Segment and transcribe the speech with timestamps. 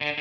[0.00, 0.14] Hallo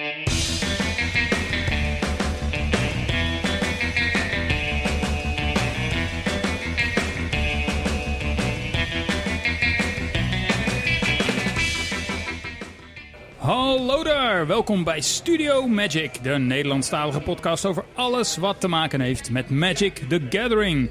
[14.04, 19.50] daar, welkom bij Studio Magic, de Nederlandstalige podcast over alles wat te maken heeft met
[19.50, 20.90] Magic the Gathering.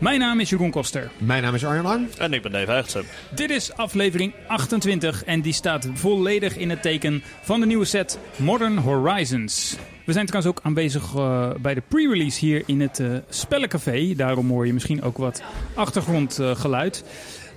[0.00, 1.10] Mijn naam is Jeroen Koster.
[1.18, 2.08] Mijn naam is Arjan Lang.
[2.14, 3.04] En ik ben Dave Heigtsen.
[3.34, 8.18] Dit is aflevering 28 en die staat volledig in het teken van de nieuwe set
[8.36, 9.76] Modern Horizons.
[10.04, 14.14] We zijn trouwens ook aanwezig uh, bij de pre-release hier in het uh, Spellencafé.
[14.16, 15.42] Daarom hoor je misschien ook wat
[15.74, 17.04] achtergrondgeluid.
[17.04, 17.10] Uh,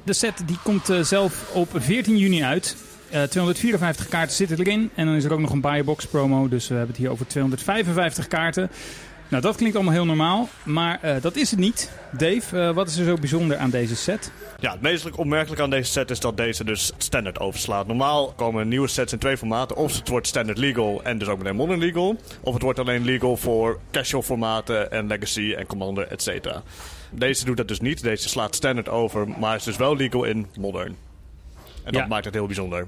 [0.03, 2.75] de set die komt zelf op 14 juni uit.
[3.09, 4.89] 254 kaarten zitten erin.
[4.95, 6.47] En dan is er ook nog een buybox promo.
[6.47, 8.69] Dus we hebben het hier over 255 kaarten.
[9.33, 10.49] Nou, dat klinkt allemaal heel normaal.
[10.63, 11.91] Maar uh, dat is het niet.
[12.11, 14.31] Dave, uh, wat is er zo bijzonder aan deze set?
[14.59, 17.87] Ja, het meest opmerkelijk aan deze set is dat deze dus standard overslaat.
[17.87, 19.75] Normaal komen nieuwe sets in twee formaten.
[19.75, 22.15] Of het wordt standard legal en dus ook meteen modern legal.
[22.41, 26.63] Of het wordt alleen legal voor casual formaten en legacy en commander, et cetera.
[27.11, 28.01] Deze doet dat dus niet.
[28.01, 30.95] Deze slaat standard over, maar is dus wel legal in modern.
[31.83, 32.07] En dat Ja.
[32.07, 32.87] maakt het heel bijzonder.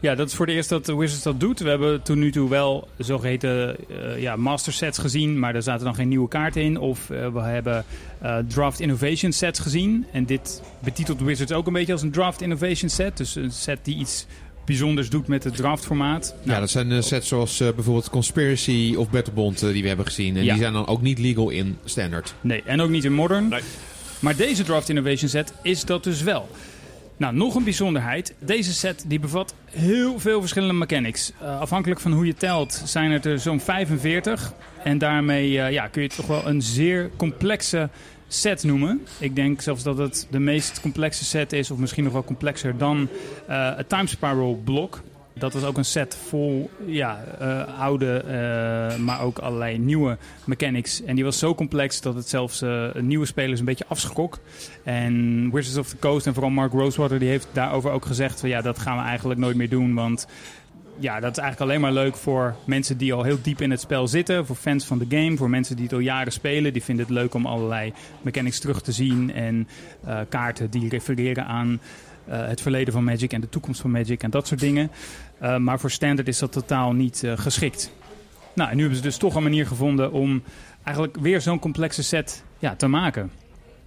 [0.00, 1.58] Ja, dat is voor de eerst dat Wizards dat doet.
[1.60, 5.84] We hebben tot nu toe wel zogeheten uh, ja, master sets gezien, maar daar zaten
[5.84, 6.78] dan geen nieuwe kaarten in.
[6.78, 7.84] Of uh, we hebben
[8.22, 10.06] uh, draft innovation sets gezien.
[10.12, 13.16] En dit betitelt Wizards ook een beetje als een draft innovation set.
[13.16, 14.26] Dus een set die iets
[14.64, 16.34] bijzonders doet met het draftformaat.
[16.38, 19.88] Nou, ja, dat zijn uh, sets zoals uh, bijvoorbeeld Conspiracy of Battlebond uh, die we
[19.88, 20.36] hebben gezien.
[20.36, 20.52] En Ja.
[20.52, 22.34] die zijn dan ook niet legal in standard.
[22.40, 23.48] Nee, en ook niet in modern.
[23.48, 23.60] Nee.
[24.20, 26.48] Maar deze draft innovation set is dat dus wel.
[27.18, 28.34] Nou, nog een bijzonderheid.
[28.38, 31.32] Deze set die bevat heel veel verschillende mechanics.
[31.42, 34.52] Uh, afhankelijk van hoe je telt zijn het er zo'n 45.
[34.84, 37.88] En daarmee uh, ja, kun je het toch wel een zeer complexe
[38.28, 39.06] set noemen.
[39.18, 42.76] Ik denk zelfs dat het de meest complexe set is, of misschien nog wel complexer
[42.76, 43.08] dan
[43.48, 45.00] uh, het Time Spiral blok.
[45.38, 51.02] Dat was ook een set vol ja, uh, oude, uh, maar ook allerlei nieuwe mechanics.
[51.02, 54.38] En die was zo complex dat het zelfs uh, nieuwe spelers een beetje afschrok.
[54.82, 58.40] En Wizards of the Coast en vooral Mark Rosewater die heeft daarover ook gezegd...
[58.40, 60.26] Van, ja, dat gaan we eigenlijk nooit meer doen, want
[60.98, 63.80] ja, dat is eigenlijk alleen maar leuk voor mensen die al heel diep in het
[63.80, 64.46] spel zitten.
[64.46, 66.72] Voor fans van de game, voor mensen die het al jaren spelen.
[66.72, 69.68] Die vinden het leuk om allerlei mechanics terug te zien en
[70.28, 71.80] kaarten die refereren aan
[72.24, 74.90] het verleden van Magic en de toekomst van Magic en dat soort dingen.
[75.42, 77.92] Uh, maar voor Standard is dat totaal niet uh, geschikt.
[78.52, 80.42] Nou, en nu hebben ze dus toch een manier gevonden om
[80.82, 83.30] eigenlijk weer zo'n complexe set ja, te maken.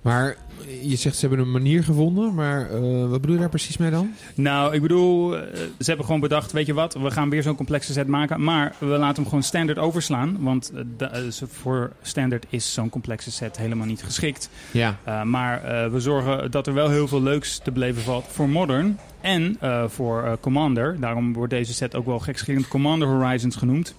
[0.02, 0.36] Maar
[0.82, 3.92] je zegt ze hebben een manier gevonden, maar uh, wat bedoel je daar precies mee
[3.92, 4.14] dan?
[4.36, 5.42] Nou, ik bedoel, uh,
[5.80, 8.76] ze hebben gewoon bedacht, weet je wat, we gaan weer zo'n complexe set maken, maar
[8.78, 13.88] we laten hem gewoon standaard overslaan, want uh, voor standaard is zo'n complexe set helemaal
[13.88, 14.50] niet geschikt.
[14.72, 14.98] Ja.
[15.08, 15.62] Uh, maar
[15.92, 19.84] we zorgen dat er wel heel veel leuks te beleven valt voor Modern en uh,
[19.88, 21.00] voor Commander.
[21.00, 23.96] Daarom wordt deze set ook wel gekscherend Commander Horizons genoemd.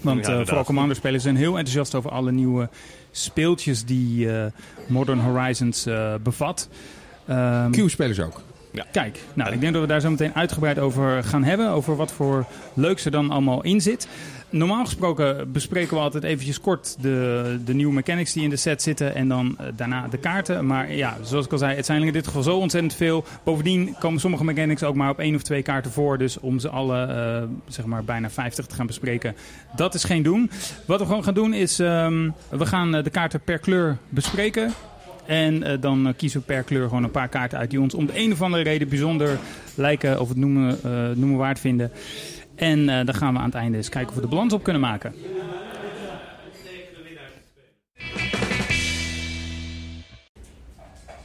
[0.00, 2.68] Want ja, vooral Commander-spelers zijn heel enthousiast over alle nieuwe
[3.16, 4.44] speeltjes die uh,
[4.86, 6.68] Modern Horizons uh, bevat.
[7.30, 8.42] Um, Q-spelers ook.
[8.70, 8.86] Ja.
[8.92, 11.68] Kijk, nou, ik denk dat we daar zo meteen uitgebreid over gaan hebben.
[11.68, 14.08] Over wat voor leuks er dan allemaal in zit.
[14.54, 18.82] Normaal gesproken bespreken we altijd eventjes kort de, de nieuwe mechanics die in de set
[18.82, 19.14] zitten.
[19.14, 20.66] En dan uh, daarna de kaarten.
[20.66, 23.24] Maar ja, zoals ik al zei, het zijn in dit geval zo ontzettend veel.
[23.44, 26.18] Bovendien komen sommige mechanics ook maar op één of twee kaarten voor.
[26.18, 29.36] Dus om ze alle, uh, zeg maar, bijna 50 te gaan bespreken,
[29.76, 30.50] dat is geen doen.
[30.86, 34.72] Wat we gewoon gaan doen is, um, we gaan uh, de kaarten per kleur bespreken.
[35.26, 38.18] En dan kiezen we per kleur gewoon een paar kaarten uit die ons om de
[38.18, 39.38] een of andere reden bijzonder
[39.74, 40.78] lijken of het noemen,
[41.16, 41.90] noemen waard vinden.
[42.56, 44.62] En uh, dan gaan we aan het einde eens kijken of we de balans op
[44.62, 45.14] kunnen maken.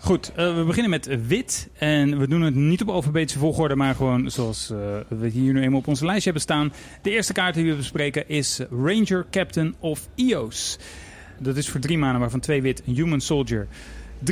[0.09, 1.69] Goed, uh, we beginnen met wit.
[1.77, 5.61] En we doen het niet op alfabetische volgorde, maar gewoon zoals uh, we hier nu
[5.61, 6.73] eenmaal op onze lijstje hebben staan.
[7.01, 10.79] De eerste kaart die we bespreken is Ranger Captain of Eos.
[11.39, 13.67] Dat is voor drie maanden, waarvan twee wit, een Human Soldier.
[14.19, 14.23] 3-3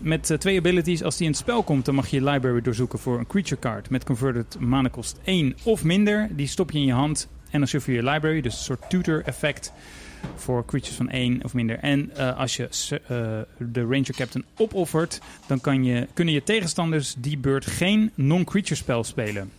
[0.00, 1.02] met uh, twee abilities.
[1.02, 3.60] Als die in het spel komt, dan mag je je library doorzoeken voor een creature
[3.60, 6.28] card met converted mana kost 1 of minder.
[6.30, 8.40] Die stop je in je hand en dan shuffle je je library.
[8.40, 9.72] Dus een soort tutor effect
[10.36, 11.78] voor creatures van 1 of minder.
[11.78, 13.08] En uh, als je uh,
[13.70, 19.04] de Ranger Captain opoffert, dan kan je, kunnen je tegenstanders die beurt geen non-creature spel
[19.04, 19.50] spelen.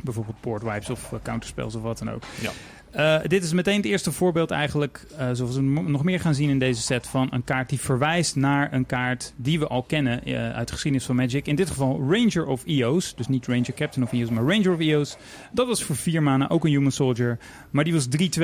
[0.00, 2.22] Bijvoorbeeld Port Wipes of counterspells of wat dan ook.
[2.40, 2.50] Ja.
[2.96, 6.48] Uh, dit is meteen het eerste voorbeeld eigenlijk, uh, zoals we nog meer gaan zien
[6.48, 10.28] in deze set, van een kaart die verwijst naar een kaart die we al kennen
[10.28, 11.46] uh, uit de geschiedenis van Magic.
[11.46, 14.80] In dit geval Ranger of Eos, dus niet Ranger Captain of Eos, maar Ranger of
[14.80, 15.16] Eos.
[15.52, 17.38] Dat was voor vier maanden ook een Human Soldier,
[17.70, 18.40] maar die was 3-2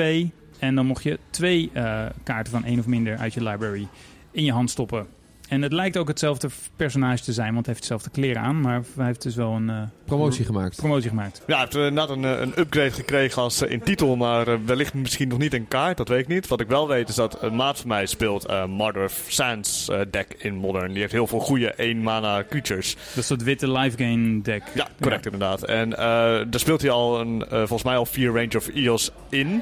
[0.59, 1.71] en dan mocht je twee
[2.23, 3.87] kaarten van één of minder uit je library
[4.31, 5.07] in je hand stoppen.
[5.49, 8.61] En het lijkt ook hetzelfde personage te zijn, want hij heeft dezelfde kleren aan.
[8.61, 10.75] Maar hij heeft dus wel een eh, Promotie gemaakt.
[10.75, 11.41] promotie gemaakt.
[11.47, 14.47] Ja, hij heeft eh, net een, eh, een upgrade gekregen als eh, in titel, maar
[14.47, 16.47] eh, wellicht misschien nog niet in kaart, dat weet ik niet.
[16.47, 19.89] Wat ik wel weet is dat een maat van mij speelt eh Mother of Sands
[19.89, 20.91] eh, deck in Modern.
[20.91, 22.93] Die heeft heel veel goede 1 mana creatures.
[22.95, 24.63] Dat is dat witte live gain deck.
[24.73, 25.63] Ja, correct inderdaad.
[25.63, 25.99] En eh,
[26.49, 29.61] daar speelt hij al een, eh, volgens mij al vier Range of Eos in.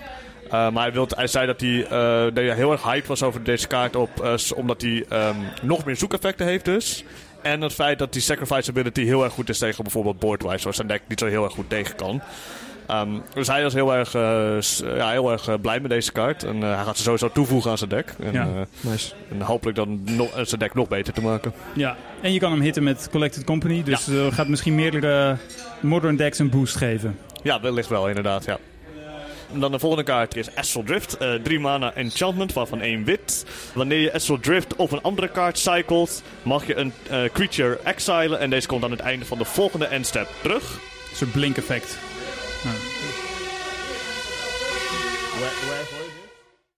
[0.51, 3.67] Eh, maar hij, zei dat hij, eh, dat hij heel erg hyped was over deze
[3.67, 7.03] kaart op, eh, omdat hij ehm, nog meer zoekeffecten heeft dus.
[7.41, 10.73] En het feit dat die sacrifice ability heel erg goed is tegen bijvoorbeeld boardwise, waar
[10.73, 12.21] zijn deck niet zo heel erg goed tegen kan.
[12.88, 14.57] Ehm, dus hij was heel erg, eh,
[14.97, 16.44] ja, heel erg blij met deze kaart.
[16.44, 18.13] En hij gaat ze sowieso toevoegen aan zijn deck.
[18.19, 18.41] En, Ja.
[18.41, 18.49] eh,
[18.91, 19.13] Nice.
[19.31, 20.01] en hopelijk dan
[20.44, 21.53] zijn deck nog beter te maken.
[21.75, 23.83] Ja, en je kan hem hitten met Collected Company.
[23.83, 25.38] Dus eh gaat misschien meerdere
[25.79, 27.17] modern decks een boost geven.
[27.44, 28.57] Ja, wellicht wel, inderdaad, ja.
[29.53, 31.17] En dan de volgende kaart is Astral Drift.
[31.17, 33.45] eh 3 mana enchantment, waarvan één wit.
[33.73, 38.39] Wanneer je Astral Drift of een andere kaart cycelt, mag je een eh, creature exilen.
[38.39, 40.73] En deze komt aan het einde van de volgende endstep terug.
[41.09, 41.97] Een soort blink effect.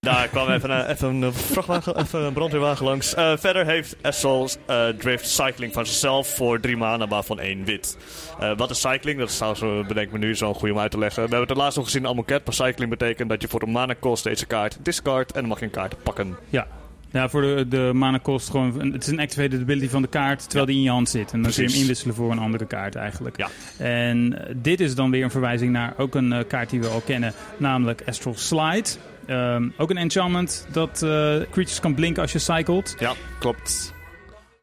[0.09, 3.13] Daar kwam even, een- even een vrachtwagen, even een brandweerwagen langs.
[3.13, 7.97] Eh, verder heeft Astral eh, Drift cycling van zichzelf voor 3 mana, waarvan één wit.
[8.39, 9.19] Eh, wat is cycling?
[9.19, 11.23] Dat is trouwens, bedenk me nu, zo'n goede om uit te leggen.
[11.23, 12.45] We hebben het laatst nog gezien in Amonkhet.
[12.45, 15.59] Maar cycling betekent dat je voor een mana kost deze kaart discard en dan mag
[15.59, 16.37] je een kaart pakken.
[16.49, 16.67] Ja.
[17.11, 18.91] Ja, voor de, de mana kost gewoon...
[18.91, 21.31] Het is een activated ability van de kaart, terwijl die in je hand zit.
[21.31, 21.81] En dan kun je hem Precies.
[21.81, 23.37] inwisselen voor een andere kaart eigenlijk.
[23.37, 23.47] Ja.
[23.77, 27.33] En dit is dan weer een verwijzing naar ook een kaart die we al kennen.
[27.57, 28.89] Namelijk Astral Slide.
[29.29, 31.09] Ehm, ook een enchantment dat eh,
[31.51, 32.95] creatures kan blinken als je cycelt.
[32.99, 33.93] Ja, klopt.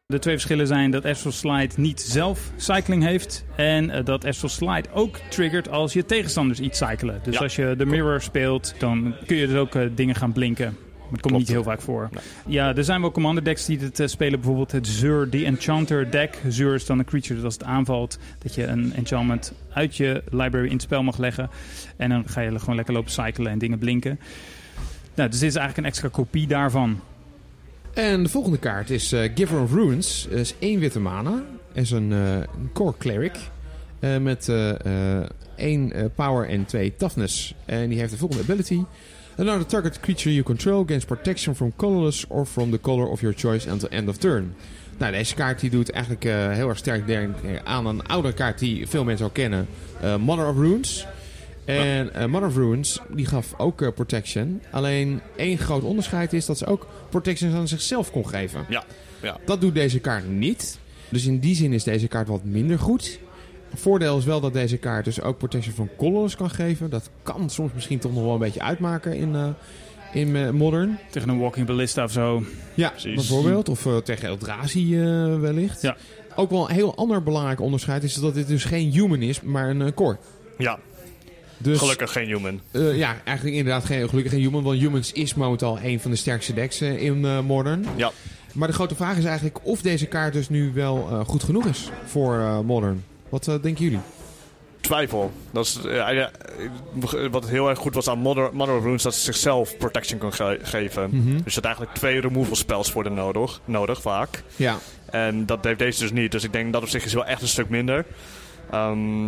[0.05, 3.45] De twee verschillen zijn dat Astral Slide niet zelf cycling heeft.
[3.55, 7.19] En eh, dat Astral Slide ook triggert als je tegenstanders iets cyclen.
[7.23, 7.39] Dus Ja.
[7.41, 10.65] als je de mirror speelt, dan kun je dus ook eh, dingen gaan blinken.
[10.65, 11.37] Maar het komt Klopt.
[11.37, 12.09] niet heel vaak voor.
[12.11, 12.21] Nee.
[12.55, 14.39] Ja, er zijn wel commander decks die dit spelen.
[14.39, 16.41] Bijvoorbeeld het Zur The Enchanter deck.
[16.47, 18.19] Zur is dan een creature dat als het aanvalt...
[18.39, 21.49] dat je een enchantment uit je library in het spel mag leggen.
[21.97, 24.19] En dan ga je gewoon lekker lopen cyclen en dingen blinken.
[25.17, 26.99] Nou, dus dit is eigenlijk een extra kopie daarvan.
[27.93, 30.27] En de volgende kaart is eh, Giver of Runes.
[30.29, 31.43] is één witte mana.
[31.73, 33.35] Is een, eh, een core cleric.
[33.99, 37.53] eh, met eh, eh, één eh, power en twee toughness.
[37.65, 38.79] En die heeft de volgende ability.
[39.37, 43.35] Another target creature you control gains protection from colorless or from the color of your
[43.37, 44.53] choice until end of turn.
[44.97, 46.23] Nou, deze kaart die doet eigenlijk
[46.55, 49.67] heel erg sterk denk ik, aan een oudere kaart die veel mensen al kennen.
[50.19, 51.07] Mother of Runes.
[51.67, 54.61] En eh, Mother of Runes, die gaf ook eh, protection.
[54.71, 58.65] Alleen één groot onderscheid is dat ze ook protections aan zichzelf kon geven.
[58.69, 58.83] Ja,
[59.21, 59.37] ja.
[59.45, 60.79] Dat doet deze kaart niet.
[61.09, 63.19] Dus in die zin is deze kaart wat minder goed.
[63.73, 66.89] Voordeel is wel dat deze kaart dus ook protection van colors kan geven.
[66.89, 69.47] Dat kan soms misschien toch nog wel een beetje uitmaken in, eh,
[70.13, 70.99] in Modern.
[71.11, 72.43] Tegen een Walking Ballista of zo.
[72.73, 73.15] Ja, Precies.
[73.15, 73.69] bijvoorbeeld.
[73.69, 75.81] Of eh, tegen Eldrazi eh, wellicht.
[75.81, 75.97] Ja.
[76.35, 79.69] Ook wel een heel ander belangrijk onderscheid is dat dit dus geen human is, maar
[79.69, 80.17] een core.
[80.57, 80.79] Ja,
[81.57, 82.61] Dus, gelukkig geen human.
[82.71, 84.63] eh, ja, eigenlijk inderdaad geen, gelukkig geen human.
[84.63, 87.85] Want humans is momenteel een van de sterkste decks eh, in eh, Modern.
[87.95, 88.11] Ja.
[88.53, 91.89] Maar de grote vraag is eigenlijk of deze kaart dus nu wel goed genoeg is
[92.05, 93.03] voor Modern.
[93.29, 93.99] Wat denken jullie?
[94.81, 95.31] Twijfel.
[95.51, 96.31] Dat is, ja,
[97.31, 100.59] wat heel erg goed was aan Mother of Runes, dat ze zichzelf protection kon ge-
[100.61, 101.09] geven.
[101.11, 101.31] Mhm.
[101.43, 104.43] Dus je had eigenlijk twee removal spells voor de nodig, nodig vaak.
[104.55, 104.77] Ja,
[105.09, 106.31] En dat heeft deze dus niet.
[106.31, 108.05] Dus ik denk dat op zich is wel echt een stuk minder.
[108.71, 109.27] Ehm,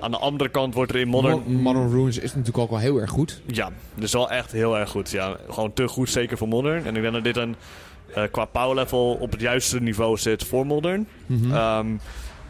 [0.00, 1.38] aan de andere kant wordt er in Modern...
[1.38, 3.42] Modern, Modern Runes is natuurlijk ook wel heel erg goed.
[3.46, 5.10] Ja, dus wel echt heel erg goed.
[5.10, 6.86] Ja, gewoon te goed, zeker voor Modern.
[6.86, 7.56] En ik denk dat dit een,
[8.14, 11.06] eh, qua power level op het juiste niveau zit voor Modern.
[11.26, 11.52] Mhm.
[11.54, 11.86] Ehm,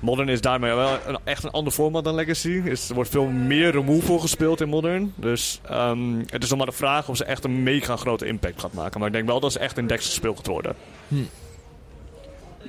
[0.01, 2.63] Modern is daarmee wel een, echt een ander format dan Legacy.
[2.65, 5.13] Is, er wordt veel meer removal gespeeld in Modern.
[5.17, 8.61] Dus ehm, het is nog maar de vraag of ze echt een mega grote impact
[8.61, 8.99] gaat maken.
[8.99, 10.75] Maar ik denk wel dat ze echt in decks gespeeld gaat worden.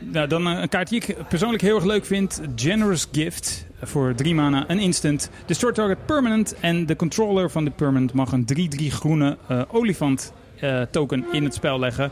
[0.04, 2.42] Nou, dan eh, een kaart die ik persoonlijk heel erg leuk vind.
[2.56, 3.66] Generous Gift.
[3.84, 5.30] Voor 3 mana, een instant.
[5.46, 6.56] Destroy target permanent.
[6.60, 8.46] En de controller van de permanent mag een
[8.82, 12.12] 3-3 groene eh, olifant eh, token in het spel leggen.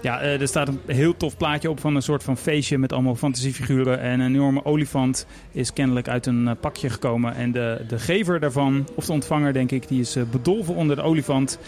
[0.00, 3.14] Ja, er staat een heel tof plaatje op van een soort van feestje met allemaal
[3.14, 4.00] fantasiefiguren.
[4.00, 7.34] En een enorme olifant is kennelijk uit een pakje gekomen.
[7.34, 11.02] En de, de gever daarvan, of de ontvanger denk ik, die is bedolven onder de
[11.02, 11.58] olifant.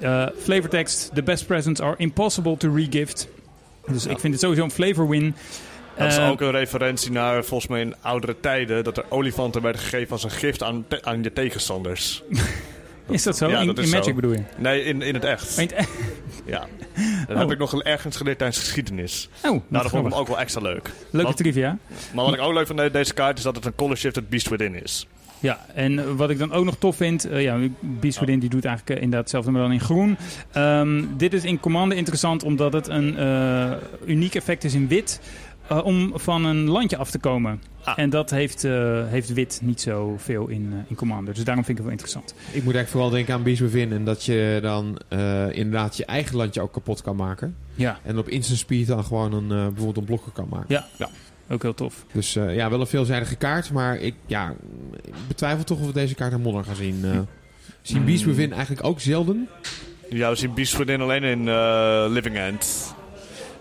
[0.00, 3.28] Eh flavortext: The best presents are impossible to regift.
[3.86, 4.10] Dus Ja.
[4.10, 5.34] ik vind het sowieso een flavor win.
[5.96, 9.62] Dat is Eh, ook een referentie naar, volgens mij in oudere tijden, dat er olifanten
[9.62, 12.22] werden gegeven als een gift aan, te- aan je tegenstanders.
[13.08, 13.48] Is dat zo?
[13.48, 14.14] Ja, in, dat is in Magic zo.
[14.14, 14.42] bedoel je?
[14.56, 15.58] Nee, in, in het echt.
[15.58, 15.88] In het-
[16.46, 16.66] Ja.
[17.26, 17.38] Dat Oh.
[17.38, 19.28] heb ik nog ergens geleerd tijdens geschiedenis.
[19.36, 20.90] Oh, Nou, dat vond ik hem ook wel extra leuk.
[21.10, 21.78] Leuke trivia.
[22.14, 24.28] Maar wat ik ook leuk vind aan deze kaart is dat het een color shifted
[24.28, 25.06] beast within is.
[25.42, 27.58] Ja, en eh, wat ik dan ook nog tof vind, eh, ja,
[28.00, 30.16] Within die doet eigenlijk eh, inderdaad hetzelfde, maar dan in groen.
[30.52, 33.16] Ehm, dit is in Commander interessant omdat het een
[34.06, 35.20] uniek effect is in wit
[35.84, 37.62] om van een landje af te komen.
[37.84, 37.98] Ah.
[37.98, 38.62] En dat heeft,
[39.06, 42.34] heeft wit niet zoveel in, in Commander, dus daarom vind ik het wel interessant.
[42.46, 43.92] Ik moet eigenlijk vooral denken aan Within.
[43.92, 44.98] En dat je dan
[45.52, 47.56] inderdaad je eigen landje ook kapot kan maken.
[47.74, 50.84] Ja, En op instant speed dan gewoon een, bijvoorbeeld een blokker kan maken.
[50.98, 51.08] Ja.
[51.52, 52.04] Ook heel tof.
[52.12, 53.70] Dus eh, ja, wel een veelzijdige kaart.
[53.72, 54.54] Maar ik, ja,
[55.04, 57.00] ik betwijfel toch of we deze kaart in Modern gaan zien.
[57.04, 57.18] eh
[57.82, 59.48] zien Beast Within eigenlijk ook zelden.
[60.10, 62.94] Ja, we zien Beast Within alleen in eh, Living End.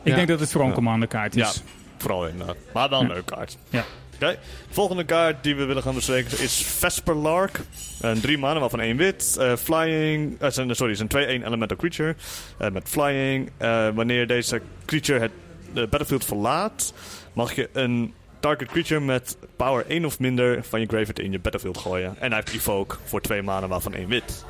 [0.03, 0.15] Ik Ja.
[0.15, 0.75] denk dat het vooral een.
[0.75, 1.41] Commander kaart is.
[1.55, 1.61] Ja.
[1.97, 2.55] Vooral inderdaad.
[2.73, 3.13] Maar wel een Ja.
[3.13, 3.57] leuke kaart.
[3.69, 3.83] Ja.
[4.15, 4.27] Oké.
[4.67, 7.59] De volgende kaart die we willen gaan bespreken is Vesper Lark.
[8.01, 9.37] Een drie mannen, waarvan één wit.
[9.39, 10.35] Eh, flying.
[10.39, 12.15] zijn- sorry, het is een 2-1 elemental creature.
[12.57, 13.51] eh, met flying.
[13.57, 15.31] Eh, wanneer deze creature het
[15.73, 16.93] de battlefield verlaat,
[17.33, 21.39] mag je een target creature met power 1 of minder van je graveyard in je
[21.39, 22.15] battlefield gooien.
[22.19, 24.45] En hij heeft evoke voor twee maanden, waarvan één wit.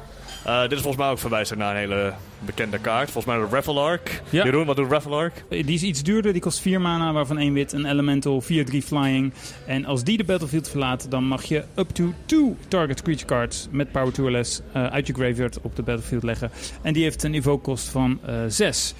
[0.46, 3.12] Eh, dit is volgens mij ook verwijzend naar een hele bekende kaart.
[3.12, 4.22] Volgens mij de Revelark.
[4.30, 4.44] Ja.
[4.44, 5.44] Jeroen, wat doet Revelark?
[5.50, 8.46] Die is iets duurder, die kost 4 mana, waarvan 1 wit, een elemental, 4-3
[8.84, 9.34] flying.
[9.66, 13.68] En als die de battlefield verlaat, dan mag je up to 2 target creature cards
[13.72, 16.52] met power 2 or less eh, uit je graveyard op de battlefield leggen.
[16.82, 18.94] En die heeft een evoke kost van 6.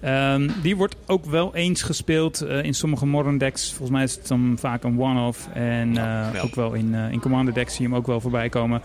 [0.00, 0.48] Hm.
[0.62, 3.68] die wordt ook wel eens gespeeld eh, in sommige modern decks.
[3.68, 5.48] Volgens mij is het dan vaak een one-off.
[5.54, 6.40] En Ja, eh, ja.
[6.40, 8.82] ook wel in, eh, in commander decks zie je hem ook wel voorbij komen.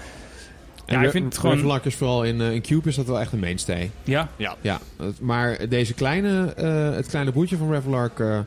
[0.88, 3.32] Ja, ik vind het gewoon- Revelark is vooral in, in Cube is dat wel echt
[3.32, 3.92] een mainstay.
[4.04, 4.30] Ja,
[4.62, 8.20] Ja, het- maar deze kleine, eh, het kleine boertje van Revelark...
[8.20, 8.40] eh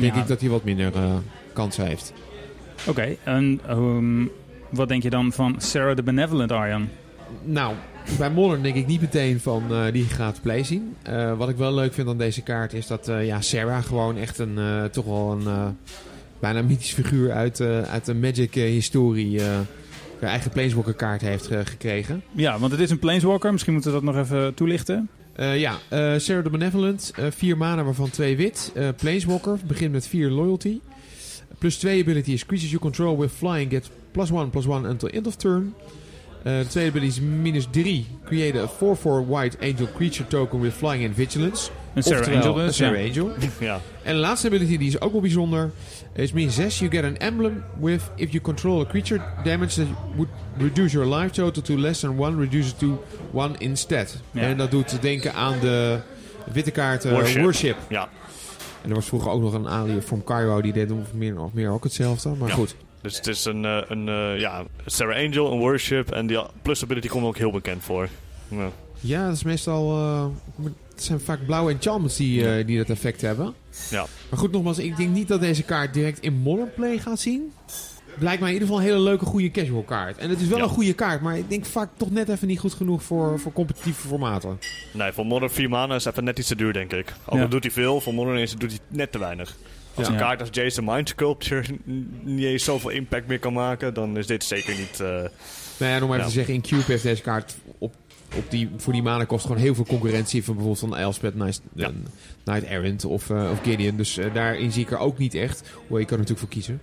[0.00, 1.14] denk ik dat hij wat minder eh,
[1.52, 2.12] kansen heeft.
[2.86, 4.24] Oké, en ehm,
[4.70, 6.88] wat denk je dan van Sarah the Benevolent, Arjan?
[7.44, 7.74] Nou,
[8.18, 10.96] bij Modern denk ik niet meteen van eh, die gaat play zien.
[11.02, 14.16] Eh, wat ik wel leuk vind aan deze kaart is dat eh, ja, Sarah gewoon
[14.16, 15.76] echt een, eh, toch wel een
[16.38, 19.58] bijna mythisch figuur uit, eh, uit de Magic historie eh
[20.26, 22.22] eigen Planeswalker kaart heeft gekregen.
[22.32, 23.52] Ja, want het is een Planeswalker.
[23.52, 25.08] Misschien moeten we dat nog even toelichten.
[25.32, 28.72] Eh, ja, eh Sarah the Benevolent, eh, vier mana waarvan twee wit.
[28.74, 30.80] Eh Planeswalker, begint met vier loyalty.
[31.58, 35.08] Plus twee ability is creatures you control with flying get plus one plus one until
[35.08, 35.74] end of turn.
[36.42, 38.06] De tweede ability is minus 3.
[38.24, 41.70] Create a 4-4 white angel creature token with flying and vigilance.
[41.94, 42.76] Een Sarah Oftewel, Angel een dus.
[42.76, 43.06] Sarah ja.
[43.08, 43.30] Angel.
[43.68, 43.80] ja.
[44.02, 45.70] En de laatste ability, die is ook wel bijzonder,
[46.12, 46.78] is min 6.
[46.78, 50.28] You get an emblem with, if you control a creature, damage that would
[50.58, 54.16] reduce your life total to less than 1, reduce it to 1 instead.
[54.30, 54.40] Ja.
[54.40, 55.98] En dat doet denken aan de
[56.52, 57.42] witte kaart eh, Worship.
[57.42, 57.76] worship.
[57.88, 58.08] ja.
[58.82, 61.52] En er was vroeger ook nog een Ali from Cairo, die deed of meer, of
[61.52, 62.28] meer ook hetzelfde.
[62.28, 62.54] Maar Ja.
[62.54, 62.74] goed.
[63.02, 66.10] Dus het is een, eh, een eh, ja, Sarah Angel, een worship.
[66.10, 68.08] En die plus ability komt ook heel bekend voor.
[68.48, 68.68] Ja.
[69.00, 69.98] Ja, dat is meestal...
[71.00, 73.54] het zijn vaak blauwe enchantments die, eh, die dat effect hebben.
[73.90, 74.06] Ja.
[74.30, 77.52] Maar goed, nogmaals, ik denk niet dat deze kaart direct in Modern Play gaat zien.
[78.18, 80.18] Lijkt mij in ieder geval een hele leuke, goede casual kaart.
[80.18, 80.64] En het is wel Ja.
[80.64, 83.52] een goede kaart, maar ik denk vaak toch net even niet goed genoeg voor, voor
[83.52, 84.58] competitieve formaten.
[84.92, 87.12] Nee, voor Modern 4 mana is even net iets te duur, denk ik.
[87.26, 87.42] Ook Ja.
[87.42, 89.56] al doet hij veel, voor Modern is, doet hij net te weinig.
[89.94, 90.12] Als Ja.
[90.12, 91.64] een kaart als Jason Mind Sculpture
[92.22, 95.00] niet eens zoveel impact meer kan maken, dan is dit zeker niet...
[95.00, 95.06] eh,
[95.78, 96.24] Nou ja, om even Ja.
[96.24, 97.94] te zeggen, in Cube heeft deze kaart op,
[98.36, 101.60] op die, voor die mana kost gewoon heel veel concurrentie van bijvoorbeeld van Elspeth, Night,
[101.74, 101.86] Ja.
[101.86, 101.92] eh,
[102.44, 103.96] Knight Errant of, eh, of Gideon.
[103.96, 105.62] Dus eh, daarin zie ik er ook niet echt.
[105.78, 106.80] Hoewel, je kan er natuurlijk voor kiezen.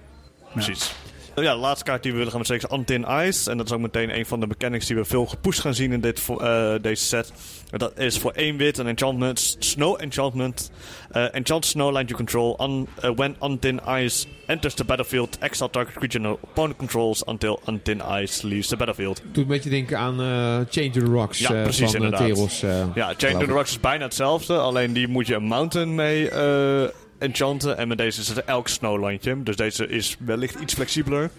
[0.54, 0.94] Precies.
[1.44, 3.52] Ja, de laatste kaart die we willen gaan bespreken is Antin Ice.
[3.52, 5.92] En dat is ook meteen een van de mechanics die we veel gepusht gaan zien
[5.92, 7.32] in dit, eh, deze set.
[7.72, 10.72] Dat is voor één wit een enchantment, snow enchantment.
[11.12, 12.58] Eh, enchant snowland you control.
[12.70, 17.60] Un, eh, when Antin Ice enters the battlefield, exile target creature no opponent controls until
[17.66, 19.22] Antin Ice leaves the battlefield.
[19.26, 20.16] Doet een beetje denken aan
[20.70, 22.28] Change the Rocks Ja, precies, van inderdaad.
[22.28, 22.64] Teros.
[22.64, 22.86] eh.
[22.96, 23.46] Ja, to the.
[23.46, 24.58] Rocks is bijna hetzelfde.
[24.58, 26.30] Alleen die moet je een mountain mee
[27.18, 27.78] enchanten.
[27.78, 29.44] En met deze is het elk snowlandje.
[29.44, 31.30] Dus deze is wellicht iets flexibeler.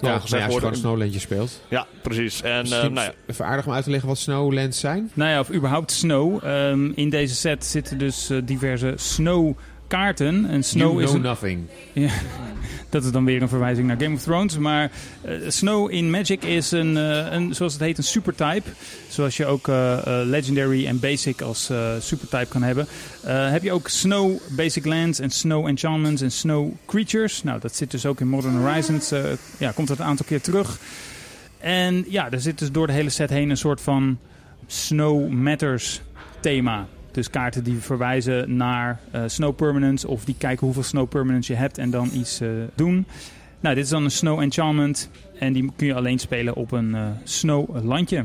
[0.00, 1.60] Ja, ja, als je gewoon Snowlandje speelt.
[1.68, 2.42] Ja, precies.
[2.42, 5.10] En eh, Misschien nou ja, even aardig om uit te leggen wat Snowlands zijn.
[5.14, 6.44] Nou ja, of überhaupt snow.
[6.44, 9.56] Ehm, in deze set zitten dus eh, diverse snow
[9.90, 10.46] kaarten.
[10.46, 11.66] En Snow you is know een, nothing.
[12.90, 14.58] dat is dan weer een verwijzing naar Game of Thrones.
[14.58, 14.90] Maar
[15.22, 18.70] eh, Snow in Magic is een, eh, een, zoals het heet, een supertype.
[19.08, 22.86] Zoals je ook eh, Legendary en Basic als supertype kan hebben.
[23.26, 27.42] Heb je ook Snow Basic Lands en Snow Enchantments en Snow Creatures.
[27.42, 29.12] Nou, dat zit dus ook in Modern Horizons.
[29.58, 30.78] ja, komt dat een aantal keer terug.
[31.58, 34.18] En ja, er zit dus door de hele set heen een soort van
[34.66, 36.00] Snow Matters
[36.40, 36.86] thema.
[37.12, 41.54] Dus kaarten die verwijzen naar eh, snow permanents of die kijken hoeveel snow permanents je
[41.54, 43.06] hebt en dan iets eh, doen.
[43.60, 46.94] Nou, dit is dan een snow enchantment en die kun je alleen spelen op een
[46.94, 48.24] eh, snow landje.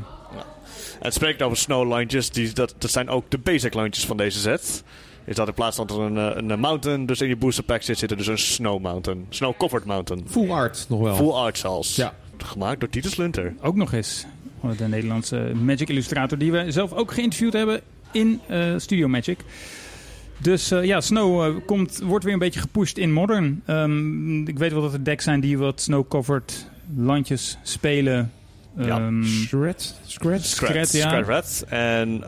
[0.99, 2.29] het spreekt over snowlandjes.
[2.29, 4.83] Die, dat, dat zijn ook de basic landjes van deze set.
[5.25, 7.81] Is dat in plaats van dat er een, een mountain dus in je booster pack
[7.81, 9.25] zit, zit er dus een snow mountain.
[9.29, 10.23] Snow covered mountain.
[10.29, 11.15] Full art nog wel.
[11.15, 11.95] Full art zelfs.
[11.95, 12.13] Ja.
[12.37, 13.53] gemaakt door Titus Lunter.
[13.61, 14.25] Ook nog eens.
[14.77, 17.81] De Nederlandse Magic illustrator die we zelf ook geïnterviewd hebben
[18.15, 19.39] in uh, Studio Magic.
[20.37, 23.63] Dus uh, ja, Snow uh, komt, wordt weer een beetje gepusht in Modern.
[23.67, 26.67] Um, ik weet wel dat er decks zijn die wat Snow-covered
[26.97, 28.31] landjes spelen.
[28.77, 28.99] Ja.
[28.99, 29.99] Um, Scrat?
[30.05, 30.45] Scrat?
[30.45, 31.09] Scrat, ja.
[31.09, 32.23] Scrat Red en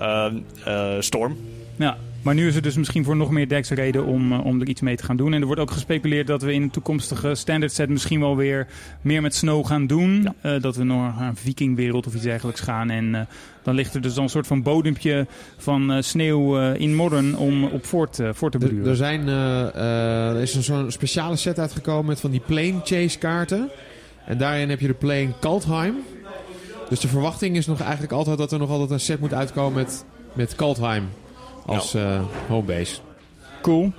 [0.67, 1.37] uh, Storm.
[1.75, 4.61] Ja, maar nu is er dus misschien voor nog meer decks reden om, uh, om
[4.61, 5.33] er iets mee te gaan doen.
[5.33, 8.67] En er wordt ook gespeculeerd dat we in een toekomstige standard set misschien wel weer
[9.01, 10.21] meer met Snow gaan doen.
[10.21, 10.55] Ja.
[10.55, 12.89] Uh, dat we nog naar een vikingwereld of iets dergelijks gaan.
[12.89, 13.21] En uh,
[13.63, 17.85] dan ligt er dus dan een soort van bodempje van sneeuw in Modern om op
[17.85, 18.87] voort, voor te beduren.
[18.87, 23.69] Er, zijn, er is zo'n speciale set uitgekomen met van die plane chase kaarten.
[24.25, 25.95] En daarin heb je de plane Kaldheim.
[26.89, 29.73] Dus de verwachting is nog eigenlijk altijd dat er nog altijd een set moet uitkomen
[29.73, 31.09] met, met Kaldheim
[31.67, 32.99] als uh, homebase.
[33.61, 33.93] Cool.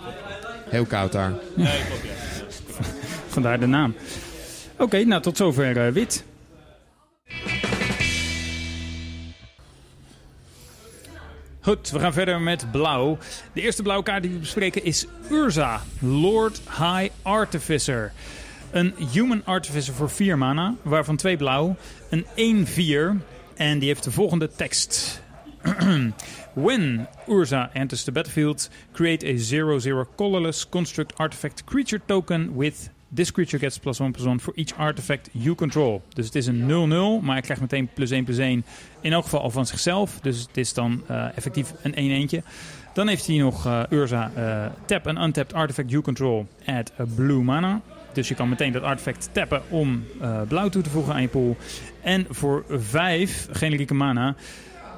[0.69, 1.33] Heel koud daar.
[1.55, 2.13] Nee, klopt, ja.
[3.29, 3.95] Vandaar de naam.
[4.73, 6.25] Oké, okay, nou tot zover uh, wit.
[11.61, 13.19] Goed, we gaan verder met blauw.
[13.53, 18.13] De eerste blauwe kaart die we bespreken is Urza, Lord High Artificer.
[18.71, 21.77] Een Human Artificer voor 4 mana, waarvan 2 blauw.
[22.11, 23.25] Een 1-4
[23.57, 25.23] en die heeft de volgende tekst.
[26.63, 33.31] When Urza enters the battlefield, create a 0-0 colorless construct artifact creature token with this
[33.31, 36.03] creature gets plus 1 plus 1 for each artifact you control.
[36.09, 38.65] Dus het is een 0-0, maar hij krijgt meteen plus 1 plus 1
[39.01, 40.21] in elk geval al van zichzelf.
[40.21, 42.39] Dus het is dan uh, effectief een 1-1'tje.
[42.93, 47.05] Dan heeft hij nog uh, Urza uh, tap an untapped artifact you control at a
[47.15, 47.81] blue mana.
[48.13, 50.05] Dus je kan meteen dat artefact tappen om
[50.49, 51.57] blauw toe te voegen aan je pool.
[52.03, 54.35] En voor 5 generieke mana.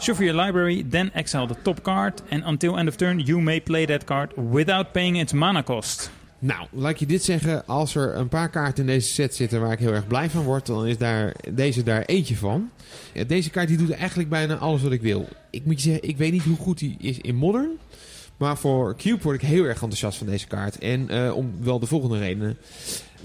[0.00, 2.22] Shuffle your library, then exile the top card.
[2.30, 6.10] And until end of turn, you may play that card without paying its mana cost.
[6.38, 7.66] Nou, laat ik je dit zeggen.
[7.66, 10.42] Als er een paar kaarten in deze set zitten waar ik heel erg blij van
[10.42, 12.70] word, dan is daar, deze daar eentje van.
[13.26, 15.28] Deze kaart die doet eigenlijk bijna alles wat ik wil.
[15.50, 17.70] Ik moet je zeggen, ik weet niet hoe goed die is in Modern.
[18.36, 20.78] Maar voor Cube word ik heel erg enthousiast van deze kaart.
[20.78, 22.58] En uh, om wel de volgende redenen.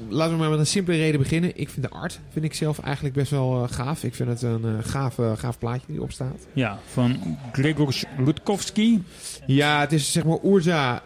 [0.10, 1.52] Laten we maar met een simpele reden beginnen.
[1.58, 4.04] Ik vind de art vind ik zelf eigenlijk best wel uh, gaaf.
[4.04, 6.48] Ik vind het een uh, gaaf, uh, gaaf plaatje die erop staat.
[6.54, 9.04] Ja, van Gregor Rutkowski.
[9.46, 11.02] Ja, het is zeg maar Urza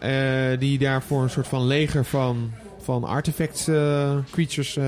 [0.58, 2.50] die daar voor een soort van leger van,
[2.80, 3.64] van artifacts
[4.30, 4.78] creatures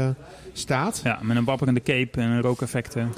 [0.52, 1.00] staat.
[1.04, 3.12] Ja, met een wapperende cape en rookeffecten.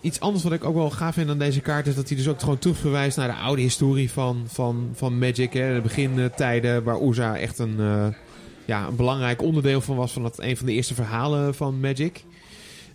[0.00, 2.28] Iets anders wat ik ook wel gaaf vind aan deze kaart is dat hij dus
[2.28, 5.52] ook gewoon terugverwijst naar de oude historie van, van, van Magic.
[5.52, 5.74] Hè.
[5.74, 7.80] De begintijden waar Urza echt een
[8.66, 12.24] ja, een belangrijk onderdeel van was van het, een van de eerste verhalen van Magic.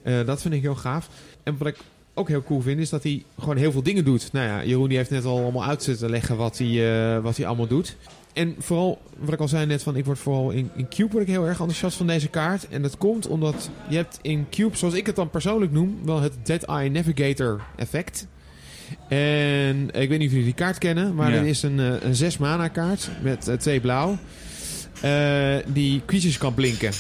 [0.03, 1.09] Uh, dat vind ik heel gaaf.
[1.43, 1.77] En wat ik
[2.13, 4.29] ook heel cool vind, is dat hij gewoon heel veel dingen doet.
[4.31, 7.37] Nou ja, Jeroen die heeft net al allemaal uit zitten leggen wat hij, uh, wat
[7.37, 7.95] hij allemaal doet.
[8.33, 11.23] En vooral, wat ik al zei net, van ik word vooral in, in Cube word
[11.23, 12.67] ik heel erg enthousiast van deze kaart.
[12.69, 16.21] En dat komt omdat je hebt in Cube, zoals ik het dan persoonlijk noem, wel
[16.21, 18.27] het Dead Eye Navigator effect.
[19.07, 21.39] En ik weet niet of jullie die kaart kennen, maar Ja.
[21.39, 24.17] dit is een, uh, een 6 mana kaart met uh, twee blauw.
[25.05, 26.91] Uh, die creatures kan blinken.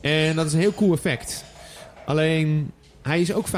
[0.00, 1.44] En dat is een heel cool effect.
[2.04, 2.70] Alleen,
[3.02, 3.50] hij is ook 5-5.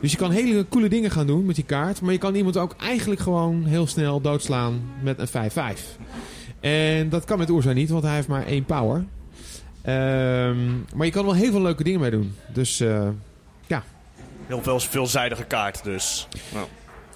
[0.00, 2.00] Dus je kan hele coole dingen gaan doen met die kaart.
[2.00, 5.80] Maar je kan iemand ook eigenlijk gewoon heel snel doodslaan met een 5-5.
[6.60, 8.96] En dat kan met Urza niet, want hij heeft maar één power.
[8.96, 12.34] Um, maar je kan wel heel veel leuke dingen mee doen.
[12.52, 13.08] Dus uh,
[13.66, 13.82] ja.
[14.46, 16.28] Heel veel veelzijdige kaart dus.
[16.52, 16.66] Nou.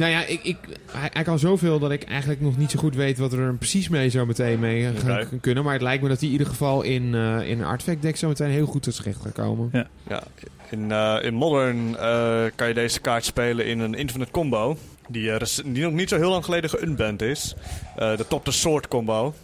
[0.00, 0.56] Nou ja, ik, ik,
[0.90, 3.88] hij, hij, kan zoveel dat ik eigenlijk nog niet zo goed weet wat er precies
[3.88, 5.64] mee zo meteen mee gaan kunnen.
[5.64, 8.16] Maar het lijkt me dat hij in ieder geval in, uh, in een artifact deck
[8.16, 9.68] zo meteen heel goed tot z'n recht gaat komen.
[9.72, 9.86] Ja.
[10.08, 10.22] Ja,
[10.70, 14.76] in, uh, in Modern uh, kan je deze kaart spelen in een Infinite Combo.
[15.08, 15.32] Die,
[15.64, 17.54] die nog niet zo heel lang geleden geunband is.
[17.96, 19.34] de Top the Sword combo.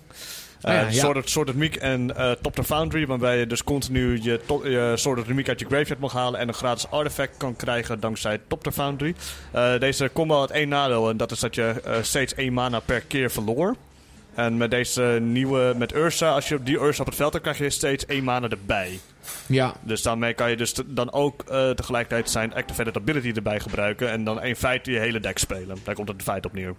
[0.67, 1.53] Uh, Ah ja, ja.
[1.55, 5.61] Meek en uh, Top the Foundry, waarbij je dus continu je, je of Meek uit
[5.61, 9.15] je graveyard mag halen en een gratis artefact kan krijgen dankzij Top the Foundry.
[9.55, 13.01] Uh, deze combo had één nadeel en dat is dat je steeds één mana per
[13.01, 13.77] keer verloor.
[14.37, 17.59] En met deze nieuwe, met Ursa, als je die Ursa op het veld hebt, krijg
[17.59, 18.99] je steeds één mana erbij.
[19.47, 24.11] Ja, Dus daarmee kan je dus dan ook uh, tegelijkertijd zijn Activated Ability erbij gebruiken
[24.11, 25.79] en dan in feite je hele deck spelen.
[25.85, 26.75] Daar komt het in feite op neer.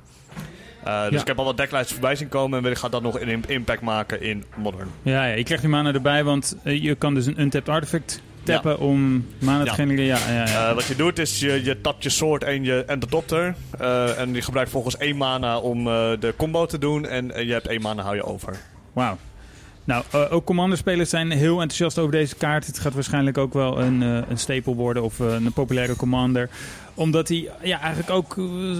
[0.87, 1.21] Uh, dus Ja.
[1.21, 3.81] ik heb al wat decklijsten voorbij zien komen en ik ga dat nog een impact
[3.81, 4.87] maken in Modern.
[5.01, 8.21] Ja, ja, je krijgt die mana erbij, want uh, je kan dus een untapped artifact
[8.43, 8.77] tappen ja.
[8.77, 10.33] om mana te genereren.
[10.33, 10.69] Ja, ja, ja.
[10.69, 13.55] Uh, wat je doet is je, je tapt je sword en, je, en de doctor.
[13.81, 15.83] Uh, en je gebruikt volgens één mana om
[16.19, 17.05] de combo te doen.
[17.05, 18.57] En je hebt één mana hou je over.
[18.93, 19.17] Wauw.
[19.83, 22.67] Nou, uh, ook Commander-spelers zijn heel enthousiast over deze kaart.
[22.67, 26.49] Het gaat waarschijnlijk ook wel een, uh, een staple worden of uh, een populaire Commander.
[26.97, 28.35] Omdat hij ja, eigenlijk ook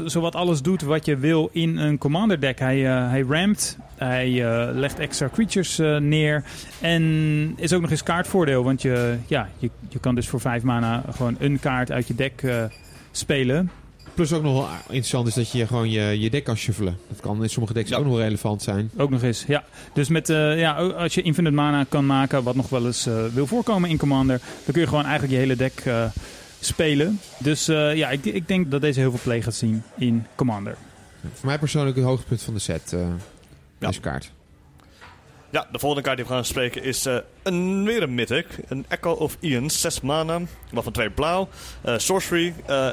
[0.05, 2.59] zowat alles doet wat je wil in een Commander-deck.
[2.59, 4.29] Hij, hij ramt, hij
[4.73, 6.43] legt extra creatures neer
[6.81, 8.63] en is ook nog eens kaartvoordeel.
[8.63, 12.15] Want je, ja, je, je kan dus voor 5 mana gewoon een kaart uit je
[12.15, 12.43] deck
[13.11, 13.71] spelen.
[14.17, 16.97] Plus ook nog wel interessant is dat je gewoon je, je deck kan shuffelen.
[17.07, 18.91] Dat kan in sommige decks ook nog wel relevant zijn.
[18.97, 19.63] Ook nog eens, ja.
[19.93, 23.25] Dus met, uh, ja, als je infinite mana kan maken, wat nog wel eens uh,
[23.33, 26.03] wil voorkomen in Commander, dan kun je gewoon eigenlijk je hele deck uh,
[26.67, 27.19] spelen.
[27.37, 30.77] Dus ja, ik, ik denk dat deze heel veel play gaat zien in Commander.
[31.33, 33.87] Voor mij persoonlijk het hoogtepunt van de set, ja.
[33.87, 34.31] deze kaart.
[35.49, 38.47] Ja, de volgende kaart die we gaan spreken is uh, een, weer een Mythic.
[38.67, 41.49] Een Echo of Ian, 6 mana, waarvan 2 blauw.
[41.85, 42.91] Uh, sorcery, uh,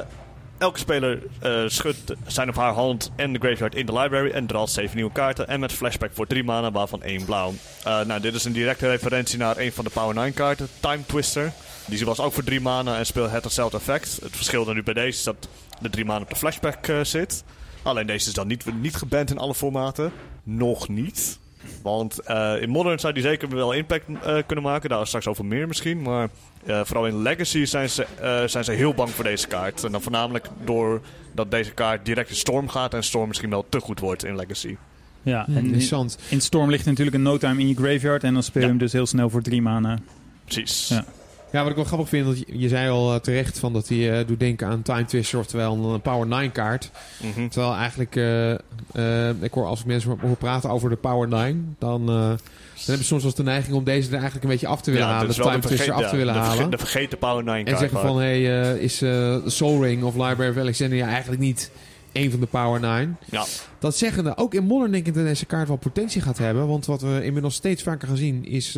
[0.65, 4.45] Elke speler uh, schudt zijn of haar hand en de graveyard in de library en
[4.45, 5.47] draalt 7 nieuwe kaarten.
[5.47, 7.53] En met flashback voor 3 mana, waarvan 1 blauw.
[7.87, 11.05] Uh, nou, dit is een directe referentie naar een van de Power 9 kaarten, Time
[11.05, 11.51] Twister.
[11.85, 14.19] Die was ook voor 3 mana en speelt het hetzelfde effect.
[14.21, 15.47] Het verschil dan nu bij deze is dat
[15.81, 17.43] de 3 mana op de flashback uh, zit.
[17.83, 20.11] Alleen deze is dan niet, niet geband in alle formaten.
[20.43, 21.39] Nog niet.
[21.81, 24.89] Want uh, in Modern zou die zeker wel impact uh, kunnen maken.
[24.89, 26.01] Daar straks over meer misschien.
[26.01, 26.29] Maar
[26.65, 28.05] uh, vooral in Legacy zijn ze,
[28.45, 29.83] zijn ze heel bang voor deze kaart.
[29.83, 32.93] En dan voornamelijk doordat deze kaart direct in Storm gaat.
[32.93, 34.77] En Storm misschien wel te goed wordt in Legacy.
[35.21, 38.23] Ja, en in, in Storm ligt natuurlijk een no time in je graveyard.
[38.23, 38.73] En dan speel je ja.
[38.73, 39.97] hem dus heel snel voor drie mana.
[40.45, 40.87] Precies.
[40.87, 41.05] Ja.
[41.51, 43.87] Ja, wat ik wel grappig vind, dat je, je zei al uh, terecht van dat
[43.87, 46.91] hij uh, doet denken aan Time Twister, oftewel een Power 9 kaart.
[47.21, 47.49] Mm -hmm.
[47.49, 52.05] Terwijl eigenlijk, uh, ik hoor als ik mensen hoor praten over de Power 9, dan,
[52.05, 52.39] dan
[52.75, 55.07] hebben ze soms wel de neiging om deze er eigenlijk een beetje af te willen
[55.07, 55.35] ja, halen.
[55.35, 56.69] De Time Twister af te willen de halen.
[56.69, 57.81] De vergeten Power 9 kaart.
[57.81, 58.97] En zeggen van, hé, hey, is
[59.45, 61.71] Soul Ring of Library of Alexandria eigenlijk niet
[62.11, 63.17] een van de Power 9.
[63.25, 63.45] Ja.
[63.79, 66.67] Dat zeggende, ook in Modern denk ik dat deze kaart wel potentie gaat hebben.
[66.67, 68.77] Want wat we inmiddels steeds vaker gaan zien is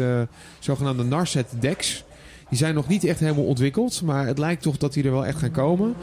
[0.59, 2.05] zogenaamde Narset decks.
[2.49, 5.25] Die zijn nog niet echt helemaal ontwikkeld, maar het lijkt toch dat die er wel
[5.25, 5.95] echt gaan komen.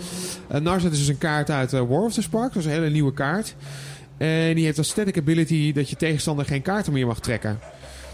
[0.64, 2.90] Uh, is dus een kaart uit uh, War of the Spark, dat is een hele
[2.90, 3.54] nieuwe kaart.
[4.16, 7.58] En die heeft als static ability dat je tegenstander geen kaarten meer mag trekken.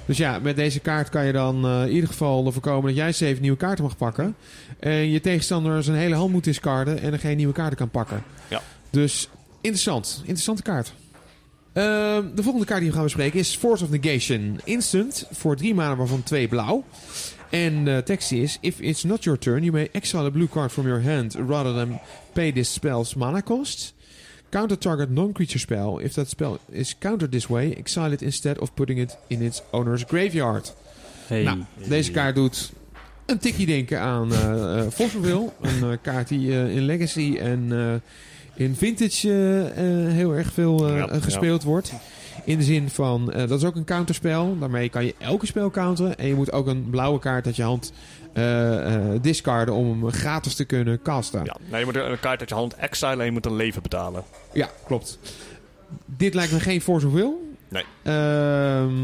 [0.07, 2.97] Dus ja, met deze kaart kan je dan uh, in ieder geval ervoor komen dat
[2.97, 4.37] jij zeven nieuwe kaarten mag pakken.
[4.79, 8.23] En je tegenstander zijn hele hand moet discarden en er geen nieuwe kaarten kan pakken.
[8.49, 8.63] Ja.
[8.91, 9.29] Dus
[9.61, 10.19] interessant.
[10.21, 10.93] Interessante kaart.
[11.75, 11.85] Uh,
[12.35, 14.61] de volgende kaart die we gaan bespreken is Force of Negation.
[14.65, 16.85] Instant voor drie maanden waarvan twee blauw.
[17.51, 20.73] En de tekst is: If it's not your turn, you may exile a blue card
[20.73, 22.01] from your hand rather than
[22.33, 23.95] pay this spell's mana cost.
[24.49, 25.99] Counter target non-creature spell.
[25.99, 29.63] If that spell is countered this way, exile it instead of putting it in its
[29.71, 30.75] owner's graveyard.
[31.27, 31.43] Hey.
[31.43, 31.59] Nou,
[31.89, 32.73] deze kaart doet
[33.27, 35.51] een tikje denken aan uh, uh, Fossilville.
[35.61, 37.73] een uh, kaart die uh, in Legacy en
[38.55, 39.29] in Vintage
[40.09, 41.93] heel erg veel Ja, gespeeld wordt.
[42.51, 44.59] In de zin van, eh, dat is ook een counterspel.
[44.59, 46.19] Daarmee kan je elke spel counteren.
[46.19, 47.93] En je moet ook een blauwe kaart uit je hand
[48.33, 51.45] eh, eh, discarden om hem gratis te kunnen casten.
[51.45, 53.83] Ja, nee, je moet een kaart uit je hand exilen en je moet een leven
[53.83, 54.25] betalen.
[54.53, 55.19] Ja, klopt.
[56.05, 57.33] Dit lijkt me geen of Will.
[57.69, 57.85] Nee.
[58.03, 58.95] Ehm,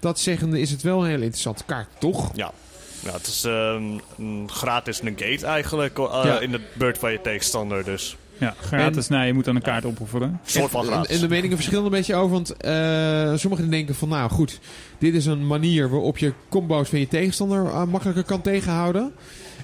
[0.00, 2.30] dat zeggende is het wel een hele interessante kaart, toch?
[2.34, 2.52] Ja.
[3.04, 4.00] Ja, het is een
[4.46, 6.40] gratis negate eigenlijk uh, Ja.
[6.40, 7.84] in de beurt van je tegenstander.
[7.84, 9.08] Dus Ja, gratis.
[9.08, 10.28] Nee, je moet dan een kaart opofferen.
[10.28, 11.14] een soort van En, gratis.
[11.14, 12.30] en de meningen verschillen een beetje over.
[12.30, 14.60] Want eh, sommigen denken van, nou goed,
[14.98, 19.12] dit is een manier waarop je combo's van je tegenstander eh, makkelijker kan tegenhouden.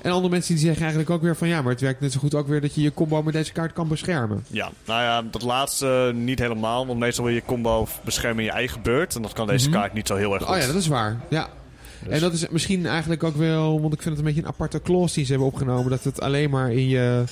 [0.03, 2.19] En andere mensen die zeggen eigenlijk ook weer van, ja, maar het werkt net zo
[2.21, 4.45] goed ook weer dat je je combo met deze kaart kan beschermen.
[4.47, 6.87] Ja, nou ja, dat laatste niet helemaal.
[6.87, 9.15] Want meestal wil je combo beschermen in je eigen beurt.
[9.15, 9.79] En dat kan deze Mhm.
[9.79, 10.55] kaart niet zo heel erg goed.
[10.55, 11.17] Oh ja, dat is waar.
[11.31, 11.49] Ja.
[12.03, 14.55] Dus- En dat is misschien eigenlijk ook wel, want ik vind het een beetje een
[14.55, 17.25] aparte clause die ze hebben opgenomen, dat het alleen maar in je,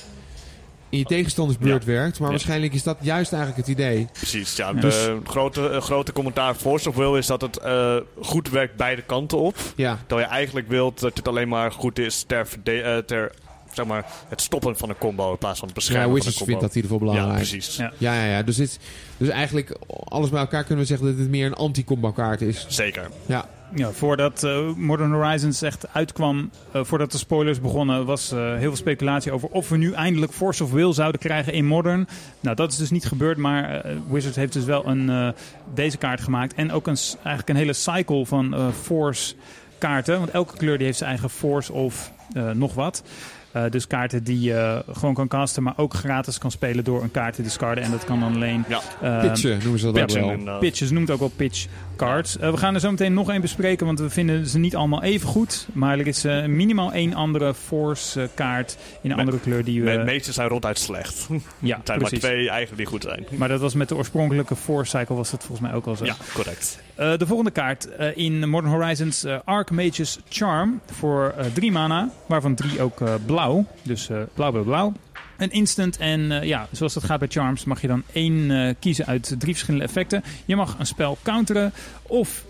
[0.89, 2.19] in je tegenstandersbeurt werkt.
[2.19, 2.33] Maar Ja.
[2.33, 4.07] waarschijnlijk is dat juist eigenlijk het idee.
[4.13, 4.67] Precies, ja.
[4.75, 4.81] Ja.
[4.81, 9.01] De grote, eh, grote commentaar voor of Will is dat het eh, goed werkt beide
[9.01, 9.55] kanten op.
[9.75, 13.31] Ja, Terwijl je eigenlijk wilt dat het alleen maar goed is ter, eh, ter
[13.73, 16.33] zeg maar, het stoppen van een combo in plaats van het beschermen ja van een
[16.33, 16.59] vindt combo.
[16.61, 17.49] dat in ieder geval Ja, belangrijk.
[17.49, 17.75] precies.
[17.75, 17.91] Ja.
[17.97, 18.43] Ja, ja, ja.
[18.43, 18.79] Dus, dit,
[19.17, 22.65] dus eigenlijk alles bij elkaar kunnen we zeggen dat het meer een anti-combo kaart is.
[22.69, 23.09] Zeker.
[23.25, 28.59] Ja, Voordat eh, Modern Horizons echt uitkwam, eh, voordat de spoilers begonnen, was eh, heel
[28.59, 32.07] veel speculatie over of we nu eindelijk Force of Will zouden krijgen in Modern.
[32.39, 35.33] Nou, dat is dus niet gebeurd, maar Wizards heeft dus wel een,
[35.73, 36.53] deze kaart gemaakt.
[36.53, 39.35] En ook een, eigenlijk een hele cycle van Force
[39.77, 42.11] kaarten, want elke kleur die heeft zijn eigen Force of
[42.53, 43.03] nog wat.
[43.51, 47.11] Eh, dus kaarten die je gewoon kan casten, maar ook gratis kan spelen door een
[47.11, 47.83] kaart te discarden.
[47.83, 48.65] En dat kan dan alleen...
[48.67, 50.31] Ja, eh, pitchen noemen ze dat ook pitchen wel.
[50.31, 50.59] inderdaad.
[50.59, 52.37] Pitches noemt ook wel pitch cards.
[52.37, 55.03] Eh, we gaan er zo meteen nog één bespreken, want we vinden ze niet allemaal
[55.03, 55.67] even goed.
[55.73, 59.83] Maar er is eh, minimaal één andere force eh, kaart in een andere kleur die
[59.83, 59.91] we...
[59.91, 61.27] De meeste zijn ronduit slecht.
[61.29, 62.21] Er ja, zijn precies.
[62.21, 63.25] maar twee eigenlijk die goed zijn.
[63.29, 66.05] Maar dat was met de oorspronkelijke force cycle was dat volgens mij ook al zo.
[66.05, 66.79] Ja, correct.
[66.97, 72.55] Eh, de volgende kaart eh, in Modern Horizons uh, Archmage's Charm voor drie mana, waarvan
[72.55, 73.65] drie ook blauw.
[73.83, 74.93] Dus blauw, blauw, blauw.
[75.37, 79.35] Een instant en ja, zoals dat gaat bij Charms mag je dan één kiezen uit
[79.37, 80.23] drie verschillende effecten.
[80.45, 82.45] Je mag een spel counteren of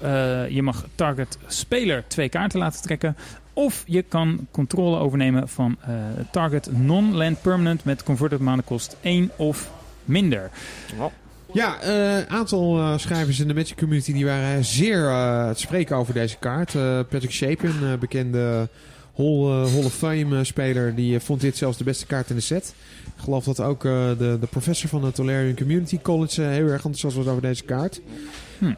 [0.49, 3.17] je mag target speler twee kaarten laten trekken.
[3.53, 5.77] Of je kan controle overnemen van
[6.31, 9.71] target non-land permanent met converted mana kost 1 of
[10.05, 10.49] minder.
[11.53, 15.59] Ja, een uh, aantal uh, schrijvers in de Magic community die waren zeer uh, te
[15.59, 16.71] spreken over deze kaart.
[17.09, 18.69] Patrick Shapin, bekende
[19.15, 22.73] Hall, Hall of Fame speler, die vond dit zelfs de beste kaart in de set.
[23.05, 27.15] Ik geloof dat ook de, de professor van de Tolarian Community College heel erg enthousiast
[27.15, 28.01] was over deze kaart.
[28.57, 28.71] Hm.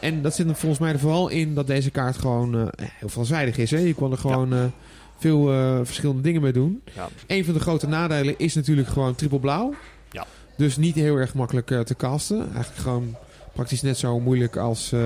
[0.00, 3.56] en dat zit er volgens mij er vooral in dat deze kaart gewoon heel veelzijdig
[3.56, 3.70] is.
[3.70, 3.78] Hè?
[3.78, 4.72] Je kon er gewoon
[5.18, 5.44] veel
[5.84, 6.82] verschillende dingen mee doen.
[6.94, 7.08] Ja.
[7.26, 9.74] Een van de grote nadelen is natuurlijk gewoon triple blauw.
[10.10, 10.26] Ja.
[10.62, 12.38] Dus niet heel erg makkelijk uh, te casten.
[12.54, 13.16] Eigenlijk gewoon
[13.52, 15.00] praktisch net zo moeilijk als uh,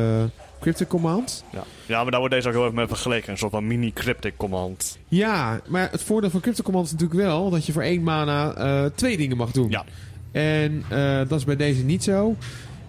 [0.60, 1.44] Cryptic Command.
[1.52, 1.64] Ja.
[1.86, 3.30] ja, maar daar wordt deze ook heel erg mee vergeleken.
[3.30, 4.98] Een soort van mini Cryptic Command.
[5.08, 8.58] Ja, maar het voordeel van Cryptic Command is natuurlijk wel dat je voor één mana
[8.58, 9.70] uh, twee dingen mag doen.
[9.70, 9.84] Ja.
[10.32, 10.84] En
[11.28, 12.36] dat is bij deze niet zo.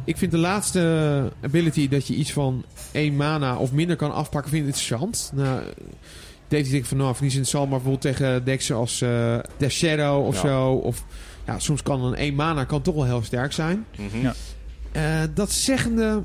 [0.04, 4.52] Ik vind de laatste ability dat je iets van één mana of minder kan afpakken,
[4.52, 5.32] vind ik interessant.
[5.34, 5.62] Nou,
[6.48, 8.98] Dave denkt van nou, vind ik interessant, maar bijvoorbeeld tegen decks als
[9.58, 10.72] The Shadow of zo.
[10.72, 11.04] Of
[11.48, 13.86] ja, soms kan een 1 mana kan toch wel heel sterk zijn.
[13.98, 14.22] Mhm.
[14.22, 14.34] ja.
[14.96, 16.24] Uh, dat zeggende,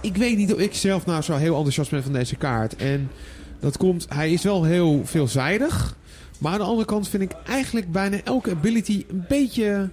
[0.00, 2.76] ik weet niet of ik zelf nou zo heel enthousiast ben van deze kaart.
[2.76, 3.10] En
[3.60, 5.96] dat komt, hij is wel heel veelzijdig.
[6.38, 9.90] Maar aan de andere kant vind ik eigenlijk bijna elke ability een beetje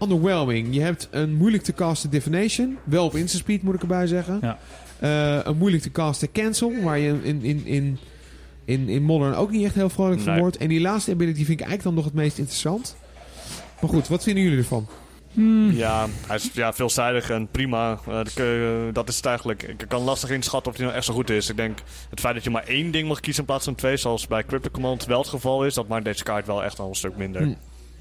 [0.00, 0.74] underwhelming.
[0.74, 2.78] Je hebt een moeilijk te casten Divination.
[2.84, 4.38] Wel op instant speed moet ik erbij zeggen.
[4.40, 4.58] Ja.
[5.02, 6.72] Uh, een moeilijk te casten Cancel.
[6.82, 7.98] Waar je in, in, in,
[8.64, 10.56] in, in Modern ook niet echt heel vrolijk van wordt.
[10.56, 12.96] En die laatste ability vind ik eigenlijk dan nog het meest interessant.
[13.80, 14.86] Maar goed, wat vinden jullie ervan?
[15.32, 15.70] Hmm.
[15.70, 17.98] Ja, hij is ja, veelzijdig en prima.
[18.08, 19.62] Uh, dat is het eigenlijk.
[19.62, 21.50] Ik kan lastig inschatten of hij nou echt zo goed is.
[21.50, 21.78] Ik denk
[22.10, 24.44] het feit dat je maar één ding mag kiezen in plaats van twee, zoals bij
[24.44, 27.16] Crypto Command wel het geval is, dat maakt deze kaart wel echt al een stuk
[27.16, 27.42] minder.
[27.42, 27.56] Hmm.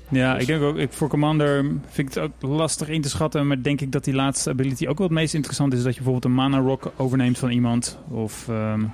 [0.09, 3.09] Ja, dus- ik denk ook, ik, voor Commander vind ik het ook lastig in te
[3.09, 5.83] schatten, maar denk ik dat die laatste ability ook wel het meest interessant is.
[5.83, 7.97] Dat je bijvoorbeeld een mana rock overneemt van iemand.
[8.09, 8.93] Of um,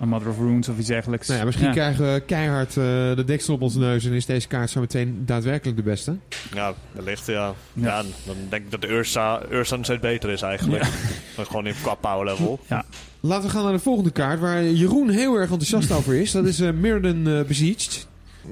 [0.00, 1.26] een Mother of Runes of iets dergelijks.
[1.28, 2.84] Nou ja, misschien krijgen we keihard uh,
[3.16, 6.16] de deksel op onze neus en is deze kaart zo meteen daadwerkelijk de beste.
[6.54, 7.54] Ja, wellicht ja.
[7.72, 8.02] ja.
[8.24, 10.84] dan denk ik dat de Ursa, Ursa steeds beter is eigenlijk.
[11.36, 12.60] gewoon in qua power level.
[12.68, 12.84] Ja.
[13.20, 16.30] Laten we gaan naar de volgende kaart waar Jeroen heel erg enthousiast over is.
[16.30, 18.06] Dat is uh, Mirrodin uh, Besieged.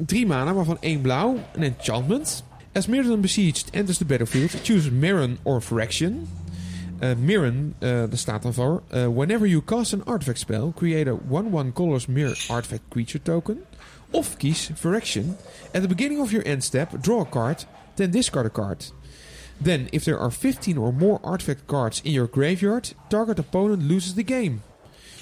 [0.06, 1.38] Drie mana, waarvan één blauw.
[1.54, 2.44] Een enchantment.
[2.72, 6.26] As Mirrodin Besieged enters the battlefield, choose Mirren or Fraction.
[7.04, 8.82] Uh, Mirren, uh, daar staat dan voor.
[8.94, 11.18] Uh, whenever you cast an artifact spell, create a
[11.66, 13.64] 1-1 colors mirror artifact creature token.
[14.10, 15.36] Of kies Fraction.
[15.72, 17.64] At the beginning of your end step, draw a card,
[17.94, 18.92] then discard a card.
[19.62, 24.14] Then, if there are 15 or more artifact cards in your graveyard, target opponent loses
[24.14, 24.60] the game.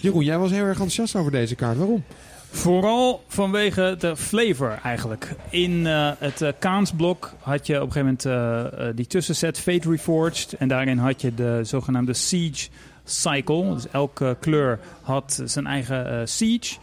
[0.01, 1.77] Jeroen, jij was heel erg enthousiast over deze kaart.
[1.77, 2.05] Waarom?
[2.55, 5.35] Vooral vanwege de flavor eigenlijk.
[5.51, 9.91] In uh, het uh, Kaansblok had je op een gegeven moment uh, die tussenset Fate
[9.91, 10.53] Reforged.
[10.53, 12.69] En daarin had je de zogenaamde Siege
[13.05, 13.75] Cycle.
[13.75, 16.77] Dus elke kleur had zijn eigen Siege.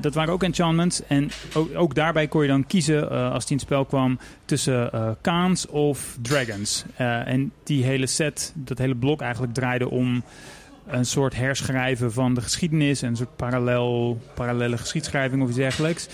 [0.00, 1.06] dat waren ook enchantments.
[1.06, 4.90] En ook, ook, daarbij kon je dan kiezen als die in het spel kwam tussen
[5.20, 6.84] Kaans of Dragons.
[6.96, 10.22] en die hele set, dat hele blok eigenlijk draaide om
[10.86, 13.02] een soort herschrijven van de geschiedenis.
[13.02, 16.08] Een soort parallel, parallele geschiedschrijving of iets dergelijks.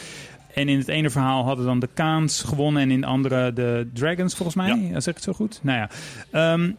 [0.54, 3.90] En in het ene verhaal hadden dan de Kaans gewonnen en in het andere de
[3.94, 4.68] Dragons, volgens mij.
[4.68, 5.00] Ja.
[5.00, 5.60] Zeg ik het zo goed?
[5.62, 6.52] Nou ja.
[6.52, 6.76] Um,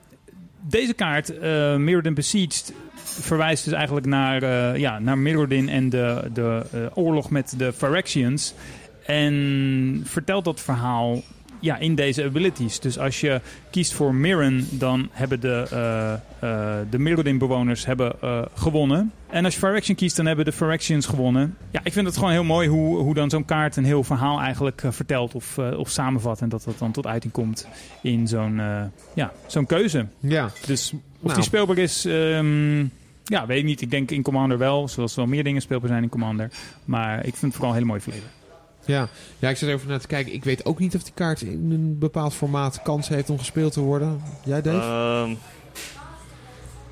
[0.61, 2.73] deze kaart, uh, Mirrodin Besieged,
[3.03, 7.73] verwijst dus eigenlijk naar, uh, ja, naar Mirrodin en de, de uh, oorlog met de
[7.73, 8.53] Phyrexians.
[9.05, 11.21] En vertelt dat verhaal
[11.59, 12.79] ja, in deze abilities.
[12.79, 13.41] Dus als je
[13.71, 19.11] kiest voor Mirren, dan hebben de, uh, uh, de Mirrodin-bewoners hebben, uh, gewonnen.
[19.29, 21.57] En als je Phyrexian kiest, dan hebben de Phyrexians gewonnen.
[21.71, 24.39] Ja, ik vind het gewoon heel mooi hoe, hoe dan zo'n kaart een heel verhaal
[24.39, 26.41] eigenlijk vertelt of, of samenvat.
[26.41, 27.67] En dat dat dan tot uiting komt
[28.01, 28.61] in zo'n
[29.13, 30.05] ja, zo'n keuze.
[30.19, 30.49] Ja.
[30.65, 31.33] Dus of nou.
[31.35, 32.05] die speelbaar is...
[32.05, 32.91] Um,
[33.23, 33.81] ja, weet ik niet.
[33.81, 36.49] Ik denk in Commander wel, zoals wel meer dingen speelbaar zijn in Commander.
[36.85, 38.29] Maar ik vind het vooral een hele mooie flavor.
[38.89, 39.09] Ja.
[39.39, 40.33] ja, ik zit even naar te kijken.
[40.33, 43.73] Ik weet ook niet of die kaart in een bepaald formaat kans heeft om gespeeld
[43.73, 44.21] te worden.
[44.45, 44.77] Jij, Dave?
[44.77, 45.35] Ehm,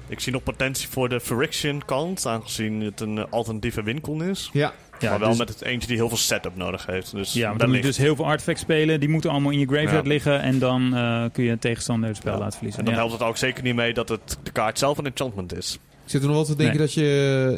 [0.07, 4.49] ik zie nog potentie voor de Friction kant, aangezien het een alternatieve winkel is.
[4.53, 4.73] Ja.
[4.99, 7.11] Ja, maar wel dus met het eentje die heel veel setup nodig heeft.
[7.11, 8.99] Dus ja, dan moet je dus heel veel artefacts spelen.
[8.99, 10.41] Die moeten allemaal in je graveyard liggen.
[10.41, 12.79] En dan uh, kun je tegenstander het spel laten verliezen.
[12.79, 15.57] En dan helpt het ook zeker niet mee dat het de kaart zelf een enchantment
[15.57, 15.79] is.
[16.07, 17.01] Ik zit er nog wel te denken dat je...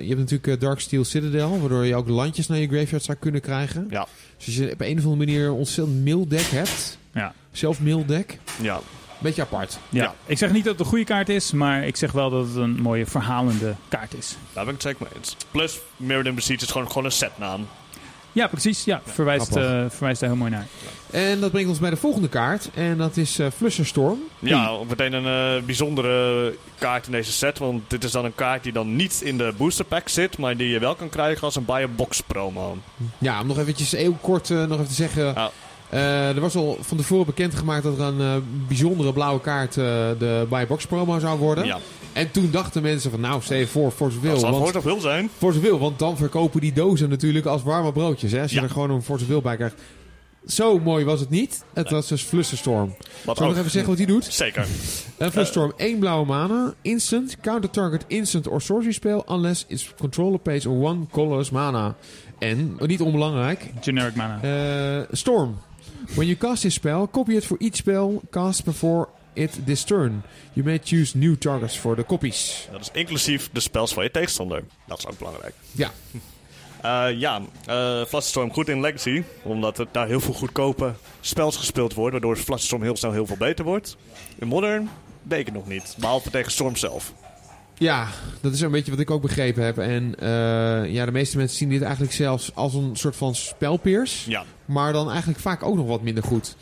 [0.02, 3.42] Je hebt natuurlijk eh, Darksteel Citadel, waardoor je ook landjes naar je graveyard zou kunnen
[3.42, 3.88] krijgen.
[3.90, 4.08] Ja.
[4.40, 6.98] Dus als je op een of andere manier een ontzettend mail deck hebt.
[7.14, 7.34] Ja.
[7.52, 8.40] Zelf mail deck.
[8.62, 8.80] Ja.
[9.20, 9.80] beetje apart.
[9.90, 10.04] Ja.
[10.04, 10.16] Ja.
[10.26, 12.56] Ik zeg niet dat het een goede kaart is, maar ik zeg wel dat het
[12.56, 14.36] een mooie verhalende kaart is.
[14.54, 15.36] Daar ben ik het zeker mee eens.
[15.52, 17.68] Plus, Mirrodin Besiege is gewoon, gewoon een setnaam.
[18.32, 18.84] Ja, precies.
[18.84, 20.68] Ja, verwijst, eh, verwijst daar heel mooi naar.
[21.12, 22.70] En dat brengt ons bij de volgende kaart.
[22.74, 24.20] En dat is eh Flusserstorm.
[24.40, 27.58] Ja, meteen een eh, bijzondere kaart in deze set.
[27.58, 30.58] Want dit is dan een kaart die dan niet in de booster pack zit, maar
[30.58, 32.78] die je wel kan krijgen als een buy a box promo.
[33.18, 35.24] Ja, om nog eventjes heel kort nog even te zeggen.
[35.26, 35.52] Ja.
[35.90, 38.36] Eh, er was al van tevoren bekendgemaakt dat er een eh,
[38.68, 39.84] bijzondere blauwe kaart eh,
[40.20, 41.66] de buy box promo zou worden.
[41.66, 41.78] Ja,
[42.14, 44.32] En toen dachten mensen van nou, stel je voor, voor zoveel.
[44.32, 45.30] dat zal want, voor toch wil zijn.
[45.38, 48.32] voor zoveel, want dan verkopen die dozen natuurlijk als warme broodjes.
[48.32, 48.64] Hè, als je Ja.
[48.64, 49.76] er gewoon een voor zoveel bij krijgt.
[50.48, 51.64] Zo mooi was het niet.
[51.74, 51.94] Het Nee.
[51.94, 52.96] was dus Flusserstorm.
[53.26, 54.26] Wat Zal ik nog even zeggen wat hij doet?
[54.26, 54.62] Zeker.
[55.18, 56.74] Een Flusserstorm, één blauwe mana.
[56.82, 61.96] Instant, counter target instant or sorcery spell unless its controller pays one colorless mana.
[62.40, 64.40] En, niet onbelangrijk, Generic mana.
[64.42, 65.56] eh, Storm.
[66.16, 70.24] When you cast this spell, copy it for each spell cast before it this turn.
[70.54, 72.68] You may choose new targets for the copies.
[72.72, 74.64] Dat is inclusief de spels van je tegenstander.
[74.88, 75.54] Dat is ook belangrijk.
[75.72, 75.92] Ja,
[76.82, 79.24] Eh, ja, eh Flusterstorm goed in Legacy.
[79.44, 82.12] Omdat er daar heel veel goedkope spels gespeeld worden.
[82.22, 83.98] Waardoor Flusterstorm heel snel heel veel beter wordt.
[84.38, 84.90] In Modern
[85.38, 85.96] ik het nog niet.
[85.98, 87.14] Behalve tegen Storm zelf.
[87.80, 88.08] Ja,
[88.42, 89.78] dat is een beetje wat ik ook begrepen heb.
[89.78, 94.26] En eh, ja, de meeste mensen zien dit eigenlijk zelfs als een soort van spelpeers.
[94.26, 96.56] Ja, Maar dan eigenlijk vaak ook nog wat minder goed.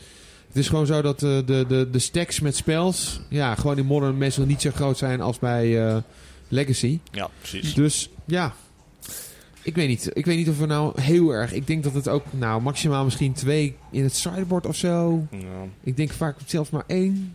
[0.48, 3.20] Het is gewoon zo dat de, de, de, de stacks met spels...
[3.28, 5.96] Ja, gewoon in Modern meestal niet zo groot zijn als bij eh,
[6.48, 6.98] Legacy.
[7.12, 7.74] ja precies.
[7.74, 8.54] Dus ja,
[9.62, 10.10] ik weet niet.
[10.12, 11.52] Ik weet niet of we nou heel erg...
[11.52, 15.26] Ik denk dat het ook nou maximaal misschien twee in het sideboard of zo.
[15.30, 15.66] Ja.
[15.82, 17.34] Ik denk vaak zelfs maar één.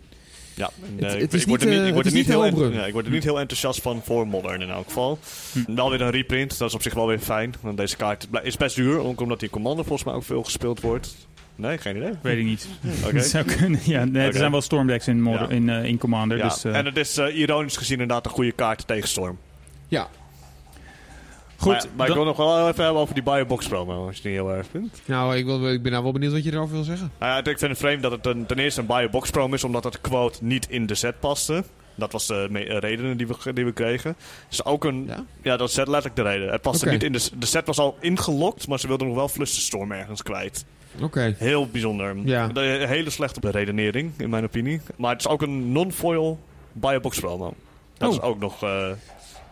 [0.55, 2.13] Ja, Het- nee, het ik, word niet, er eh, ik word het er is niet
[2.13, 4.69] niet heel heel en- ja, ik word er niet heel enthousiast van voor Modern in
[4.69, 5.19] elk geval.
[5.53, 5.75] Hm.
[5.75, 7.53] Wel weer een reprint, dat is op zich wel weer fijn.
[7.61, 10.81] Want deze kaart is best duur, ook omdat die Commander volgens mij ook veel gespeeld
[10.81, 11.15] wordt.
[11.55, 12.11] Nee, geen idee.
[12.21, 12.67] Weet ik niet.
[13.03, 13.13] Oké.
[13.13, 13.79] Dat zou kunnen.
[13.83, 14.27] Ja, nee.
[14.27, 15.55] Er zijn wel stormdecks in, Modern- Ja.
[15.55, 16.37] in, eh, in Commander.
[16.37, 19.37] Ja, dus, eh, en het is eh, ironisch gezien inderdaad een goede kaart tegen Storm.
[19.87, 20.07] Ja,
[21.63, 24.21] goed, maar maar ik wil nog wel even hebben over die Biobox promo, als je
[24.21, 25.01] het niet heel erg vindt.
[25.05, 27.11] nou, ik, wil, ik ben nou wel benieuwd wat je erover wil zeggen.
[27.19, 29.63] Nou ja, ik vind het vreemd dat het een, ten eerste een Biobox promo is,
[29.63, 31.63] omdat het quote niet in de set paste.
[31.95, 34.15] Dat was de eh, reden die we, die we kregen.
[34.49, 35.05] Dus ook een...
[35.07, 35.23] Ja?
[35.41, 36.51] Ja, dat is letterlijk de reden.
[36.51, 37.29] Het paste niet in de...
[37.37, 40.65] De set was al ingelokt, maar ze wilden nog wel Flusterstorm ergens kwijt.
[41.01, 41.35] Oké.
[41.37, 42.15] Heel bijzonder.
[42.25, 42.47] Ja.
[42.47, 44.81] De, hele slechte redenering, in mijn opinie.
[44.95, 46.39] Maar het is ook een non-foil
[46.71, 47.53] Biobox promo.
[47.97, 48.15] Dat Oh.
[48.15, 48.63] is ook nog...
[48.63, 48.87] eh,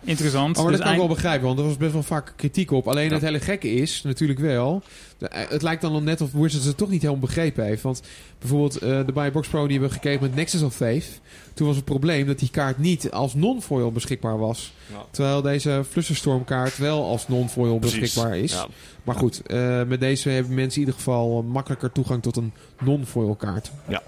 [0.04, 0.58] interessant.
[0.58, 2.34] Oh, maar Dus dat kan ik wel eind- begrijpen, want er was best wel vaak
[2.36, 2.88] kritiek op.
[2.88, 3.14] Alleen Ja.
[3.14, 4.82] het hele gekke is, natuurlijk wel...
[5.20, 7.82] eh, het lijkt dan net of Wizards het toch niet helemaal begrepen heeft.
[7.82, 8.02] Want
[8.40, 11.06] bijvoorbeeld eh, de Buy Box Pro die hebben we gekregen met Nexus of Faith...
[11.54, 14.74] toen was het probleem dat die kaart niet als non-foil beschikbaar was.
[14.92, 18.52] ja, Terwijl deze Flusserstorm kaart wel als non-foil beschikbaar is.
[18.52, 18.68] Ja.
[19.04, 23.36] Maar goed, eh, met deze hebben mensen in ieder geval makkelijker toegang tot een non-foil
[23.36, 23.72] kaart.
[23.88, 24.00] Nee,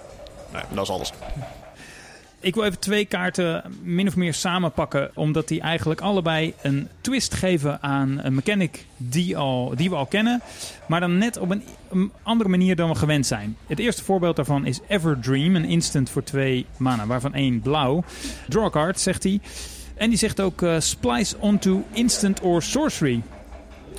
[0.74, 1.12] dat is alles.
[2.44, 5.12] Ik wil even twee kaarten min of meer samenpakken.
[5.14, 10.06] Omdat die eigenlijk allebei een twist geven aan een mechanic die, al, die we al
[10.06, 10.42] kennen.
[10.88, 11.50] Maar dan net op
[11.90, 13.58] een, andere manier dan we gewend zijn.
[13.68, 15.56] Het eerste voorbeeld daarvan is Everdream.
[15.56, 18.04] Een instant voor twee mana, waarvan één blauw.
[18.48, 19.40] Draw card, zegt hij.
[19.96, 23.22] En die zegt ook eh, splice onto instant or sorcery.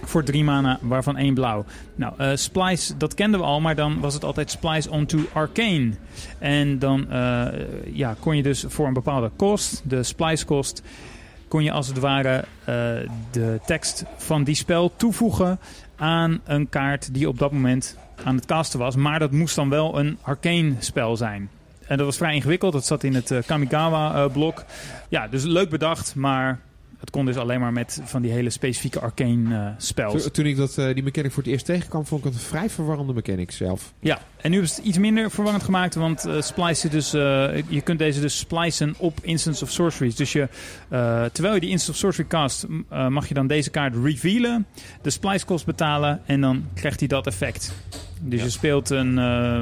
[0.04, 1.64] Voor drie mana, waarvan één blauw.
[1.94, 5.90] Nou, eh, Splice, dat kenden we al, maar dan was het altijd Splice onto Arcane.
[6.38, 7.46] En dan eh,
[7.92, 10.82] ja, kon je dus voor een bepaalde kost, de Splice kost,
[11.48, 12.74] kon je als het ware eh,
[13.30, 15.58] de tekst van die spel toevoegen
[15.96, 18.96] aan een kaart die op dat moment aan het casten was.
[18.96, 21.50] Maar dat moest dan wel een Arcane spel zijn.
[21.86, 22.72] En dat was vrij ingewikkeld.
[22.72, 24.64] Dat zat in het Kamigawa-blok.
[25.08, 26.60] ja, dus leuk bedacht, maar
[27.04, 30.30] het kon dus alleen maar met van die hele specifieke Arcane eh, spels.
[30.30, 32.70] Toen, ik dat, eh, die mechanic voor het eerst tegenkwam, vond ik het een vrij
[32.70, 33.92] verwarrende mechanic zelf.
[34.00, 38.20] Ja, en nu is het iets minder verwarrend gemaakt, want splicen dus, je kunt deze
[38.20, 40.14] dus splicen op Instance of Sorceries.
[40.16, 40.48] Dus je,
[41.32, 42.66] terwijl je die Instance of Sorcery cast,
[43.08, 44.66] mag je dan deze kaart revealen,
[45.02, 47.72] de splice kost betalen en dan krijgt hij dat effect.
[48.26, 48.44] Dus Ja.
[48.44, 49.60] je speelt een, eh,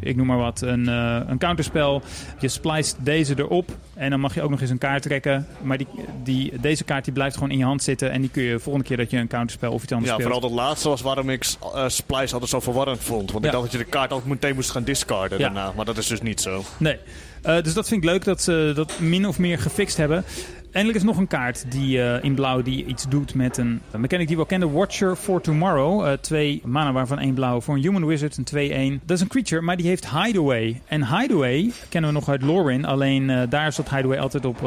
[0.00, 2.02] ik noem maar wat, een, eh, een counterspel.
[2.38, 5.46] Je spliced deze erop en dan mag je ook nog eens een kaart trekken.
[5.62, 5.86] Maar die,
[6.22, 8.88] die, deze kaart die blijft gewoon in je hand zitten en die kun je volgende
[8.88, 10.32] keer dat je een counterspel of iets anders Ja, speelt.
[10.32, 13.30] vooral dat laatste was waarom ik eh, Splice altijd zo verwarrend vond.
[13.32, 13.50] Want Ja.
[13.50, 15.44] ik dacht dat je de kaart ook meteen moest gaan discarden Ja.
[15.44, 15.72] daarna.
[15.76, 16.64] Maar dat is dus niet zo.
[16.78, 16.98] Nee.
[17.42, 20.24] Dus dat vind ik leuk dat ze dat min of meer gefixt hebben.
[20.72, 24.26] Eindelijk is nog een kaart die eh, in blauw die iets doet met een mechanic
[24.26, 24.72] die we al kenden.
[24.72, 26.06] Watcher for Tomorrow.
[26.06, 29.00] Eh, twee mana waarvan één blauw voor een Human Wizard, een 2-1.
[29.04, 30.80] Dat is een creature, maar die heeft Hideaway.
[30.86, 32.84] En Hideaway kennen we nog uit Lorin.
[32.84, 34.60] Alleen eh, daar zat Hideaway altijd op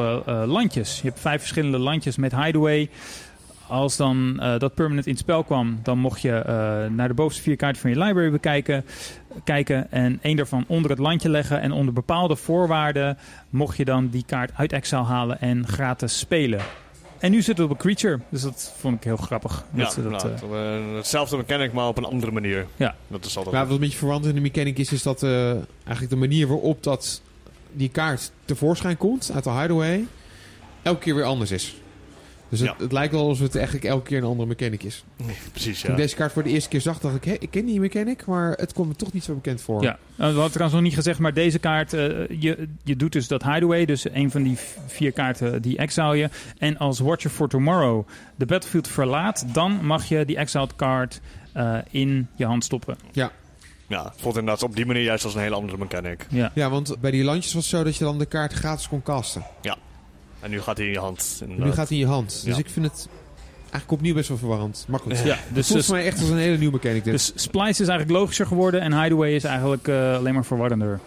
[0.46, 1.02] landjes.
[1.02, 2.90] Je hebt vijf verschillende landjes met Hideaway.
[3.68, 6.44] als dan dat permanent in het spel kwam, dan mocht je
[6.92, 8.86] naar de bovenste vier kaarten van je library bekijken,
[9.44, 11.62] kijken en één daarvan onder het landje leggen.
[11.62, 13.18] En onder bepaalde voorwaarden
[13.50, 16.62] mocht je dan die kaart uit exile halen en gratis spelen.
[17.20, 19.66] En nu zit het op een creature, dus dat vond ik heel grappig.
[19.74, 22.66] Ja, dat ze dat, nou, eh, eh, hetzelfde mechanic, maar op een andere manier.
[22.76, 22.96] Ja.
[23.08, 23.56] Dat is altijd...
[23.56, 26.48] Maar wat een beetje verwant in de mechanic is, is dat eh, eigenlijk de manier
[26.48, 27.22] waarop dat
[27.72, 30.06] die kaart tevoorschijn komt uit de hideaway,
[30.82, 31.76] elke keer weer anders is.
[32.54, 32.84] Dus het, Ja.
[32.84, 35.04] het lijkt wel alsof het eigenlijk elke keer een andere mechanic is.
[35.52, 35.96] Precies, Toen ja.
[35.96, 38.26] ik deze kaart voor de eerste keer zag, dacht ik, hé, ik ken die mechanic,
[38.26, 39.82] maar het komt me toch niet zo bekend voor.
[39.84, 42.02] Ja, Eh, we hadden trouwens nog niet gezegd, maar deze kaart, eh,
[42.40, 46.30] je, je doet dus dat hideaway, dus een van die vier kaarten die exile je.
[46.58, 51.22] En als Watcher for Tomorrow de battlefield verlaat, dan mag je die exiled kaart
[51.54, 52.98] eh, in je hand stoppen.
[53.88, 56.26] Ja, het voelt inderdaad op die manier juist als een hele andere mechanic.
[56.30, 56.52] Ja.
[56.56, 59.02] Ja, want bij die landjes was het zo dat je dan de kaart gratis kon
[59.04, 59.44] casten.
[60.44, 61.42] En nu gaat hij in je hand.
[61.48, 62.30] Nu gaat hij in je hand.
[62.46, 62.58] Dus Ja.
[62.64, 63.08] ik vind het
[63.62, 64.86] eigenlijk opnieuw best wel verwarrend.
[64.88, 65.20] Maar goed.
[65.20, 67.14] Ja, Het dus, voelt dus, mij echt als een hele nieuwe mechanic dit.
[67.14, 71.00] dus Splice is eigenlijk logischer geworden en hideaway is eigenlijk eh, alleen maar verwarrender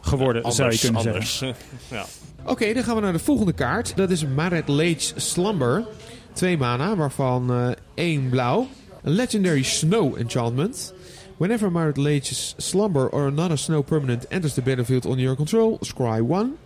[0.00, 1.38] geworden, Anders, zou je kunnen anders.
[1.38, 1.64] zeggen.
[1.90, 2.04] ja.
[2.44, 3.96] Oké, dan gaan we naar de volgende kaart.
[3.96, 5.84] Dat is Maret Lage Slumber.
[6.32, 8.66] Twee mana, waarvan eh één blauw.
[9.02, 10.94] Een Legendary Snow Enchantment.
[11.36, 16.20] Whenever Maret Lage's Slumber or another Snow permanent enters the battlefield on your control, scry
[16.20, 16.56] 1.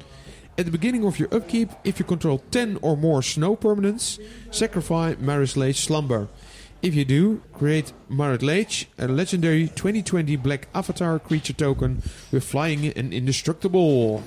[0.59, 4.19] At the beginning of your upkeep, if you control 10 or more Snow permanents,
[4.51, 6.29] sacrifice Maret Lage Slumber.
[6.83, 12.03] If you do, create Maret Lage, a legendary 2020 black avatar creature token
[12.33, 14.23] with flying and indestructible.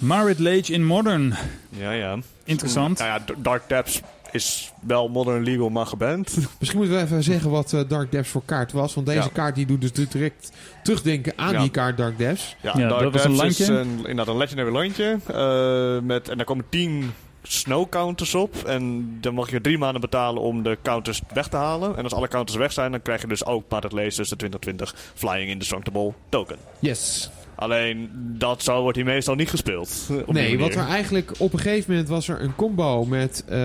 [0.00, 1.36] Marit Lage in Modern.
[1.78, 2.18] ja, ja.
[2.46, 2.98] Interessant.
[3.00, 4.02] Nou ja, D- Dark Depths
[4.32, 6.36] is wel modern legal, maar geband.
[6.58, 8.94] Misschien moeten we even zeggen wat eh, Dark Depths voor kaart was.
[8.94, 9.28] Want deze Ja.
[9.32, 10.52] kaart die doet dus direct
[10.82, 11.60] terugdenken aan Ja.
[11.60, 12.56] die kaart Dark Depths.
[12.62, 13.90] Ja, Ja, Dark dat was een Depths is landje.
[13.90, 15.18] een, inderdaad een legendary landje.
[15.26, 17.12] eh, met, en daar komen 10
[17.42, 18.54] snow counters op.
[18.66, 21.96] En dan mag je drie maanden betalen om de counters weg te halen.
[21.96, 24.36] En als alle counters weg zijn, dan krijg je dus ook Paret Lace, dus de
[24.36, 26.56] 2020 Flying Indestructible token.
[26.78, 27.30] Yes.
[27.60, 30.08] Alleen, dat zo wordt hier meestal niet gespeeld.
[30.26, 33.58] nee, wat er eigenlijk op een gegeven moment was er een combo met eh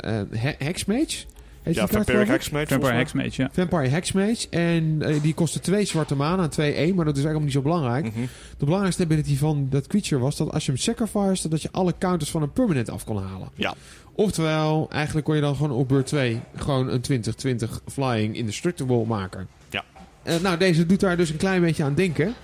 [0.00, 1.24] een He- Hexmage.
[1.62, 2.26] Heet Ja, ik?
[2.26, 2.66] Hexmage.
[2.66, 3.48] Vampire Hexmage, ja.
[3.52, 4.46] Vampire Hexmage.
[4.50, 6.54] En eh, die kostte twee zwarte mana, 2-1.
[6.94, 8.02] Maar dat is eigenlijk niet zo belangrijk.
[8.02, 8.12] mij.
[8.14, 8.26] Mhm.
[8.58, 11.94] De belangrijkste ability van dat creature was dat als je hem sacrificed, dat je alle
[11.98, 13.48] counters van een permanent af kon halen.
[13.54, 13.74] Ja.
[14.14, 19.48] Oftewel, eigenlijk kon je dan gewoon op beurt 2 gewoon een 2020 Flying Indestructible maken.
[19.70, 19.84] Ja.
[20.22, 22.34] Eh, nou, deze doet daar dus een klein beetje aan denken.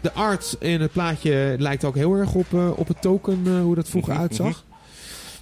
[0.00, 3.60] De art in het plaatje lijkt ook heel erg op, eh, op het token, eh,
[3.60, 4.64] hoe dat vroeger Mhm, uitzag.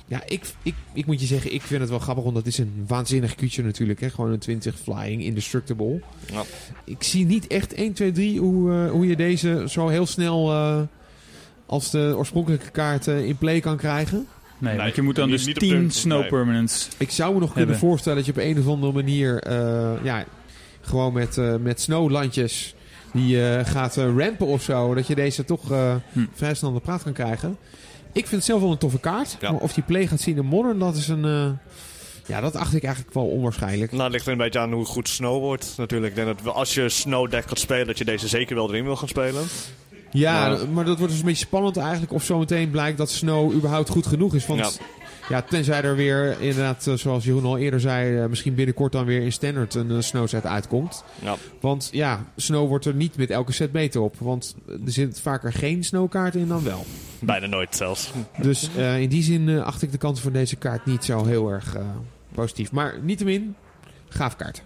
[0.07, 2.59] Ja, ik, ik, ik moet je zeggen, ik vind het wel grappig, want dat is
[2.59, 4.01] een waanzinnig creature natuurlijk.
[4.01, 4.11] Hè?
[4.11, 6.01] Gewoon een 20 Flying Indestructible.
[6.33, 6.43] Ja.
[6.85, 10.51] Ik zie niet echt 1, 2, 3 hoe, eh, hoe je deze zo heel snel
[10.53, 10.81] eh,
[11.67, 14.27] als de oorspronkelijke kaart in play kan krijgen.
[14.59, 16.29] Nee, Nee, want je moet dan dus niet op 10 de- snow nee.
[16.29, 16.89] permanents.
[16.99, 17.89] Ik zou me nog kunnen Hebben.
[17.89, 20.25] voorstellen dat je op een of andere manier, eh, ja,
[20.81, 22.75] gewoon met, eh met snowlandjes
[23.21, 26.25] die eh, gaat eh, rampen of zo, dat je deze toch eh, Hm.
[26.35, 27.57] vrij snel aan de praat kan krijgen.
[28.13, 29.51] Ik vind het zelf wel een toffe kaart, Ja.
[29.53, 31.59] maar of die play gaat zien in Modern, dat is een,
[32.27, 33.91] ja, dat acht ik eigenlijk wel onwaarschijnlijk.
[33.91, 36.17] Nou, het ligt er een beetje aan hoe goed Snow wordt natuurlijk.
[36.17, 38.85] Ik denk dat als je Snow deck gaat spelen, dat je deze zeker wel erin
[38.85, 39.45] wil gaan spelen.
[40.11, 43.53] Ja, Maar- maar dat wordt dus een beetje spannend eigenlijk of zometeen blijkt dat Snow
[43.55, 44.47] überhaupt goed genoeg is.
[44.47, 44.71] Want Ja.
[45.29, 49.05] Ja, tenzij er weer inderdaad, eh, zoals Jeroen al eerder zei, eh, misschien binnenkort dan
[49.05, 51.05] weer in Standard een eh, Snow set uitkomt.
[51.23, 51.37] Ja.
[51.61, 54.15] Want ja, Snow wordt er niet met elke set beter op.
[54.19, 56.87] Want er zit vaker geen Snow-kaarten in dan wel.
[57.21, 58.13] Bijna nooit zelfs.
[58.43, 61.77] Dus in die zin acht ik de kansen van deze kaart niet zo heel erg
[62.35, 62.73] positief.
[62.73, 63.57] Maar niettemin,
[64.09, 64.63] gaaf kaart.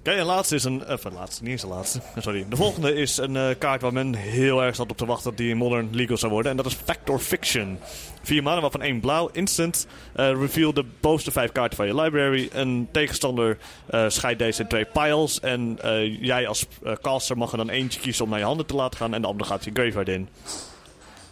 [0.00, 0.88] Oké, en laatste is een...
[0.88, 2.00] Of, laatste, niet eens de laatste.
[2.18, 2.46] Sorry.
[2.48, 5.38] De volgende is een eh, kaart waar men heel erg zat op te wachten dat
[5.38, 6.50] die in Modern legal zou worden.
[6.50, 7.78] En dat is Factor Fiction.
[8.22, 9.28] Vier maanden, waarvan één blauw.
[9.32, 9.86] Instant.
[10.14, 12.48] eh, reveal de bovenste vijf kaarten van je library.
[12.52, 15.40] Een tegenstander eh scheidt deze in twee piles.
[15.40, 18.66] En eh, jij als eh, caster mag er dan eentje kiezen om naar je handen
[18.66, 19.14] te laten gaan.
[19.14, 20.28] En de andere gaat je graveyard in.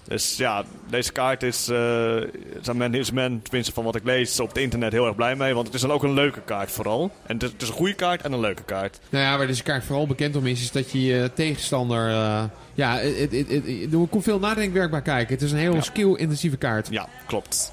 [0.09, 2.17] Dus ja, deze kaart is, eh
[2.61, 5.37] is men, is men, tenminste van wat ik lees op het internet, heel erg blij
[5.37, 5.55] mee.
[5.55, 7.11] Want het is dan ook een leuke kaart vooral.
[7.27, 8.99] En het is, het is een goede kaart en een leuke kaart.
[9.09, 12.09] Nou ja, waar deze kaart vooral bekend om is, is dat je je tegenstander...
[12.09, 12.45] eh,
[12.75, 15.35] ja, het, het, het, het- er komt veel nadenkwerk bij kijken.
[15.35, 15.81] Het is een heel Ja.
[15.81, 16.89] skill-intensieve kaart.
[16.91, 17.73] Ja, klopt.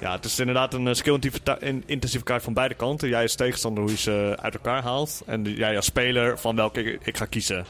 [0.00, 3.08] Ja, het is inderdaad een eh, skill-intensieve kaart van beide kanten.
[3.08, 5.22] Jij als tegenstander hoe je ze uit elkaar haalt.
[5.26, 7.64] En jij als speler van welke ik, ik ga kiezen.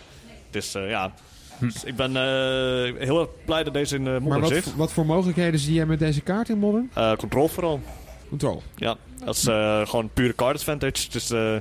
[0.51, 1.13] Dus eh, ja,
[1.59, 4.77] Dus ik ben eh, heel erg blij dat deze in uh, Maar Modern wat, zit.
[4.77, 6.91] wat voor mogelijkheden zie jij met deze kaart in Modern?
[6.95, 7.81] Eh, control vooral.
[8.29, 8.63] Control.
[8.77, 11.11] Ja, dat is eh, gewoon pure card advantage.
[11.11, 11.57] Dus eh,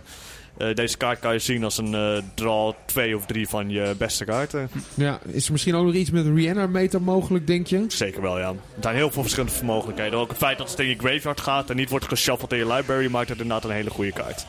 [0.57, 3.95] Eh, deze kaart kan je zien als een eh, draw 2 of 3 van je
[3.97, 4.69] beste kaarten.
[4.93, 7.85] Ja, is er misschien ook nog iets met Reanimator mogelijk, denk je?
[7.87, 8.49] Zeker wel, ja.
[8.49, 10.19] Er zijn heel veel verschillende mogelijkheden.
[10.19, 12.67] Ook het feit dat het in je graveyard gaat en niet wordt geshuffeld in je
[12.73, 14.45] library maakt het inderdaad een hele goede kaart.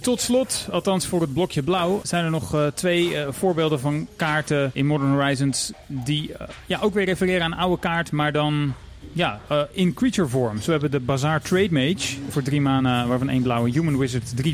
[0.00, 4.06] Tot slot, althans voor het blokje blauw, zijn er nog eh, twee eh, voorbeelden van
[4.16, 8.74] kaarten in Modern Horizons die eh, ja, ook weer refereren aan oude kaart, maar dan
[9.12, 9.40] ja,
[9.72, 10.60] in creature vorm.
[10.60, 14.34] Zo hebben we de Bazaar Trade Mage voor drie mana, waarvan één blauwe Human Wizard,
[14.36, 14.46] 3-4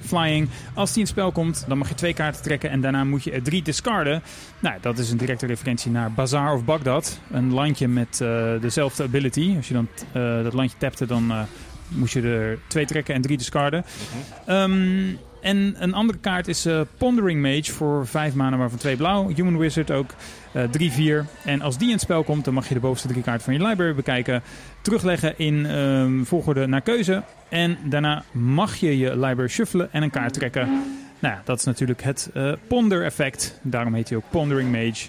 [0.00, 0.48] flying.
[0.74, 3.24] Als die in het spel komt, dan mag je twee kaarten trekken en daarna moet
[3.24, 4.22] je er drie discarden.
[4.58, 7.20] Nou, dat is een directe referentie naar Bazaar of Baghdad.
[7.30, 8.24] Een landje met
[8.60, 9.54] dezelfde ability.
[9.56, 9.88] Als je dan
[10.42, 11.32] dat landje tapte, dan
[11.88, 13.84] moest je er twee trekken en drie discarden.
[14.46, 15.14] Ehm,
[15.44, 19.28] en een andere kaart is eh, Pondering Mage voor 5 mana, waarvan twee blauw.
[19.34, 20.14] Human Wizard ook
[20.52, 20.62] eh
[21.22, 21.26] 3-4.
[21.44, 23.54] En als die in het spel komt, dan mag je de bovenste drie kaarten van
[23.54, 24.42] je library bekijken.
[24.82, 27.22] Terugleggen in ehm, volgorde naar keuze.
[27.48, 30.68] En daarna mag je je library shuffelen en een kaart trekken.
[31.18, 33.58] Nou ja, dat is natuurlijk het eh, Ponder effect.
[33.62, 35.08] Daarom heet hij ook Pondering Mage.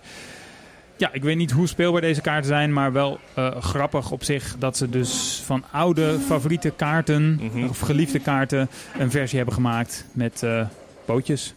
[0.98, 4.56] Ja, ik weet niet hoe speelbaar deze kaarten zijn, maar wel eh, grappig op zich
[4.60, 7.68] dat ze dus van oude favoriete kaarten Mhm.
[7.70, 8.70] of geliefde kaarten
[9.00, 10.62] een versie hebben gemaakt met eh,
[11.06, 11.54] pootjes.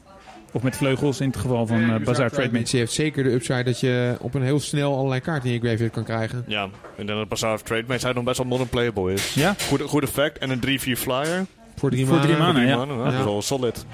[0.53, 2.66] Of met vleugels in het geval van eh Bazaar Trade Mage.
[2.70, 5.61] Je heeft zeker de upside dat je op een heel snel allerlei kaarten in je
[5.61, 6.45] graveyard kan krijgen.
[6.47, 6.64] Ja,
[6.97, 9.34] ik denk dat Bazaar of Trade Mage hij nog best wel modern playable is.
[9.34, 9.55] Ja?
[9.68, 11.47] Goed, goed effect en een 3-4 flyer.
[11.76, 12.30] Voor drie Voor maanden.
[12.30, 12.62] drie maanden.
[12.62, 12.76] Drie ja.
[12.76, 13.05] mannen, Ja.
[13.05, 13.86] Dat is wel solid.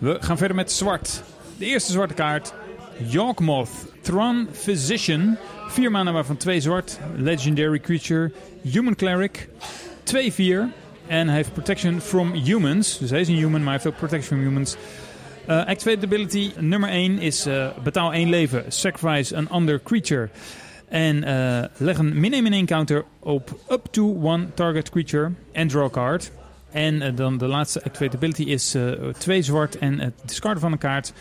[0.00, 1.22] We gaan verder met zwart.
[1.58, 2.52] De eerste zwarte kaart.
[3.06, 3.70] Yawgmoth.
[4.00, 5.36] Thran Physician.
[5.68, 6.98] Vier mana waarvan twee zwart.
[7.16, 8.32] Legendary creature.
[8.62, 9.48] Human cleric.
[10.04, 10.12] 2-4.
[11.06, 12.98] En hij heeft protection from humans.
[12.98, 14.76] Dus hij is een human, maar hij heeft ook protection from humans.
[15.46, 18.64] Eh activate ability nummer 1 is eh, betaal één leven.
[18.68, 20.28] Sacrifice an under creature.
[20.88, 25.30] En eh, leg een min 1 min 1 counter op up to one target creature.
[25.52, 26.30] En draw card.
[26.72, 30.72] En eh, dan de laatste activate ability is eh, twee zwart en het discarden van
[30.72, 31.12] een kaart.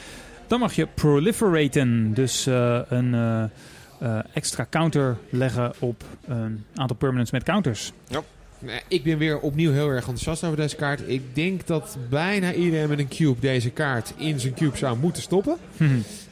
[0.48, 2.14] Dan mag je proliferaten.
[2.14, 3.44] Dus eh, een eh,
[4.00, 7.92] eh, extra counter leggen op een aantal permanents met counters.
[8.62, 11.02] Nee, Ik ben weer opnieuw heel erg enthousiast over deze kaart.
[11.06, 15.22] Ik denk dat bijna iedereen met een cube deze kaart in zijn cube zou moeten
[15.22, 15.58] stoppen.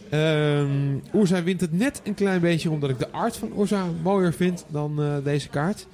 [0.10, 4.34] Ehm Urza wint het net een klein beetje omdat ik de art van Urza mooier
[4.34, 5.88] vind dan eh, deze kaart.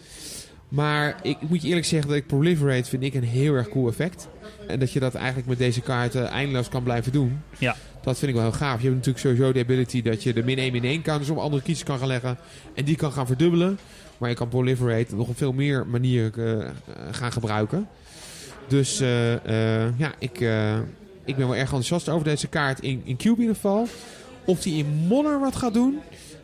[0.74, 3.70] Maar ik, ik moet je eerlijk zeggen dat ik Proliferate vind ik een heel erg
[3.70, 4.28] cool effect.
[4.68, 7.40] En dat je dat eigenlijk met deze kaart eh, eindeloos kan blijven doen.
[7.58, 7.76] Ja.
[8.04, 8.78] Dat vind ik wel heel gaaf.
[8.78, 11.38] Je hebt natuurlijk sowieso de ability dat je de min 1 min 1 counters op
[11.38, 12.38] andere kiezers kan gaan leggen.
[12.74, 13.80] En die kan gaan verdubbelen.
[14.18, 16.74] Maar je kan Proliferate nog op veel meer manieren eh, eh,
[17.12, 17.88] gaan gebruiken.
[18.68, 20.40] Dus eh, ja, ik,
[21.24, 23.88] ik ben wel erg enthousiast over deze kaart in, in Cube in ieder geval.
[24.46, 26.00] Of hij in Modern wat gaat doen.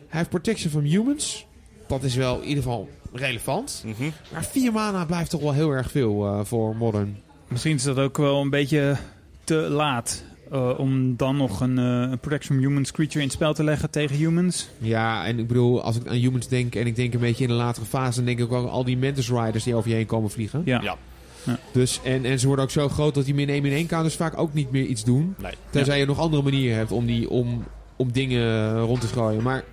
[0.08, 1.46] Hij heeft Protection from Humans.
[1.86, 3.82] Dat is wel in ieder geval relevant.
[3.86, 4.10] Mhm.
[4.32, 7.16] Maar 4 mana blijft toch wel heel erg veel eh, voor Modern.
[7.48, 8.96] Misschien is dat ook wel een beetje
[9.44, 10.22] te laat.
[10.50, 13.64] eh, om dan nog een, eh, een Protection from Humans creature in het spel te
[13.64, 14.68] leggen tegen humans.
[14.78, 17.48] Ja, en ik bedoel, als ik aan Humans denk en ik denk een beetje in
[17.50, 19.96] de latere fase, dan denk ik ook aan al die Mantis Riders die over je
[19.96, 20.62] heen komen vliegen.
[20.64, 20.80] Ja.
[20.82, 20.96] Ja.
[21.72, 24.14] Dus, en, en ze worden ook zo groot dat die min 1 min 1 counters
[24.14, 25.34] vaak ook niet meer iets doen.
[25.38, 25.52] Nee.
[25.70, 27.64] Tenzij je nog andere manieren hebt om, die, om,
[27.96, 29.42] om dingen rond te gooien.
[29.42, 29.64] Maar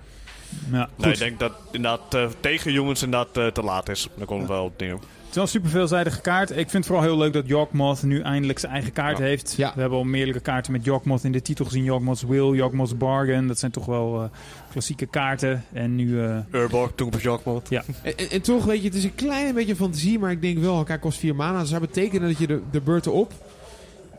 [0.72, 4.08] Ja, Nee, ik denk dat inderdaad eh, tegen inderdaad eh, te laat is.
[4.16, 4.94] Dan komt wel op dingen.
[4.96, 6.50] Het is wel een super veelzijdige kaart.
[6.50, 9.24] Ik vind het vooral heel leuk dat Yawgmoth nu eindelijk zijn eigen kaart Ja.
[9.24, 9.54] heeft.
[9.56, 9.72] Ja.
[9.74, 11.84] We hebben al meerdere kaarten met Yawgmoth in de titel gezien.
[11.84, 13.46] Yawgmoth's Will, Yawgmoth's Bargain.
[13.46, 14.28] Dat zijn toch wel eh,
[14.70, 15.64] klassieke kaarten.
[15.72, 16.22] En nu...
[16.24, 17.68] eh, Urborg, toen op Jogmod.
[17.68, 20.58] En, en, en toch, weet je, het is een klein beetje fantasie, maar ik denk
[20.58, 21.58] wel, kijk, kost 4 mana.
[21.58, 23.32] Dat zou betekenen dat je de, de beurten op,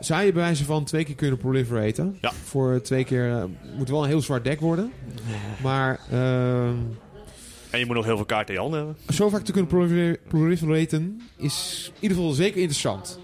[0.00, 2.18] zou je bij wijze van twee keer kunnen proliferaten.
[2.20, 2.32] Ja.
[2.44, 3.44] Voor twee keer, eh,
[3.76, 4.92] moet wel een heel zwaar deck worden.
[5.62, 6.74] Maar ehm,
[7.70, 9.14] En je moet nog heel veel kaarten in je handen hebben.
[9.14, 13.18] zo vaak te kunnen prolifer- proliferaten is in ieder geval zeker interessant.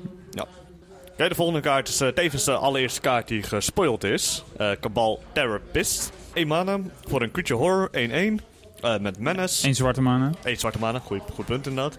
[1.16, 4.44] Kijk, de volgende kaart is eh, tevens de allereerste kaart die gespoild is.
[4.56, 6.12] Eh Cabal Therapist.
[6.32, 8.40] 1 mana voor een creature horror 1-1.
[8.80, 9.64] eh, met menace.
[9.64, 10.30] één zwarte mana.
[10.42, 11.98] Eén zwarte mana, goed, goed punt inderdaad.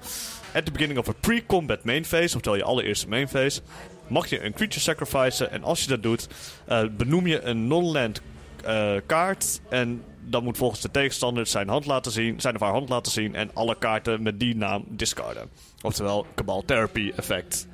[0.53, 3.61] At the beginning of a pre-combat main phase, oftewel je allereerste main phase,
[4.09, 5.51] mag je een creature sacrificen.
[5.51, 6.27] En als je dat doet,
[6.65, 8.21] eh, benoem je een non-land
[8.63, 9.61] eh, kaart.
[9.69, 13.11] En dan moet volgens de tegenstander zijn hand laten zien, zijn of haar hand laten
[13.11, 13.35] zien.
[13.35, 15.49] En alle kaarten met die naam discarden.
[15.81, 17.67] Oftewel, Cabal Therapy effect.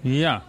[0.00, 0.42] Ja.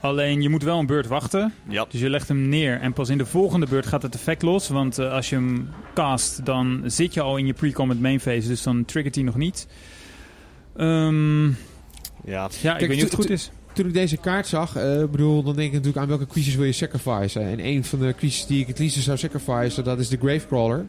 [0.00, 1.54] Alleen je moet wel een beurt wachten.
[1.68, 4.42] Ja, Dus je legt hem neer en pas in de volgende beurt gaat het effect
[4.42, 4.68] los.
[4.68, 8.48] Want eh, als je hem cast, dan zit je al in je pre-combat main phase.
[8.48, 9.66] Dus dan triggert hij nog niet.
[10.76, 11.46] Ehm,
[12.24, 12.78] ja, ja.
[12.78, 13.50] ik weet niet of het goed is.
[13.80, 16.66] Toen ik deze kaart zag, eh, bedoel, dan denk ik natuurlijk aan welke creatures wil
[16.66, 17.42] je sacrificen.
[17.42, 20.86] En een van de creatures die ik het liefst zou sacrificen, dat is de Gravecrawler.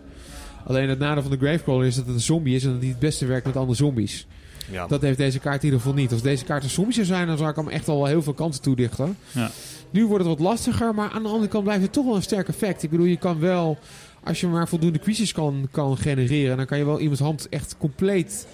[0.65, 2.89] Alleen het nadeel van de Gravecrawler is dat het een zombie is en dat hij
[2.89, 4.27] het beste werkt met andere zombies.
[4.71, 4.87] Ja.
[4.87, 6.11] Dat heeft deze kaart in ieder geval niet.
[6.11, 8.33] Als deze kaart een zombie zou zijn, dan zou ik hem echt al heel veel
[8.33, 9.17] kansen toedichten.
[9.31, 9.51] Ja.
[9.89, 12.21] Nu wordt het wat lastiger, maar aan de andere kant blijft het toch wel een
[12.21, 12.83] sterk effect.
[12.83, 13.77] Ik bedoel, je kan wel,
[14.23, 17.75] als je maar voldoende creatures kan, kan genereren, dan kan je wel iemands hand echt
[17.77, 18.47] compleet,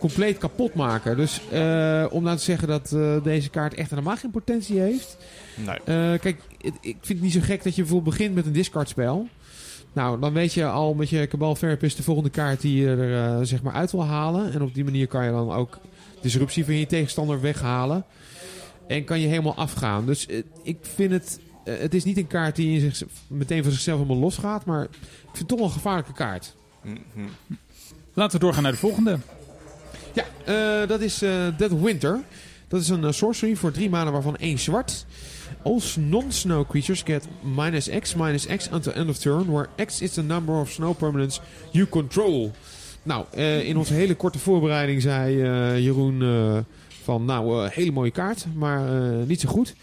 [0.00, 1.16] compleet kapot maken.
[1.16, 5.16] Dus eh, om nou te zeggen dat eh, deze kaart echt helemaal geen potentie heeft.
[5.56, 5.76] Nee.
[5.76, 8.52] Eh, kijk, het- ik vind het niet zo gek dat je bijvoorbeeld begint met een
[8.52, 9.28] discardspel.
[9.92, 13.24] Nou, dan weet je al met je Cabal Therapist de volgende kaart die je er
[13.38, 14.52] eh, zeg maar uit wil halen.
[14.52, 15.78] En op die manier kan je dan ook
[16.20, 18.04] disruptie van je tegenstander weghalen.
[18.86, 20.06] En kan je helemaal afgaan.
[20.06, 20.26] Dus
[20.62, 21.40] ik vind het...
[21.64, 24.64] het is niet een kaart die in zich, meteen van zichzelf helemaal losgaat.
[24.64, 24.88] Maar ik
[25.24, 26.54] vind het toch wel een gevaarlijke kaart.
[26.82, 26.98] Mhm.
[28.14, 29.18] Laten we doorgaan naar de volgende.
[30.12, 32.20] Ja, eh, dat is eh Dead Winter.
[32.68, 35.06] Dat is een eh, sorcery voor drie maanden waarvan één zwart.
[35.62, 40.12] All non-snow creatures get minus X, minus X until end of turn, where X is
[40.12, 41.40] the number of snow permanents
[41.70, 42.52] you control.
[43.02, 43.24] Nou,
[43.62, 45.36] in onze hele korte voorbereiding zei
[45.82, 46.22] Jeroen
[47.02, 48.90] van, nou, hele mooie kaart, maar
[49.26, 49.74] niet zo goed.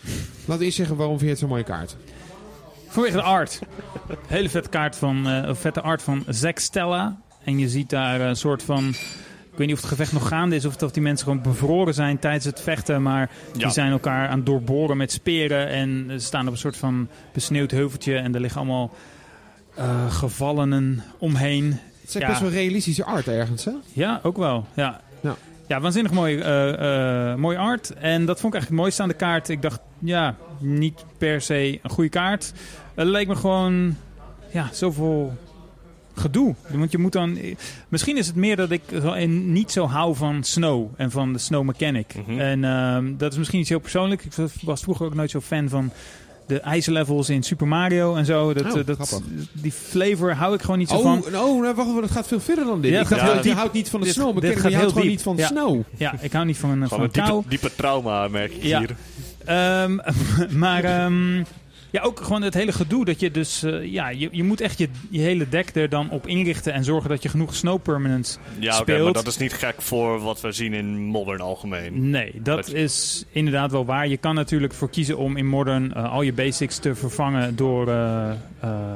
[0.45, 1.95] We eerst zeggen, waarom vind je het zo'n mooie kaart?
[2.87, 3.59] Vanwege de art.
[4.27, 7.17] Hele vette kaart van, vette art van Zack Stella.
[7.43, 8.95] En je ziet daar een soort van...
[9.57, 11.93] Ik weet niet of het gevecht nog gaande is of, of die mensen gewoon bevroren
[11.93, 13.01] zijn tijdens het vechten.
[13.01, 13.59] Maar Ja.
[13.59, 15.67] die zijn elkaar aan het doorboren met speren.
[15.67, 18.15] En ze staan op een soort van besneeuwd heuveltje.
[18.17, 18.91] En er liggen allemaal
[19.75, 21.65] eh, gevallenen omheen.
[21.71, 22.27] Het is echt Ja.
[22.27, 23.71] best wel realistische art ergens, hè?
[23.93, 24.65] Ja, ook wel.
[24.73, 25.35] Ja, Ja.
[25.67, 25.79] ja.
[25.79, 27.93] waanzinnig mooi, eh, eh, mooi art.
[27.93, 29.49] En dat vond ik eigenlijk het mooiste aan de kaart.
[29.49, 32.53] Ik dacht, ja, niet per se een goede kaart.
[32.95, 33.95] Het leek me gewoon,
[34.51, 35.37] ja, zoveel
[36.19, 36.55] gedoe.
[36.69, 37.37] Want je moet dan...
[37.89, 38.81] Misschien is het meer dat ik
[39.27, 42.13] niet zo hou van snow en van de snow mechanic.
[42.27, 42.39] Mhm.
[42.39, 44.25] En ehm, dat is misschien iets heel persoonlijks.
[44.25, 45.91] Ik was vroeger ook nooit zo fan van
[46.47, 48.53] de ijzerlevels in Super Mario en zo.
[48.53, 49.21] Dat, Oh, eh, dat,
[49.53, 51.25] die flavor hou ik gewoon niet zo van.
[51.25, 52.91] Oh, nou, wacht even, dat gaat veel verder dan dit.
[52.91, 54.89] Ja, ik dacht, je houdt niet van de Dit- snow, maar dit je houdt heel
[54.89, 55.47] gewoon niet van Ja.
[55.47, 55.81] snow.
[55.97, 57.09] Ja, ik hou niet van, een kou.
[57.11, 58.79] diepe, diepe trauma, merk ik Ja.
[58.79, 58.95] hier.
[59.45, 59.97] Ehm,
[60.63, 61.43] maar ehm,
[61.89, 63.63] ja, ook gewoon het hele gedoe dat je dus...
[63.63, 66.83] eh, ja, je, je moet echt je, je hele deck er dan op inrichten en
[66.83, 69.03] zorgen dat je genoeg snow permanents Ja, speelt.
[69.03, 72.09] maar dat is niet gek voor wat we zien in Modern algemeen.
[72.09, 74.07] Nee, dat Dat- is inderdaad wel waar.
[74.07, 77.87] Je kan natuurlijk voor kiezen om in Modern eh, al je basics te vervangen door,
[77.87, 78.31] eh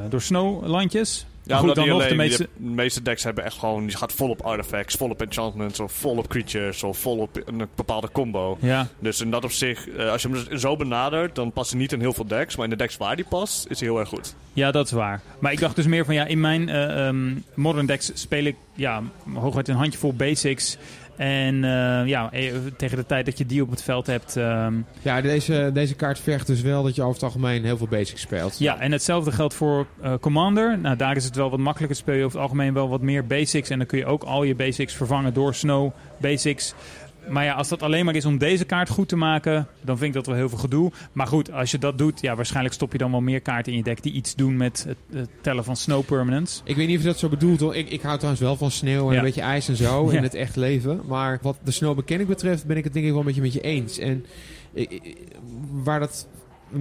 [0.09, 1.25] door snowlandjes.
[1.43, 2.49] Ja, goed, dan nog de meeste...
[2.57, 3.85] de meeste decks hebben echt gewoon...
[3.87, 5.79] Je gaat vol op artifacts, vol op enchantments...
[5.79, 8.57] of vol op creatures, of vol op een bepaalde combo.
[8.61, 11.35] Ja, Dus in dat opzicht, eh, als je hem zo benadert...
[11.35, 12.55] dan past hij niet in heel veel decks.
[12.55, 14.35] Maar in de decks waar die past, is hij heel erg goed.
[14.53, 15.21] ja, dat is waar.
[15.39, 18.55] Maar ik dacht dus meer van ja, in mijn eh, ehm, Modern decks speel ik
[18.75, 20.77] ja, hooguit een handjevol basics.
[21.21, 24.35] En eh, ja, eh, tegen de tijd dat je die op het veld hebt...
[24.37, 27.87] ehm, Ja, deze, deze kaart vergt dus wel dat je over het algemeen heel veel
[27.87, 28.59] basics speelt.
[28.59, 30.79] Ja, en hetzelfde geldt voor eh, Commander.
[30.79, 31.97] Nou, daar is het wel wat makkelijker.
[31.97, 33.69] Speel je over het algemeen wel wat meer basics.
[33.69, 36.73] En dan kun je ook al je basics vervangen door Snow basics.
[37.29, 40.07] Maar ja, als dat alleen maar is om deze kaart goed te maken, dan vind
[40.09, 40.91] ik dat wel heel veel gedoe.
[41.11, 43.77] Maar goed, als je dat doet, ja, waarschijnlijk stop je dan wel meer kaarten in
[43.77, 46.61] je deck die iets doen met het, het tellen van Snow Permanents.
[46.65, 47.59] Ik weet niet of je dat zo bedoelt.
[47.59, 47.75] Hoor.
[47.75, 49.17] Ik, ik hou trouwens wel van sneeuw en Ja.
[49.19, 50.17] een beetje ijs en zo Ja.
[50.17, 51.01] in het echt leven.
[51.07, 53.53] Maar wat de snow mechanic betreft ben ik het denk ik wel een beetje met
[53.53, 53.97] je eens.
[53.97, 54.25] En
[54.73, 55.27] ik- ik-
[55.71, 56.27] waar dat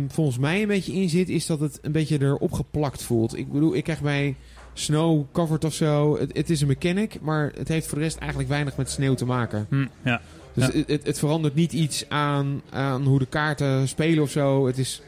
[0.08, 3.36] volgens mij een beetje in zit, is dat het een beetje erop geplakt voelt.
[3.38, 4.36] Ik bedoel, ik krijg bij
[4.74, 6.18] snow covered of zo.
[6.18, 9.14] Het, het is een mechanic, maar het heeft voor de rest eigenlijk weinig met sneeuw
[9.14, 9.66] te maken.
[9.70, 10.20] Hm, ja.
[10.54, 10.72] Dus Ja.
[10.72, 14.66] het, het, het verandert niet iets aan, aan hoe de kaarten spelen of zo.
[14.66, 15.02] Het is,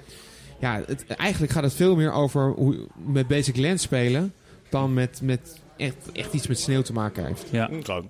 [0.61, 4.33] ja, het, eigenlijk gaat het veel meer over hoe, met Basic Land spelen...
[4.69, 7.45] dan met, met echt, echt iets met sneeuw te maken heeft.
[7.51, 7.71] ja.
[7.85, 8.05] Zo.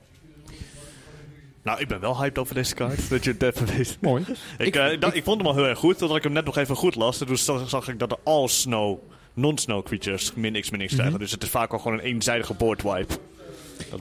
[1.63, 3.09] Nou, ik ben wel hyped over deze kaart.
[3.11, 3.99] dat je het even weet.
[4.01, 4.25] Mooi.
[4.59, 5.99] Ik, Ik- eh, ik- ik vond hem al heel erg goed.
[5.99, 7.21] Totdat ik hem net nog even goed las.
[7.21, 8.99] En toen zag, zag ik dat er all snow,
[9.35, 11.19] non-snow creatures min x min x krijgen.
[11.19, 13.15] Dus het is vaak al gewoon een eenzijdige board wipe.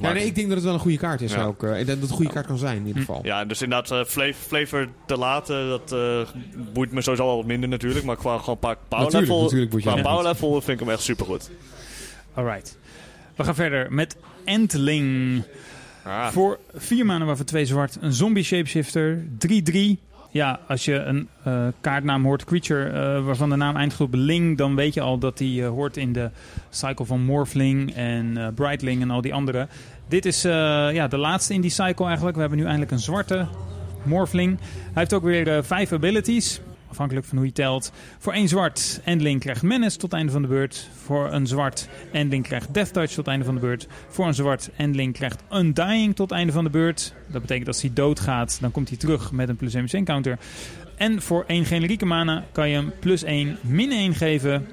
[0.01, 1.43] Ja, nee, ik denk dat het wel een goede kaart is Ja.
[1.43, 1.63] ook.
[1.63, 3.19] en dat het een goede kaart kan zijn in ieder geval.
[3.23, 6.21] Ja, dus inderdaad, eh, fla- flavor te laten, dat eh,
[6.73, 8.05] boeit me sowieso al wat minder natuurlijk.
[8.05, 11.03] Maar qua gewoon paar power Natuurlijk, level, natuurlijk qua power level vind ik hem echt
[11.03, 11.49] supergoed.
[12.33, 12.77] Alright.
[13.35, 14.15] We gaan verder met
[14.45, 15.43] Entling.
[16.03, 16.27] Ah.
[16.27, 17.97] Voor vier maanden waarvan twee zwart.
[18.01, 19.25] Een zombie shapeshifter.
[19.37, 19.99] 3-3.
[20.33, 24.57] Ja, als je een eh, kaartnaam hoort, creature, eh, waarvan de naam eindigt op Ling,
[24.57, 26.29] dan weet je al dat die eh, hoort in de
[26.69, 29.67] cycle van Morphling en Brightling en al die andere.
[30.07, 32.35] Dit is ja, de laatste in die cycle eigenlijk.
[32.35, 33.47] We hebben nu eindelijk een zwarte
[34.03, 34.59] Morphling.
[34.59, 36.61] Hij heeft ook weer vijf abilities.
[36.91, 37.91] Afhankelijk van hoe je telt.
[38.17, 40.89] Voor één zwart, Endling krijgt Menace tot het einde van de beurt.
[41.03, 43.87] Voor een zwart, Endling krijgt Death Touch tot het einde van de beurt.
[44.07, 47.13] Voor een zwart, Endling krijgt Undying tot het einde van de beurt.
[47.27, 49.93] Dat betekent dat als hij doodgaat, dan komt hij terug met een plus 1 plus
[49.93, 50.39] 1 counter.
[50.95, 54.67] En voor één generieke mana kan je hem plus 1 min 1 geven.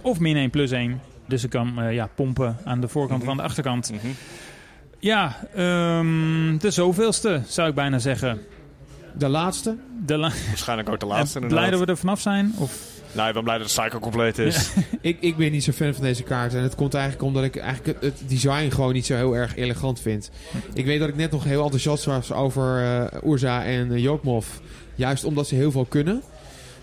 [0.00, 1.00] Of min 1 plus 1.
[1.26, 3.92] Dus ik kan eh, ja, pompen aan de voorkant of aan de achterkant.
[3.92, 4.06] Mhm.
[4.98, 8.40] Ja, ehm, de zoveelste zou ik bijna zeggen.
[9.18, 9.76] De laatste?
[10.06, 11.40] De la- Waarschijnlijk ook de laatste.
[11.40, 12.52] En blij dat we er vanaf zijn?
[12.58, 12.94] Of?
[13.12, 14.70] Nee, ik ben blij dat de cycle compleet is.
[15.00, 16.54] Ik, ik ben niet zo fan van deze kaart.
[16.54, 19.56] En het komt eigenlijk omdat ik eigenlijk het, het design gewoon niet zo heel erg
[19.56, 20.30] elegant vind.
[20.72, 24.46] Ik weet dat ik net nog heel enthousiast was over eh Urza en uh, Jokmov.
[24.94, 26.22] Juist omdat ze heel veel kunnen.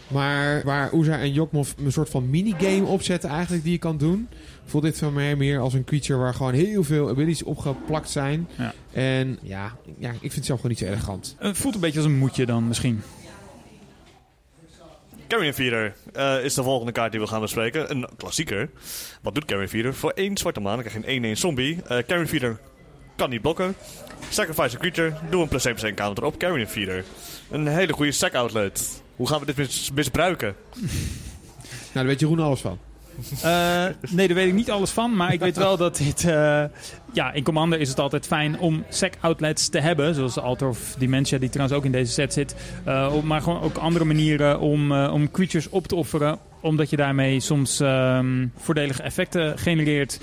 [0.07, 4.27] Maar waar Urza en Jokmov een soort van minigame opzetten eigenlijk die je kan doen...
[4.65, 8.47] voelt dit voor mij meer als een creature waar gewoon heel veel abilities opgeplakt zijn.
[8.57, 8.73] Ja.
[8.91, 11.35] En ja, ja, ik vind het zelf gewoon niet zo elegant.
[11.39, 13.01] Het voelt een beetje als een moedje dan misschien.
[15.27, 17.91] Carrion Feeder uh, is de volgende kaart die we gaan bespreken.
[17.91, 18.69] Een klassieker.
[19.21, 19.93] Wat doet Carrion Feeder?
[19.93, 21.75] Voor één zwarte maan dan krijg je een 1-1 zombie.
[21.75, 22.59] Uh, Carrion Feeder
[23.15, 23.75] kan niet blokken.
[24.29, 25.13] Sacrifice a creature.
[25.29, 27.03] Doe een plus 1 counter op Carrion Feeder.
[27.51, 29.01] Een hele goede stack outlet.
[29.15, 30.55] Hoe gaan we dit mis misbruiken?
[30.79, 30.91] Nou,
[31.93, 32.79] daar weet Jeroen alles van.
[33.45, 35.15] Uh, nee, daar weet ik niet alles van.
[35.15, 36.23] Maar ik weet wel dat dit...
[36.23, 36.63] Uh,
[37.13, 40.15] ja, in Commander is het altijd fijn om sec outlets te hebben.
[40.15, 42.55] Zoals de Altar of Dementia, die trouwens ook in deze set zit.
[42.87, 46.39] Uh, maar gewoon ook andere manieren om, om creatures op te offeren.
[46.61, 50.19] Omdat je daarmee soms um, voordelige effecten genereert.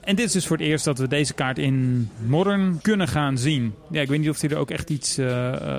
[0.00, 3.38] En dit is dus voor het eerst dat we deze kaart in Modern kunnen gaan
[3.38, 3.74] zien.
[3.90, 5.18] Ja, ik weet niet of hij er ook echt iets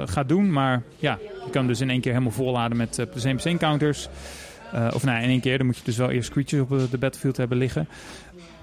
[0.06, 0.52] gaat doen.
[0.52, 3.46] Maar ja, je kan hem dus in één keer helemaal volladen met plus 1 plus
[3.46, 4.10] 1 counters.
[4.76, 5.58] Uh, of nou, in één keer.
[5.58, 7.88] Dan moet je dus wel eerst creatures op de battlefield hebben liggen.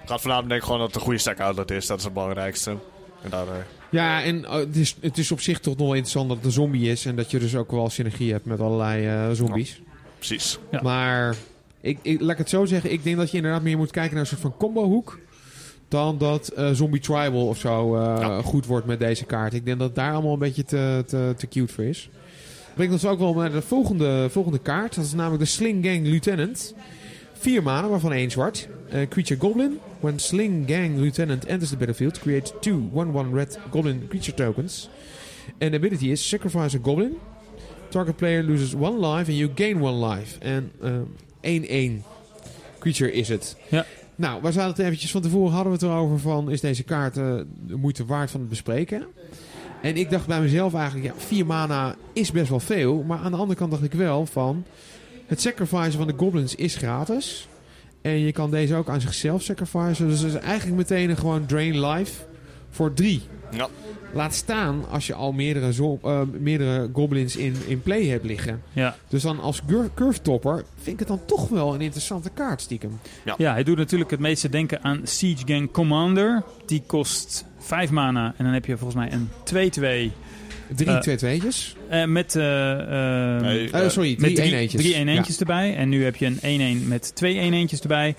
[0.00, 1.86] Het gaat voornamelijk denk ik gewoon dat het een goede stack outlet is.
[1.86, 2.70] Dat is het belangrijkste.
[3.22, 3.40] En uh...
[3.90, 6.46] Ja, en uh, het, is, het is op zich toch nog wel interessant dat het
[6.46, 7.06] een zombie is.
[7.06, 9.74] En dat je dus ook wel synergie hebt met allerlei zombies.
[9.76, 10.58] Ja, precies.
[10.70, 10.82] Ja.
[10.82, 11.34] Maar
[11.80, 12.92] ik, ik, laat ik het zo zeggen.
[12.92, 15.18] Ik denk dat je inderdaad meer moet kijken naar een soort van combo hoek.
[15.88, 18.42] Dan dat Zombie Tribal of zo ja.
[18.42, 19.54] goed wordt met deze kaart.
[19.54, 22.10] Ik denk dat daar allemaal een beetje te, te, te cute voor is.
[22.74, 24.94] Brengt ons ook wel naar de volgende, volgende kaart.
[24.94, 26.74] Dat is namelijk de Sling Gang Lieutenant.
[27.32, 28.68] Vier manen, waarvan één zwart.
[28.92, 29.78] Uh, creature Goblin.
[30.00, 34.88] When Sling Gang Lieutenant enters the battlefield, create two 1-1 red Goblin creature tokens.
[35.58, 37.18] And ability is Sacrifice a Goblin.
[37.88, 40.38] Target player loses one life and you gain one life.
[40.38, 40.70] En
[42.00, 42.04] 1-1
[42.78, 43.56] creature is het.
[43.68, 43.86] Ja.
[44.14, 46.50] Nou, we zaten het eventjes van tevoren hadden we het erover van...
[46.50, 49.06] is deze kaart uh, de moeite waard van het bespreken?
[49.82, 53.02] En ik dacht bij mezelf eigenlijk, ja, vier mana is best wel veel.
[53.02, 54.64] Maar aan de andere kant dacht ik wel van...
[55.26, 57.48] Het sacrifice van de goblins is gratis.
[58.02, 60.08] En je kan deze ook aan zichzelf sacrificen.
[60.08, 62.22] Dus het is eigenlijk meteen een gewoon drain life
[62.70, 63.22] voor drie.
[63.50, 63.68] Ja.
[64.14, 68.62] Laat staan als je al meerdere, zo, uh, meerdere goblins in, in play hebt liggen.
[68.72, 68.96] Ja.
[69.08, 69.62] Dus dan als
[69.94, 73.00] curve topper vind ik het dan toch wel een interessante kaart stiekem.
[73.24, 73.34] Ja.
[73.38, 76.42] ja, hij doet natuurlijk het meeste denken aan Siege Gang Commander.
[76.66, 79.28] Die kost 5 mana en dan heb je volgens mij een
[80.10, 80.12] 2-2.
[80.74, 81.76] Drie uh, twee tweetjes.
[81.90, 82.42] Uh, met, uh,
[83.40, 84.82] nee, sorry, drie drie, eeneentjes.
[84.82, 85.40] Drie eeneentjes ja.
[85.40, 85.76] erbij.
[85.76, 88.14] En nu heb je een 1-1 met twee eeneentjes erbij.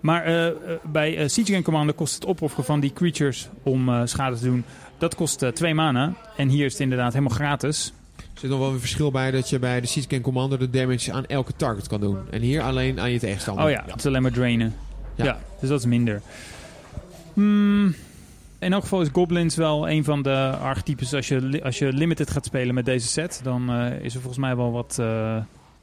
[0.00, 4.64] Maar bij Siege Gang Commander kost het opofferen van die creatures om schade te doen.
[4.98, 6.14] Dat kost twee mana.
[6.36, 7.92] En hier is het inderdaad helemaal gratis.
[8.16, 10.70] Er zit nog wel een verschil bij dat je bij de Siege Gang Commander de
[10.70, 12.18] damage aan elke target kan doen.
[12.30, 13.64] En hier alleen aan je tegenstander.
[13.64, 14.74] Oh ja, het is alleen maar drainen.
[15.14, 15.24] Ja.
[15.24, 16.22] ja, dus dat is minder.
[17.32, 17.94] Hmm,
[18.64, 21.14] in elk geval is Goblins wel een van de archetypes.
[21.14, 24.40] Als je, als je Limited gaat spelen met deze set, dan uh, is er volgens
[24.40, 25.36] mij wel wat uh,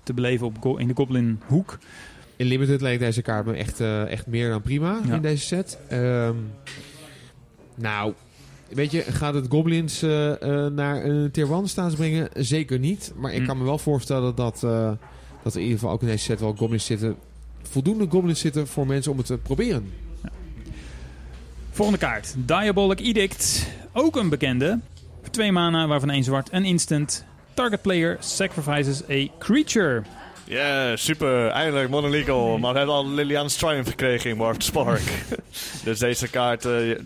[0.03, 1.77] te beleven op in de Goblin hoek.
[2.35, 5.15] In Limited leek deze kaart me echt, uh, echt meer dan prima ja.
[5.15, 5.79] in deze set.
[5.91, 6.51] Um,
[7.75, 8.13] nou,
[8.69, 10.01] weet je, gaat het Goblins
[10.71, 12.29] naar een tier 1 staats brengen?
[12.33, 13.13] Zeker niet.
[13.15, 13.45] Maar ik Hm.
[13.45, 14.59] kan me wel voorstellen dat,
[15.43, 17.15] dat er in ieder geval ook in deze set wel Goblins zitten.
[17.61, 19.91] Voldoende Goblins zitten voor mensen om het te proberen.
[21.81, 22.33] Volgende kaart.
[22.37, 23.67] Diabolic Edict.
[23.93, 24.79] Ook een bekende.
[25.21, 27.25] Voor twee mana, waarvan één zwart en instant.
[27.53, 30.03] Target player sacrifices a creature.
[30.43, 31.47] Ja, yeah, super.
[31.47, 32.57] Eindelijk Modern Legal.
[32.57, 35.01] Maar we hebben al Liliana's Triumph gekregen in Warped Spark.
[35.83, 36.99] dus deze kaart uh,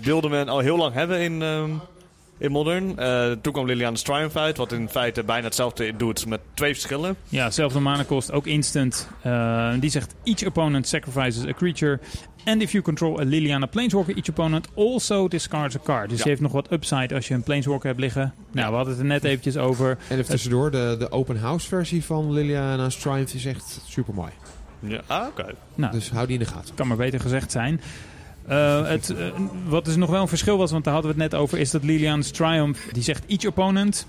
[0.00, 1.80] wilde men al heel lang hebben in, um,
[2.38, 2.94] in Modern.
[2.98, 7.16] Uh, toen kwam Liliana's Triumph uit, wat in feite bijna hetzelfde doet met twee verschillen.
[7.28, 9.08] Ja, zelfde mana kost, ook instant.
[9.26, 12.00] Uh, die zegt each opponent sacrifices a creature.
[12.44, 16.08] And if you control a Liliana Planeswalker, each opponent also discards a card.
[16.08, 16.24] Dus Ja.
[16.24, 18.34] je heeft nog wat upside als je een Planeswalker hebt liggen.
[18.52, 19.98] Nou, we hadden het er net eventjes over.
[20.08, 24.30] En even tussendoor, de, de open house versie van Liliana's Triumph is echt super mooi.
[24.80, 25.46] Ja, ah, oké.
[25.74, 26.74] Nou, Dus hou die in de gaten.
[26.74, 27.80] kan maar beter gezegd zijn.
[28.48, 29.26] Eh, het, eh,
[29.66, 31.70] wat dus nog wel een verschil was, want daar hadden we het net over, is
[31.70, 34.06] dat Liliana's Triumph, die zegt each opponent,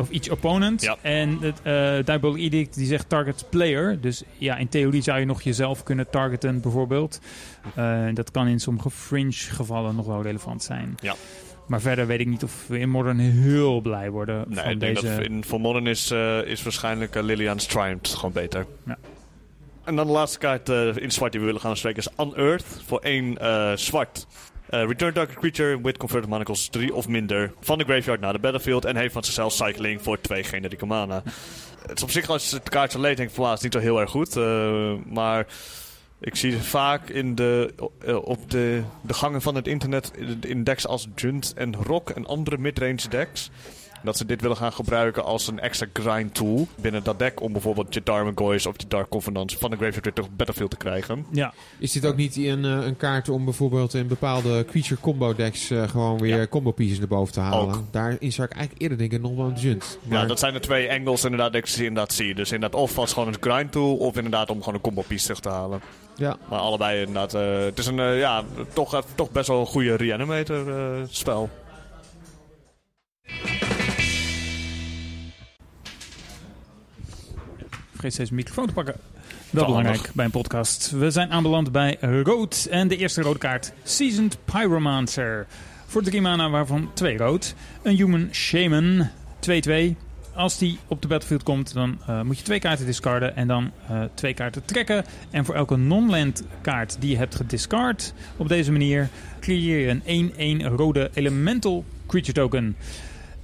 [0.00, 0.82] of each opponent.
[0.82, 0.96] Ja.
[1.02, 4.00] En het uh, Diabolic Edict, die zegt target player.
[4.00, 7.20] Dus ja, in theorie zou je nog jezelf kunnen targeten, bijvoorbeeld.
[7.74, 10.94] Eh, dat kan in sommige fringe gevallen nog wel relevant zijn.
[11.02, 11.14] Ja.
[11.66, 14.80] Maar verder weet ik niet of we in Modern heel blij worden Nee, van ik
[14.80, 15.16] denk deze...
[15.16, 18.66] dat in, voor Modern is, eh, is waarschijnlijk Liliana's Triumph gewoon beter.
[18.86, 18.98] Ja.
[19.84, 22.82] En dan de laatste kaart in zwart die we willen gaan bespreken is Unearth.
[22.86, 23.38] Voor één
[23.78, 24.26] zwart
[24.70, 28.38] Uh, return target creature with converted manacles 3 of minder van de graveyard naar de
[28.38, 28.84] battlefield.
[28.84, 31.22] En heeft van zichzelf cycling voor 2 generieke mana.
[31.86, 33.78] Het is op zich als je het kaartje leed, denk ik van is niet zo
[33.78, 34.36] heel erg goed.
[34.36, 35.46] Uh, maar
[36.20, 37.74] ik zie vaak in de,
[38.06, 42.26] uh, op de, de gangen van het internet in decks als Junt en Rock en
[42.26, 43.50] andere midrange decks
[44.02, 47.40] dat ze dit willen gaan gebruiken als een extra grind tool binnen dat deck.
[47.40, 50.76] Om bijvoorbeeld je Darmagoyes of je Dark Covenants van de Graveyard weer terug Battlefield te
[50.76, 51.26] krijgen.
[51.30, 51.52] Ja.
[51.78, 55.70] Is dit ook niet een, eh, een kaart om bijvoorbeeld in bepaalde creature combo decks
[55.70, 57.74] uh, gewoon weer combo pieces naar boven te halen?
[57.74, 57.82] Ook.
[57.90, 59.98] Daarin zou ik eigenlijk eerder denken nog wel een Junt.
[60.02, 60.20] Maar...
[60.20, 62.34] Ja, dat zijn de twee angles inderdaad decks die je inderdaad zie.
[62.34, 65.22] Dus inderdaad of als gewoon een grind tool of inderdaad om gewoon een combo piece
[65.22, 65.80] terug te halen.
[66.16, 66.36] Ja.
[66.48, 67.34] Maar allebei inderdaad.
[67.34, 70.64] Uh, het is een ja, toch, toch best wel een goede reanimator
[71.08, 71.50] spel.
[78.00, 78.94] Vergeet steeds microfoon te pakken.
[79.50, 80.90] Wel belangrijk bij een podcast.
[80.90, 82.66] We zijn aanbeland bij rood.
[82.70, 85.46] En de eerste rode kaart, Seasoned Pyromancer.
[85.86, 87.54] Voor drie mana, waarvan twee rood.
[87.82, 89.08] Een Human Shaman,
[89.40, 89.96] 2-2.
[90.34, 93.70] Als die op de battlefield komt, dan uh, moet je twee kaarten discarden en dan
[93.90, 95.04] uh, twee kaarten trekken.
[95.30, 99.08] En voor elke non-land kaart die je hebt gediscard op deze manier,
[99.40, 102.76] creëer je een 1-1 rode elemental creature token.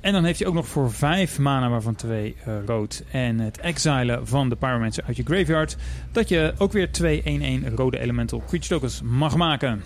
[0.01, 3.05] En dan heeft hij ook nog voor 5 mana, waarvan 2 uh, eh, rood.
[3.11, 5.77] En het exilen van de Pyromancer uit je graveyard.
[6.13, 9.83] Dat je ook weer 2 1-1 rode elemental creature tokens mag maken.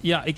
[0.00, 0.36] Ja, ik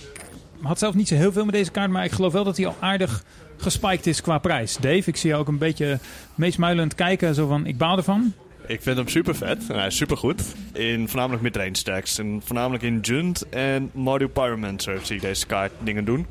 [0.62, 1.90] had zelf niet zo heel veel met deze kaart.
[1.90, 3.24] Maar ik geloof wel dat hij al aardig
[3.56, 4.76] gespiked is qua prijs.
[4.76, 5.98] Dave, ik zie je ook een beetje
[6.34, 7.34] meesmuilend kijken.
[7.34, 8.32] Zo van, ik baal ervan.
[8.66, 10.42] Ik vind hem super vet hij is super goed.
[10.72, 12.18] In voornamelijk midrange stacks.
[12.18, 16.26] En voornamelijk in Junt en Mario Pyromancer zie ik deze kaart dingen doen.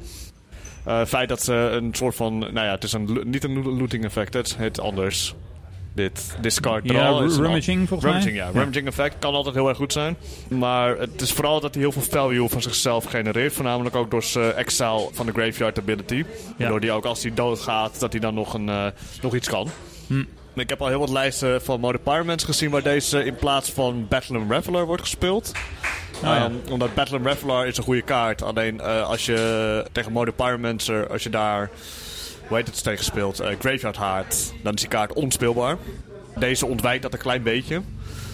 [0.83, 3.77] Het uh, feit dat ze een soort van, nou ja, het is een, niet een
[3.77, 5.35] looting effect, het heet anders.
[5.95, 8.45] Dit discard ja, rummaging volgens rummaging, mij.
[8.45, 10.17] Ja, rummaging effect kan altijd heel erg goed zijn.
[10.47, 13.53] Maar het is vooral dat hij heel veel value van zichzelf genereert.
[13.53, 16.25] Voornamelijk ook door zijn exile van de graveyard ability.
[16.57, 18.85] Waardoor hij ook als hij doodgaat, dat hij dan nog, een, uh,
[19.21, 19.69] nog iets kan.
[20.07, 20.23] Hm.
[20.55, 24.05] Ik heb al heel wat lijsten van Modern Pyramids gezien waar deze in plaats van
[24.09, 25.51] Battle and Reveler wordt gespeeld.
[26.15, 26.45] Oh, ja.
[26.45, 28.41] um, omdat Battle and Reveler is een goede kaart.
[28.41, 31.69] Alleen uh, als je tegen Modern Pyromancer, als je daar,
[32.47, 35.77] hoe heet het tegen speelt, uh, Graveyard Heart, dan is die kaart onspeelbaar.
[36.35, 37.81] Deze ontwijkt dat een klein beetje.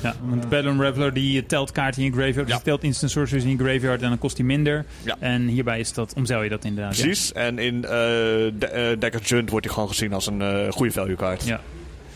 [0.04, 2.48] Ja, want Battle Reveler die telt kaarten in je graveyard.
[2.48, 2.62] Dus ja.
[2.62, 4.86] telt instant sorceries in je graveyard en dan kost die minder.
[5.04, 5.16] Ja.
[5.20, 6.94] En hierbij is dat, omzeil je dat inderdaad.
[6.96, 7.34] Precies.
[7.34, 10.92] En in uh, de, uh, Decker Junt wordt hij gewoon gezien als een uh, goede
[10.92, 11.46] value kaart.
[11.46, 11.62] Ja.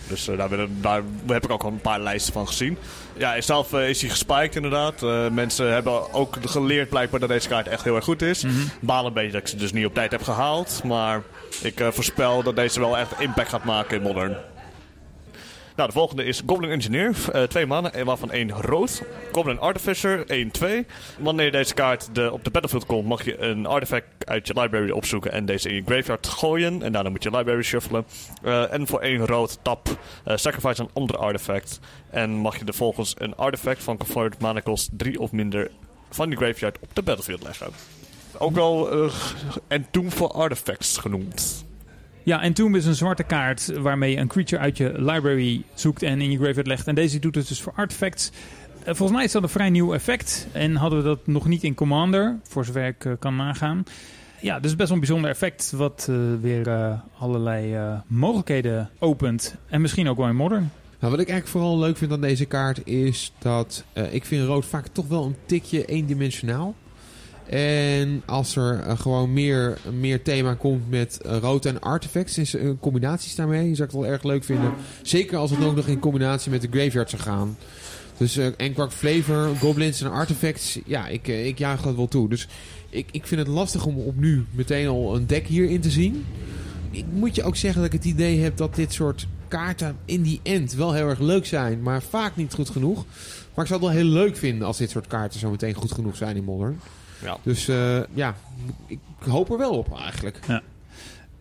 [0.07, 0.49] Dus uh, daar,
[0.81, 2.77] daar, heb ik ook al een paar lijsten van gezien.
[3.17, 5.01] Ja, zelf uh, is hij gespiked inderdaad.
[5.01, 8.43] Uh, mensen hebben ook geleerd blijkbaar dat deze kaart echt heel erg goed is.
[8.43, 8.69] Mm -hmm.
[8.81, 10.81] Balen een beetje dat ik ze dus niet op tijd heb gehaald.
[10.83, 11.21] Maar
[11.61, 14.35] ik voorspel dat deze wel echt impact gaat maken in Modern.
[15.75, 17.15] Nou, de volgende is Goblin Engineer.
[17.35, 19.03] Uh, twee mannen, waarvan één rood.
[19.31, 20.65] Goblin Artificer, 1-2.
[21.19, 24.89] Wanneer deze kaart de, op de battlefield komt, mag je een artifact uit je library
[24.89, 26.81] opzoeken en deze in je graveyard gooien.
[26.81, 28.05] En daarna moet je library shuffelen.
[28.43, 31.79] Uh, en voor één rood tap, uh, sacrifice een andere artifact.
[32.09, 35.71] En mag je er volgens een artifact van Converted Manacles 3 of minder
[36.09, 37.67] van die graveyard op de battlefield leggen.
[38.37, 38.89] Ook wel
[39.67, 41.65] en toen voor artifacts genoemd.
[42.25, 46.03] Ja, en Tomb is een zwarte kaart waarmee je een creature uit je library zoekt
[46.03, 46.87] en in je graveyard legt.
[46.87, 48.31] En deze doet het dus voor artifacts.
[48.79, 50.47] Eh, volgens mij is dat een vrij nieuw effect.
[50.51, 53.83] En hadden we dat nog niet in Commander, voor zover ik uh, kan nagaan.
[54.41, 59.55] Ja, dus best wel een bijzonder effect wat uh, weer allerlei mogelijkheden opent.
[59.67, 60.71] En misschien ook wel in Modern.
[60.99, 64.65] Nou, wat ik eigenlijk vooral leuk vind aan deze kaart is dat ik vind rood
[64.65, 66.75] vaak toch wel een tikje eendimensionaal.
[67.49, 72.71] En als er uh, gewoon meer, meer thema komt met uh, rood en artifacts, uh,
[72.79, 74.73] combinaties daarmee, zou ik het wel erg leuk vinden.
[75.01, 77.57] Zeker als het ook nog in combinatie met de graveyard zou gaan.
[78.17, 82.29] Dus en qua flavor, goblins en artifacts, ja, ik, ik jaag dat wel toe.
[82.29, 82.47] Dus
[82.89, 86.25] ik, ik vind het lastig om op nu meteen al een deck hierin te zien.
[86.91, 90.21] Ik moet je ook zeggen dat ik het idee heb dat dit soort kaarten in
[90.21, 93.05] die end wel heel erg leuk zijn, maar vaak niet goed genoeg.
[93.53, 95.91] Maar ik zou het wel heel leuk vinden als dit soort kaarten zo meteen goed
[95.91, 96.79] genoeg zijn in Modern.
[97.23, 97.37] Ja.
[97.43, 98.35] Dus uh, ja,
[98.87, 100.39] ik hoop er wel op eigenlijk.
[100.47, 100.61] Ja.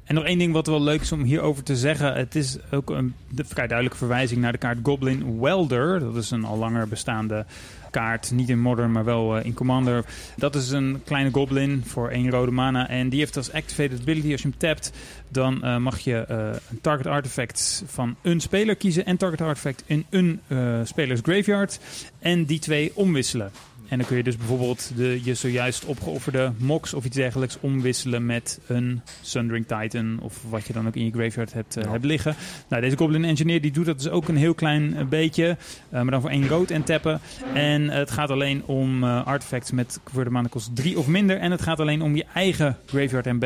[0.04, 2.14] En nog één ding wat wel leuk is om hierover te zeggen.
[2.14, 6.00] Het is ook een vrij duidelijke verwijzing naar de kaart Goblin Welder.
[6.00, 7.44] Dat is een al langer bestaande
[7.90, 8.30] kaart.
[8.30, 10.04] Niet in Modern, maar wel uh, in Commander.
[10.36, 12.88] Dat is een kleine goblin voor één rode mana.
[12.88, 14.92] En die heeft als activated ability, als je hem tapt...
[15.28, 16.36] dan uh, mag je uh,
[16.70, 19.04] een target artifact van een speler kiezen...
[19.04, 20.40] en target artifact in een
[20.84, 21.78] spelers graveyard.
[22.18, 23.50] En die twee omwisselen.
[23.92, 28.26] En dan kun je dus bijvoorbeeld de, je zojuist opgeofferde Mox of iets dergelijks omwisselen
[28.26, 30.18] met een Sundering Titan.
[30.20, 32.34] Of wat je dan ook in je graveyard hebt, uh, hebt liggen.
[32.68, 35.44] Nou, deze Goblin Engineer die doet dat dus ook een heel klein uh, beetje.
[35.44, 37.20] Uh, maar dan voor één rood en tappen.
[37.54, 41.38] En het gaat alleen om artefacts met voor de mana kost 3 of minder.
[41.38, 43.38] En het gaat alleen om je eigen graveyard en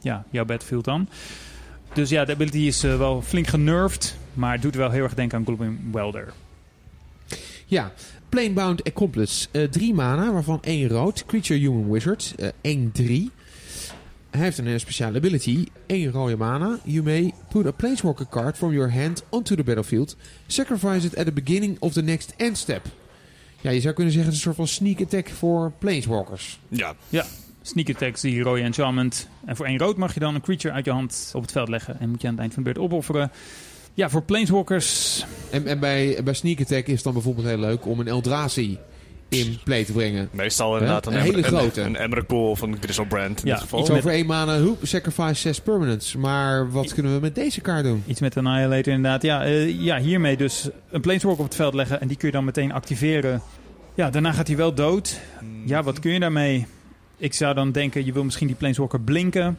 [0.00, 1.08] ja, jouw battlefield dan.
[1.92, 4.16] Dus ja, de ability is wel flink genervd.
[4.34, 6.32] Maar het doet wel heel erg denken aan Goblin Welder.
[7.66, 7.92] Ja,
[8.34, 9.48] Planebound Accomplice.
[9.52, 11.24] Uh, drie mana, waarvan één rood.
[11.26, 12.34] Creature Human Wizard.
[12.36, 12.40] 1-3.
[12.40, 13.26] Uh,
[14.30, 15.66] hij heeft een speciale ability.
[15.86, 16.78] één rode mana.
[16.84, 20.16] You may put a Planeswalker card from your hand onto the battlefield.
[20.46, 22.86] Sacrifice it at the beginning of the next end step.
[23.60, 26.58] Ja, je zou kunnen zeggen het is een soort van sneak attack voor Planeswalkers.
[26.68, 26.94] Ja.
[27.08, 27.24] Ja,
[27.62, 29.28] sneak attacks, die rode enchantment.
[29.44, 31.68] En voor één rood mag je dan een creature uit je hand op het veld
[31.68, 32.00] leggen.
[32.00, 33.30] En moet je aan het eind van de beurt opofferen.
[33.94, 35.24] Ja, voor Planeswalkers.
[35.50, 38.78] En, en bij, bij Sneak Attack is het dan bijvoorbeeld heel leuk om een Eldrazi
[39.28, 40.28] in play te brengen.
[40.32, 41.80] Meestal inderdaad een, een hele grote.
[41.80, 43.80] Een, een Emrakul of een Grizzlebrand in ja, dit geval.
[43.80, 46.16] Iets over één mana, hoep, sacrifice 6 permanents.
[46.16, 48.02] Maar wat kunnen we met deze kaart doen?
[48.06, 49.22] Iets met Annihilator inderdaad.
[49.22, 52.34] Ja, uh, ja, hiermee dus een Planeswalker op het veld leggen en die kun je
[52.34, 53.42] dan meteen activeren.
[53.94, 55.20] Ja, daarna gaat hij wel dood.
[55.64, 56.66] Ja, wat kun je daarmee?
[57.16, 59.58] Ik zou dan denken, je wil misschien die Planeswalker blinken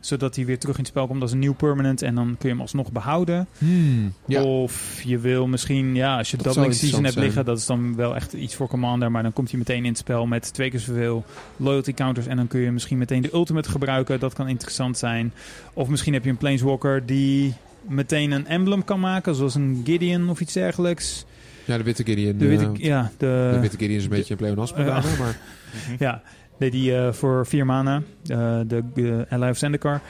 [0.00, 2.02] zodat hij weer terug in het spel komt als een nieuw permanent.
[2.02, 3.46] En dan kun je hem alsnog behouden.
[3.58, 4.42] Hmm, ja.
[4.42, 7.96] Of je wil misschien, ja, als je dat doubling season hebt liggen, dat is dan
[7.96, 9.10] wel echt iets voor Commander.
[9.10, 11.24] Maar dan komt hij meteen in het spel met twee keer zoveel
[11.56, 12.26] loyalty counters.
[12.26, 14.20] En dan kun je misschien meteen de ultimate gebruiken.
[14.20, 15.32] Dat kan interessant zijn.
[15.72, 17.54] Of misschien heb je een Planeswalker die
[17.88, 21.24] meteen een emblem kan maken, zoals een Gideon of iets dergelijks.
[21.64, 22.38] Ja, de witte Gideon.
[22.38, 25.38] De witte, ja, de, de witte Gideon is een beetje een pleonasme, uh, maar...
[25.98, 26.22] ja,
[26.58, 28.02] deed die uh, voor vier mana.
[28.26, 30.00] Uh, de uh, Ally of Zendikar.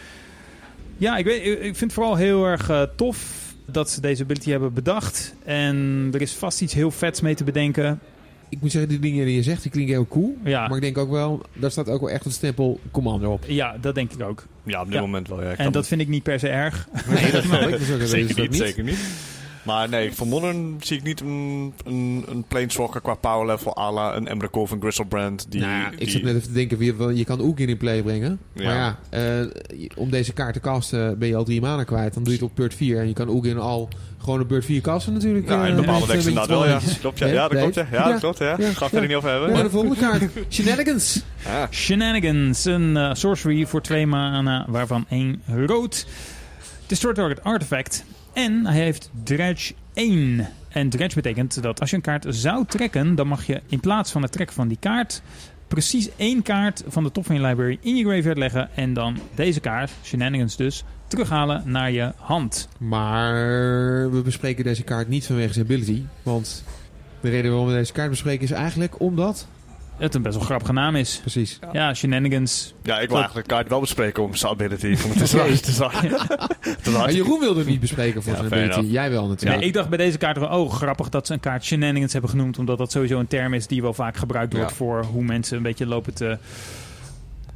[0.96, 4.50] Ja, ik, weet, ik vind het vooral heel erg uh, tof dat ze deze ability
[4.50, 5.34] hebben bedacht.
[5.44, 8.00] En er is vast iets heel vets mee te bedenken.
[8.48, 10.36] Ik moet zeggen, die dingen die je zegt, die klinken heel cool.
[10.44, 10.66] Ja.
[10.66, 13.44] Maar ik denk ook wel, daar staat ook wel echt een stempel Commander op.
[13.46, 14.46] Ja, dat denk ik ook.
[14.62, 15.00] Ja, op dit ja.
[15.00, 15.42] moment wel.
[15.42, 15.54] Ja.
[15.56, 16.88] en dat vind ik niet per se erg.
[17.08, 17.78] Nee, dat ik.
[18.06, 18.98] zeker niet, zeker niet.
[19.66, 23.92] Maar nee, voor Modern zie ik niet een, een, een Planeswalker qua power level à
[23.92, 25.46] la een Emrakul of een Grizzlebrand.
[25.48, 26.10] Die, nou, ik die...
[26.10, 28.38] zat net even te denken, je, je kan Oekin in play brengen.
[28.52, 28.64] Ja.
[28.64, 29.50] Maar ja, uh,
[29.96, 32.14] om deze kaart te casten ben je al drie maanden kwijt.
[32.14, 33.00] Dan doe je het op beurt 4.
[33.00, 33.88] En je kan Oekin al
[34.18, 35.48] gewoon op beurt 4 casten natuurlijk.
[35.48, 36.80] Ja, in uh, bepaalde decks inderdaad wel, ja.
[37.00, 37.26] Klopt, ja.
[37.26, 37.86] ja, dat klopt, ja.
[37.92, 38.54] Ja, dat klopt, ja.
[38.58, 38.72] ja.
[38.72, 39.56] Ga ik er niet over hebben.
[39.56, 40.22] Ja, de volgende kaart.
[40.54, 41.22] Shenanigans.
[41.46, 41.70] Ah.
[41.70, 42.64] Shenanigans.
[42.64, 46.06] Een uh, sorcery voor twee mana, waarvan één rood.
[46.86, 48.04] Destroy target artifact.
[48.36, 50.48] En hij heeft Dredge 1.
[50.68, 54.10] En dredge betekent dat als je een kaart zou trekken, dan mag je in plaats
[54.10, 55.22] van het trekken van die kaart
[55.68, 59.18] precies één kaart van de top van je library in je graveyard leggen en dan
[59.34, 62.68] deze kaart, Shenanigans dus, terughalen naar je hand.
[62.78, 63.34] Maar
[64.10, 66.64] we bespreken deze kaart niet vanwege zijn ability, want
[67.20, 69.46] de reden waarom we deze kaart bespreken is eigenlijk omdat
[69.98, 71.18] het een best wel grappige naam is.
[71.20, 71.58] Precies.
[71.60, 72.74] Ja, ja Shenanigans.
[72.82, 74.96] Ja, ik wil eigenlijk de kaart wel bespreken om zijn ability.
[75.04, 76.10] Om het te zagen.
[76.92, 78.72] Maar Jeroen wilde het niet bespreken voor ja, zijn ability.
[78.72, 78.92] Enough.
[78.92, 79.60] Jij wel natuurlijk.
[79.60, 82.30] Nee, ik dacht bij deze kaart wel, oh grappig dat ze een kaart Shenanigans hebben
[82.30, 82.58] genoemd.
[82.58, 84.76] Omdat dat sowieso een term is die wel vaak gebruikt wordt ja.
[84.76, 86.38] voor hoe mensen een beetje lopen te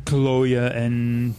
[0.03, 1.35] klooien en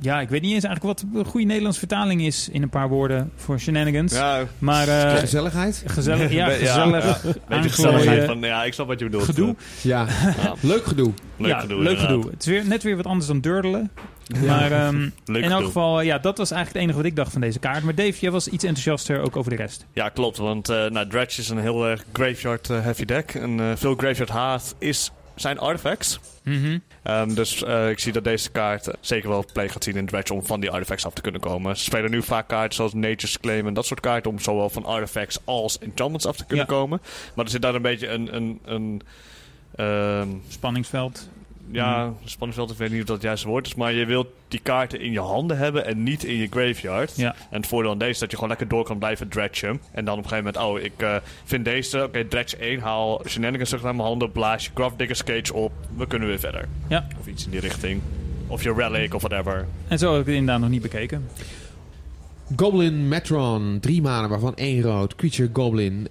[0.00, 2.88] ja, ik weet niet eens eigenlijk wat een goede Nederlandse vertaling is in een paar
[2.88, 4.12] woorden voor shenanigans.
[4.12, 5.82] Ja, maar, uh, gezelligheid?
[5.86, 7.22] Gezellig, ja, gezellig.
[7.22, 9.24] Ja, beetje gezelligheid van, ja, ik snap wat je bedoelt.
[9.24, 9.56] Gedoe.
[9.82, 10.06] Ja,
[10.42, 10.54] ja.
[10.60, 11.12] leuk gedoe.
[11.36, 11.82] Leuk ja, gedoe.
[11.82, 12.30] Leuk gedoe.
[12.30, 13.90] Het is weer, net weer wat anders dan durdelen.
[14.46, 17.40] Maar um, in elk geval, ja, dat was eigenlijk het enige wat ik dacht van
[17.40, 17.82] deze kaart.
[17.82, 19.86] Maar Dave, jij was iets enthousiaster ook over de rest.
[19.92, 20.36] Ja, klopt.
[20.36, 23.34] Want uh, nou, Dredge is een heel erg graveyard-heavy deck.
[23.34, 25.10] En uh, veel graveyard haat is
[25.40, 26.20] zijn artifacts.
[26.44, 27.12] Mm -hmm.
[27.12, 30.06] um, dus uh, ik zie dat deze kaart uh, zeker wel play gaat zien in
[30.06, 31.76] Dredge om van die artifacts af te kunnen komen.
[31.76, 34.84] Ze spelen nu vaak kaarten zoals Nature's Claim en dat soort kaarten om zowel van
[34.84, 36.72] artifacts als enchantments af te kunnen ja.
[36.72, 37.00] komen.
[37.34, 38.34] Maar er zit daar een beetje een...
[38.34, 39.02] een, een
[39.86, 41.28] um, Spanningsveld.
[41.72, 43.74] Ja, spanningsveld, ik weet niet of dat het juiste woord is.
[43.74, 47.16] Maar je wilt die kaarten in je handen hebben en niet in je graveyard.
[47.16, 47.34] Ja.
[47.50, 49.80] En het voordeel aan deze is dat je gewoon lekker door kan blijven dredgen.
[49.92, 52.80] En dan op een gegeven moment, oh, ik uh, vind deze, oké, okay, dredge 1,
[52.80, 56.68] haal shenanigans terug naar mijn handen, blaas je Grafdigger's Cage op, we kunnen weer verder.
[56.88, 57.06] Ja.
[57.20, 58.00] Of iets in die richting.
[58.46, 59.66] Of je relic of whatever.
[59.88, 61.28] En zo heb ik het inderdaad nog niet bekeken.
[62.56, 65.14] Goblin Metron, drie manen waarvan één rood.
[65.14, 66.08] Creature Goblin,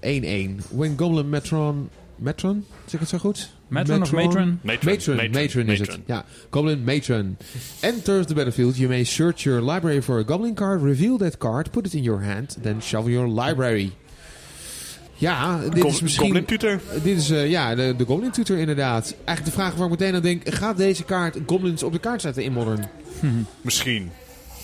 [0.61, 0.65] 1-1.
[0.71, 1.89] When Goblin Metron...
[2.15, 2.65] Metron?
[2.85, 3.57] Zeg ik het zo goed?
[3.69, 4.59] Matron, of Matron?
[4.63, 4.91] Matron.
[4.91, 5.99] Matron, Matron, Matron is het.
[6.05, 7.37] Ja, Goblin Matron.
[7.79, 8.77] Enters the battlefield.
[8.77, 12.03] You may search your library for a Goblin card, reveal that card, put it in
[12.03, 13.91] your hand, then shuffle your library.
[15.19, 16.25] Ja, dit Go is misschien...
[16.25, 16.79] Goblin Tutor.
[17.03, 19.15] Dit is, uh, ja, de, de Goblin Tutor inderdaad.
[19.25, 22.21] Eigenlijk de vraag waar ik meteen aan denk, gaat deze kaart Goblins op de kaart
[22.21, 22.85] zetten in Modern?
[23.61, 24.11] Misschien.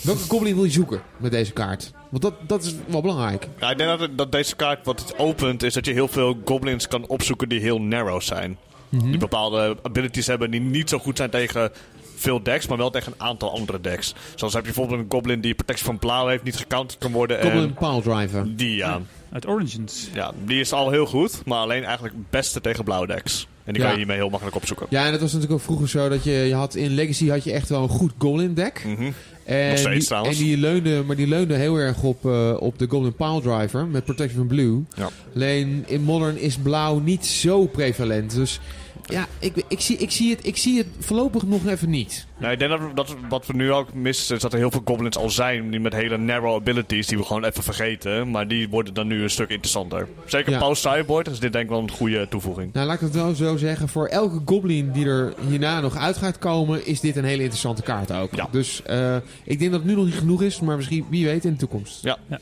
[0.01, 1.91] Welke Goblin wil je zoeken met deze kaart?
[2.10, 3.47] Want dat, dat is wel belangrijk.
[3.60, 6.38] Ja, ik denk dat, dat deze kaart wat het opent is dat je heel veel
[6.45, 8.58] Goblins kan opzoeken die heel narrow zijn.
[8.95, 9.09] Mhm.
[9.09, 11.71] Die bepaalde abilities hebben die niet zo goed zijn tegen
[12.15, 14.13] veel decks, maar wel tegen een aantal andere decks.
[14.35, 17.41] Zoals heb je bijvoorbeeld een Goblin die protectie van blauw heeft, niet gecounterd kan worden.
[17.41, 18.55] Goblin en Pile Driver.
[18.55, 20.09] die, ja, Uit Origins.
[20.13, 23.47] ja, die is al heel goed, maar alleen eigenlijk het beste tegen blauwe decks.
[23.63, 23.87] En die Ja.
[23.87, 24.87] kan je hiermee heel makkelijk opzoeken.
[24.89, 27.43] Ja, en het was natuurlijk ook vroeger zo dat je, je had in Legacy had
[27.43, 28.83] je echt wel een goed Goblin deck.
[28.85, 29.11] Mhm.
[29.43, 30.37] En Nog steeds die, trouwens.
[30.37, 33.85] En die leunde, maar die leunde heel erg op, eh, op de Golden Pile Driver
[33.85, 34.83] met Protection van Blue.
[34.95, 35.09] Ja.
[35.35, 38.33] Alleen in Modern is blauw niet zo prevalent.
[38.35, 38.59] Dus
[39.08, 42.28] ja, ik, ik, zie, ik, zie het, ik zie het voorlopig nog even niet.
[42.38, 44.82] Nou, ik denk dat, dat wat we nu ook missen is dat er heel veel
[44.86, 48.32] goblins al zijn die met hele narrow abilities die we gewoon even vergeten.
[48.32, 50.08] Maar die worden dan nu een stuk interessanter.
[50.26, 50.60] Zeker Ja.
[50.60, 52.74] post Cyborg is dit denk ik wel een goede toevoeging.
[52.74, 53.89] Nou, laat ik het wel zo zeggen.
[53.89, 57.82] Voor elke Goblin die er hierna nog uit gaat komen, is dit een hele interessante
[57.82, 58.36] kaart ook.
[58.36, 58.47] Ja.
[58.51, 61.45] Dus eh, ik denk dat het nu nog niet genoeg is, maar misschien, wie weet,
[61.45, 62.03] in de toekomst.
[62.03, 62.39] Ja, De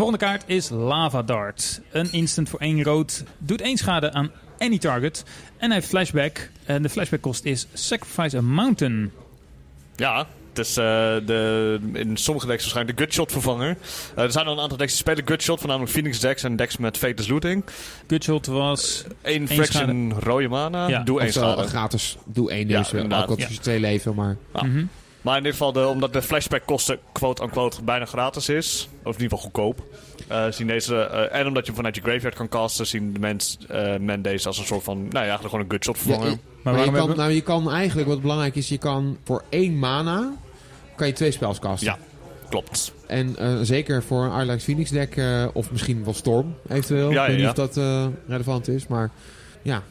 [0.00, 1.80] volgende kaart is Lava Dart.
[1.90, 3.24] Een instant voor één rood.
[3.38, 5.24] Doet één schade aan any target.
[5.56, 6.50] En hij heeft flashback.
[6.64, 9.12] En de flashback kost is Sacrifice a Mountain.
[9.96, 10.84] ja het is eh,
[11.26, 13.76] de, in sommige decks waarschijnlijk de Gutshot vervanger.
[14.16, 16.76] Eh, er zijn al een aantal decks die spelen Gutshot, voornamelijk Phoenix decks en decks
[16.76, 17.64] met Fatus Looting.
[18.06, 19.04] Gutshot was...
[19.22, 21.02] Eén fraction rode mana, Ja.
[21.02, 21.62] doe één schade.
[21.62, 22.90] gratis, doe één Ja, dus.
[22.90, 23.22] Ja, inderdaad.
[23.28, 23.60] ook al Ja.
[23.60, 24.36] twee leven, maar...
[24.54, 24.62] Ja.
[24.62, 24.84] Mhm.
[25.20, 29.22] Maar in ieder geval, de, omdat de flashback kosten quote-unquote bijna gratis is, of in
[29.22, 29.84] ieder geval goedkoop,
[30.26, 33.18] eh, zien deze, eh, en omdat je hem vanuit je graveyard kan casten, zien de
[33.18, 35.96] mens, eh, men deze als een soort van, nou ja, eigenlijk gewoon een good shot
[35.96, 36.30] Ja, vervanger.
[36.30, 37.16] je- Maar maar je waarom kan, hebben...
[37.24, 40.32] nou, je kan eigenlijk, wat belangrijk is, je kan voor één mana
[40.96, 41.86] kan je twee spels casten.
[41.88, 41.98] Ja,
[42.48, 42.92] klopt.
[43.06, 47.10] En eh, zeker voor een Arlax Phoenix deck, eh, of misschien wel Storm eventueel.
[47.10, 49.10] Ja, ik weet ja, niet of dat eh, relevant is, maar
[49.62, 49.82] ja,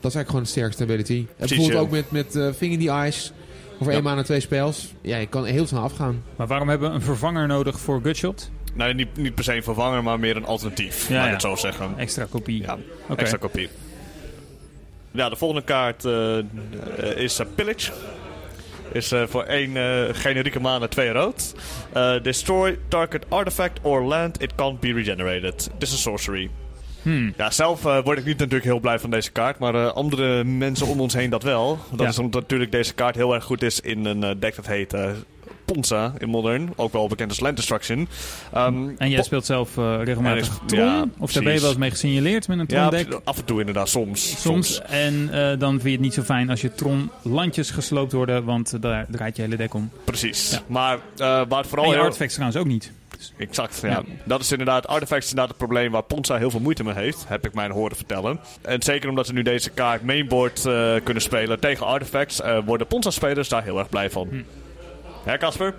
[0.00, 1.26] dat is eigenlijk gewoon de sterkste ability.
[1.36, 1.78] En bijvoorbeeld ja.
[1.78, 3.32] ook met, met eh Finger in the Eyes,
[3.80, 3.86] Ja.
[3.90, 4.94] één mana twee spels.
[5.00, 6.22] Ja, je kan heel snel afgaan.
[6.36, 8.50] Maar waarom hebben we een vervanger nodig voor Gutshot?
[8.74, 11.40] Nou, niet, niet per se een vervanger, maar meer een alternatief, Ja, laat ik het
[11.42, 11.94] zo zeggen.
[11.96, 12.62] Extra kopie.
[12.62, 12.78] Ja,
[13.16, 13.68] extra kopie.
[15.10, 16.36] Ja, de volgende kaart eh,
[17.16, 17.92] is eh, Pillage.
[18.92, 19.70] Is voor één
[20.14, 21.54] generieke mana twee rood.
[22.22, 24.42] Destroy target artifact or land.
[24.42, 25.70] It can't be regenerated.
[25.78, 26.50] This is sorcery.
[27.02, 27.34] Hmm.
[27.36, 29.58] Ja, zelf word ik niet natuurlijk heel blij van deze kaart.
[29.58, 31.78] Maar andere mensen om ons heen dat wel.
[31.90, 32.08] Dat Ja.
[32.08, 34.94] is omdat natuurlijk deze kaart heel erg goed is in een deck dat heet
[35.72, 36.72] Ponza in Modern.
[36.76, 38.08] Ook wel bekend als Land Destruction.
[38.52, 40.80] Ehm, En jij speelt zelf eh, regelmatig En is- Tron?
[40.84, 43.20] ja, of daar ben je wel eens mee gesignaleerd met een Ja, Tron-deck?
[43.24, 44.40] af en toe inderdaad, soms.
[44.40, 44.80] Soms.
[44.82, 48.82] En eh, dan vind je het niet zo fijn als je Tron-landjes gesloopt worden, want
[48.82, 49.90] daar draait je hele deck om.
[50.04, 50.50] Precies.
[50.50, 50.58] Ja.
[50.66, 52.02] Maar eh, waar het En vooral je heel...
[52.02, 52.92] artifacts trouwens ook niet.
[53.38, 53.88] Exact, ja.
[53.88, 54.02] Ja.
[54.24, 57.24] Dat is inderdaad, artifacts is inderdaad het probleem waar Ponza heel veel moeite mee heeft.
[57.28, 58.40] Heb ik mij horen vertellen.
[58.62, 60.60] En zeker omdat ze nu deze kaart mainboard
[61.04, 64.28] kunnen spelen tegen artifacts, worden Ponza-spelers daar heel erg blij van.
[64.30, 64.36] Hm.
[65.24, 65.74] Hè, Casper?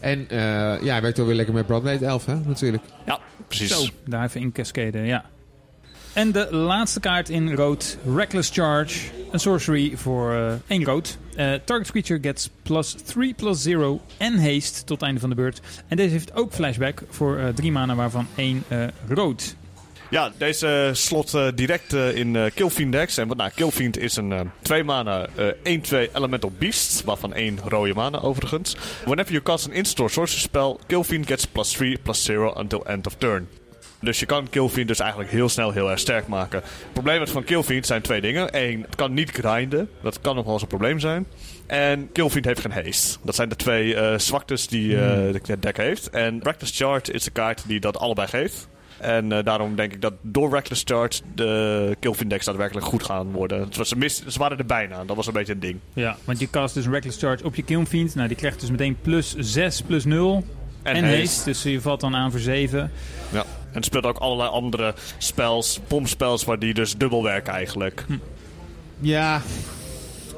[0.00, 0.38] En eh,
[0.82, 2.82] ja, hij werkt ook weer lekker met Broadblade 11, hè, natuurlijk.
[3.06, 3.70] Ja, precies.
[3.70, 5.24] Zo, daar even in cascaden, ja.
[6.12, 8.98] En de laatste kaart in rood, Reckless Charge.
[9.30, 11.18] Een sorcery voor eh één rood.
[11.36, 15.34] Eh, target creature gets plus 3 plus 0 en haste tot het einde van de
[15.34, 15.60] beurt.
[15.88, 19.56] En deze heeft ook flashback voor eh drie mana, waarvan één eh, rood.
[20.10, 23.16] Ja, deze slot eh, direct eh, in eh Killfiend decks.
[23.16, 25.26] En wat nou, Killfiend is een eh 2 mana
[25.62, 28.76] eh 1-2 elemental beast, waarvan 1 rode mana overigens.
[29.04, 32.86] Whenever you cast an instant or sorcery spell, Killfiend gets plus 3 plus 0 until
[32.86, 33.48] end of turn.
[34.00, 36.60] Dus je kan Killfiend dus eigenlijk heel snel heel erg sterk maken.
[36.60, 38.48] Het probleem van Killfiend zijn twee dingen.
[38.50, 39.90] Eén, het kan niet grinden.
[40.02, 41.26] Dat kan nog wel eens een probleem zijn.
[41.66, 43.18] En Killfiend heeft geen haste.
[43.22, 46.10] Dat zijn de twee zwaktes die het deck heeft.
[46.10, 48.68] En Reckless Charge is de kaart die dat allebei geeft.
[49.00, 53.32] En eh, daarom denk ik dat door Reckless Charge de Killfiend decks daadwerkelijk goed gaan
[53.32, 53.60] worden.
[53.60, 55.04] Het was, ze, mis, ze waren er bijna.
[55.04, 55.78] Dat was een beetje een ding.
[55.92, 58.14] Ja, want je cast dus een Reckless Charge op je Killfiend.
[58.14, 60.44] Nou, die krijgt dus meteen plus 6 plus 0
[60.82, 61.44] en, haste.
[61.44, 62.90] Dus je valt dan aan voor 7.
[63.32, 63.40] Ja.
[63.40, 68.04] En het speelt ook allerlei andere spells, bombspels, waar die dus dubbel werken eigenlijk.
[69.00, 69.42] Ja,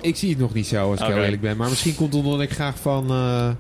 [0.01, 1.57] ik zie het nog niet zo, als ik heel eerlijk ben.
[1.57, 3.51] Maar misschien komt het omdat ik graag van eh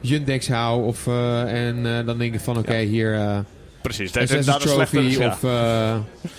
[0.00, 0.84] Jundex hou.
[0.84, 3.44] Of, eh, en dan denk ik van, oké, hier...
[3.82, 4.12] eh Precies.
[4.12, 5.46] Dit is Assassin's inderdaad een Trophy slechte...
[5.46, 5.94] ja.
[5.94, 5.94] of...
[5.94, 6.32] eh,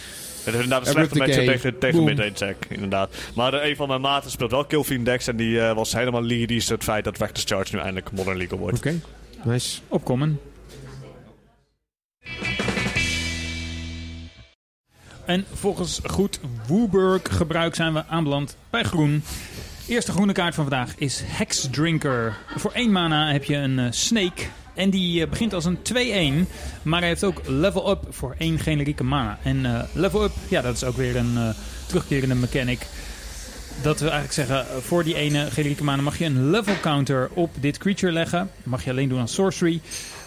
[0.44, 1.46] Het is inderdaad een slechte Decay.
[1.46, 3.16] tegen, tegen deck, inderdaad.
[3.36, 6.22] Maar eh, een van mijn maten speelt wel Killfiend decks en die eh, was helemaal
[6.24, 8.78] lyrisch het feit dat Reckless Charge nu eindelijk Modern League wordt.
[8.78, 8.94] Oké,
[9.44, 9.80] nice.
[9.88, 10.40] Opkomen.
[15.26, 19.24] En volgens goed Wooburg gebruik zijn we aanbeland bij groen.
[19.88, 22.38] Eerste groene kaart van vandaag is Hexdrinker.
[22.56, 24.44] Voor één mana heb je een eh, snake.
[24.74, 25.78] En die eh, begint als een
[26.46, 26.50] 2-1.
[26.82, 29.40] Maar hij heeft ook level up voor één generieke mana.
[29.44, 31.50] En eh, level up, ja, dat is ook weer een eh,
[31.88, 32.88] terugkerende mechanic.
[33.82, 37.52] Dat we eigenlijk zeggen, voor die ene generieke mana mag je een level counter op
[37.60, 38.52] dit creature leggen.
[38.64, 39.82] Mag je alleen doen als sorcery.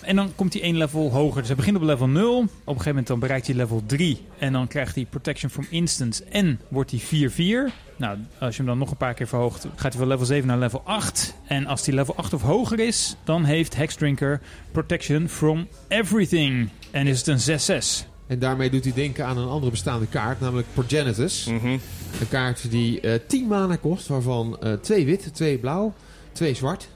[0.07, 1.39] En dan komt hij één level hoger.
[1.39, 2.39] Dus hij begint op level 0.
[2.39, 4.21] Op een gegeven moment dan bereikt hij level 3.
[4.39, 7.31] En dan krijgt hij Protection from Instance en wordt hij
[7.71, 7.73] 4-4.
[7.97, 10.47] Nou, als je hem dan nog een paar keer verhoogt, gaat hij van level 7
[10.47, 11.35] naar level 8.
[11.47, 14.41] En als hij level 8 of hoger is, dan heeft Hexdrinker
[14.73, 16.69] Protection from Everything.
[16.91, 18.07] En is het een 6-6.
[18.27, 21.45] En daarmee doet hij denken aan een andere bestaande kaart, namelijk Progenitus.
[21.45, 21.67] Mhm.
[21.67, 25.95] Een kaart die eh 10 mana kost, waarvan eh 2 wit, 2 blauw,
[26.33, 26.89] 2 zwart,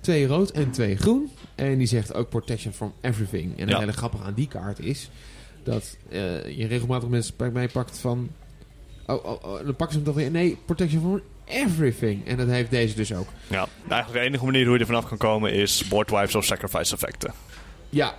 [0.00, 1.30] 2 rood en 2 groen.
[1.60, 3.52] En die zegt ook Protection from Everything.
[3.54, 3.78] En het Ja.
[3.78, 5.10] hele grappige aan die kaart is
[5.62, 8.30] dat eh, je regelmatig mensen bij mij pakt van...
[9.06, 10.30] Oh, oh, oh, dan pakken ze hem toch weer.
[10.30, 12.26] Nee, Protection from Everything.
[12.26, 13.28] En dat heeft deze dus ook.
[13.48, 16.44] Ja, eigenlijk de enige manier hoe je er vanaf kan komen is board wipes of
[16.44, 17.32] sacrifice effecten.
[17.90, 18.14] Ja,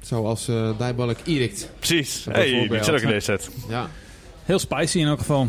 [0.00, 1.70] zoals eh Diabolic Edict.
[1.78, 2.24] Precies.
[2.30, 3.50] Hey, die zit ook in deze set.
[3.68, 3.90] Ja.
[4.44, 5.48] Heel spicy in elk geval.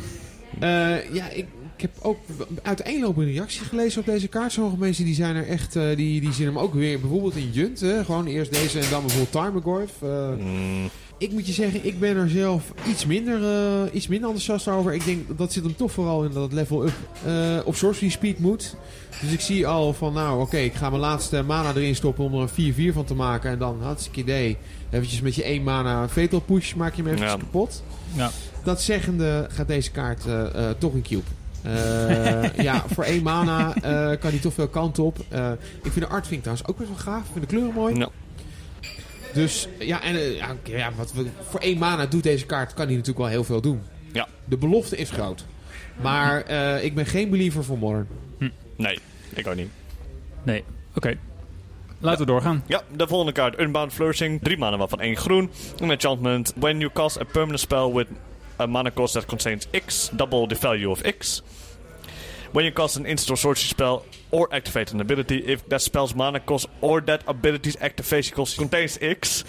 [0.60, 1.46] Eh, ja, ik
[1.84, 2.18] heb ook
[2.62, 4.52] uiteenlopende reacties gelezen op deze kaart.
[4.52, 7.50] Sommige mensen die zijn er echt, eh, die, die zien hem ook weer bijvoorbeeld in
[7.52, 7.80] Junt.
[7.80, 8.04] Hè?
[8.06, 9.92] Gewoon eerst deze en dan bijvoorbeeld Tarmogoyf.
[10.02, 14.30] Eh Mm, ik moet je zeggen, ik ben er zelf iets minder, eh, iets minder
[14.30, 14.94] enthousiast over.
[14.94, 16.94] Ik denk dat zit hem toch vooral in dat het level up
[17.26, 18.76] eh, op sorcery speed moet.
[19.22, 22.34] Dus ik zie al van, nou oké, ik ga mijn laatste mana erin stoppen om
[22.34, 23.52] er een 4-4 van te maken.
[23.52, 24.58] En dan, hartstikke idee,
[24.90, 27.38] eventjes met je 1 mana fatal push maak je hem eventjes Ja.
[27.38, 27.84] kapot.
[28.16, 28.32] Ja.
[28.64, 30.24] Dat zeggende gaat deze kaart
[30.78, 31.24] toch een cube.
[31.64, 35.18] Eh, ja, voor één mana eh, kan hij toch veel kant op.
[35.30, 35.52] Eh,
[35.84, 37.26] ik vind de Artvink trouwens ook best wel gaaf.
[37.26, 37.96] Ik vind de kleuren mooi.
[37.96, 38.10] Ja.
[39.34, 42.96] Dus ja, en, ja, ja wat we, voor één mana doet deze kaart, kan hij
[42.96, 43.82] natuurlijk wel heel veel doen.
[44.12, 44.28] Ja.
[44.46, 45.46] De belofte is groot.
[46.02, 48.08] Maar eh, ik ben geen believer voor Modern.
[48.76, 49.00] nee,
[49.34, 49.70] ik ook niet.
[50.44, 50.64] Nee,
[50.96, 51.18] oké.
[52.00, 52.64] Laten we doorgaan.
[52.68, 53.60] Ja, de volgende kaart.
[53.60, 54.42] Unbound Flourishing.
[54.42, 55.50] Drie mana waarvan één groen.
[55.80, 56.54] Een enchantment.
[56.56, 58.08] When you cast a permanent spell with
[58.64, 61.42] a mana cost that contains X, double the value of X.
[62.54, 66.16] When you cast an instant or sorcery spell or activate an ability, if that spell's
[66.16, 69.44] mana cost or that ability's activation cost contains X,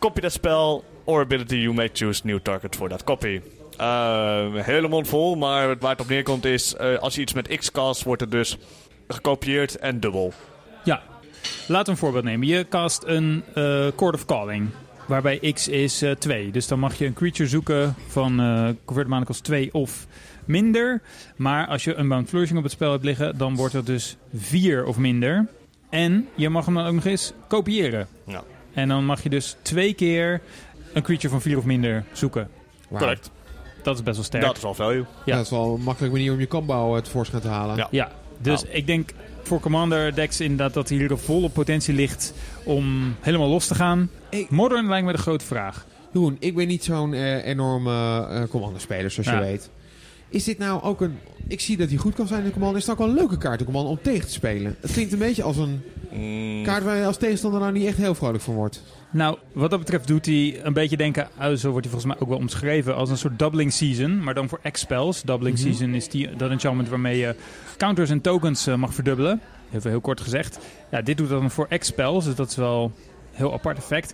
[0.00, 3.40] copy that spell or ability you may choose new target for that copy.
[3.80, 7.70] Uh, hele vol, maar waar het op neerkomt is, eh, als je iets met X
[7.70, 8.56] cast, wordt het dus
[9.08, 10.32] gekopieerd en dubbel.
[10.84, 11.02] Ja,
[11.66, 12.46] we een voorbeeld nemen.
[12.46, 14.70] Je cast een eh Court of Calling,
[15.10, 16.50] waarbij X is 2.
[16.50, 20.06] dus dan mag je een creature zoeken van eh Convert Mana kost 2 of
[20.44, 21.02] minder.
[21.36, 24.84] Maar als je Unbound Flourishing op het spel hebt liggen, dan wordt het dus 4
[24.84, 25.46] of minder.
[25.88, 28.06] En je mag hem dan ook nog eens kopiëren.
[28.26, 28.42] Ja,
[28.74, 30.40] En dan mag je dus twee keer
[30.92, 32.48] een creature van 4 of minder zoeken.
[32.88, 33.30] Correct.
[33.82, 34.44] Dat is best wel sterk.
[34.44, 35.04] Dat is al value.
[35.24, 35.36] Ja.
[35.36, 37.76] Dat is wel een makkelijke manier om je combo uh, tevoorschijn te halen.
[37.76, 37.88] Ja.
[37.90, 38.12] Ja,
[38.42, 38.74] dus Nou.
[38.74, 39.10] ik denk
[39.42, 42.32] voor Commander decks inderdaad dat hier de volle potentie ligt
[42.64, 44.10] om helemaal los te gaan.
[44.30, 45.86] Ik- Modern lijkt me de grote vraag.
[46.12, 49.34] Jeroen, ik ben niet zo'n eh, enorme eh commander-speler, zoals Ja.
[49.38, 49.70] je weet.
[50.28, 51.18] Is dit nou ook een...
[51.48, 52.76] Ik zie dat hij goed kan zijn in Commander.
[52.80, 54.76] Is het ook wel een leuke kaart in Commander om tegen te spelen?
[54.80, 55.80] Het klinkt een beetje als een
[56.12, 58.82] Mm, kaart waar je als tegenstander nou niet echt heel vrolijk van wordt.
[59.12, 62.16] Nou, wat dat betreft doet hij een beetje denken, ah, zo wordt hij volgens mij
[62.22, 65.22] ook wel omschreven, als een soort doubling season, maar dan voor X-spells.
[65.22, 65.66] Doubling Mhm.
[65.66, 67.34] season is die, dat enchantment waarmee je
[67.76, 69.40] counters en tokens eh, mag verdubbelen.
[69.74, 70.58] Even heel kort gezegd.
[70.90, 72.92] Ja, dit doet dan voor X-spells, dus dat is wel een
[73.32, 74.12] heel apart effect.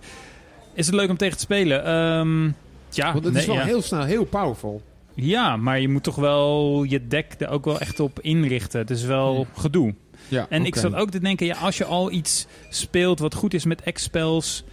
[0.73, 1.85] Is het leuk om tegen te spelen?
[1.85, 2.43] Ehm,
[2.89, 3.63] ja, Want het nee, is wel ja.
[3.63, 4.81] heel snel, heel powerful.
[5.13, 8.79] Ja, maar je moet toch wel je deck er ook wel echt op inrichten.
[8.79, 9.93] Het is wel gedoe.
[10.27, 13.53] Ja, En ik zat ook te denken, ja, als je al iets speelt wat goed
[13.53, 14.63] is met X-spells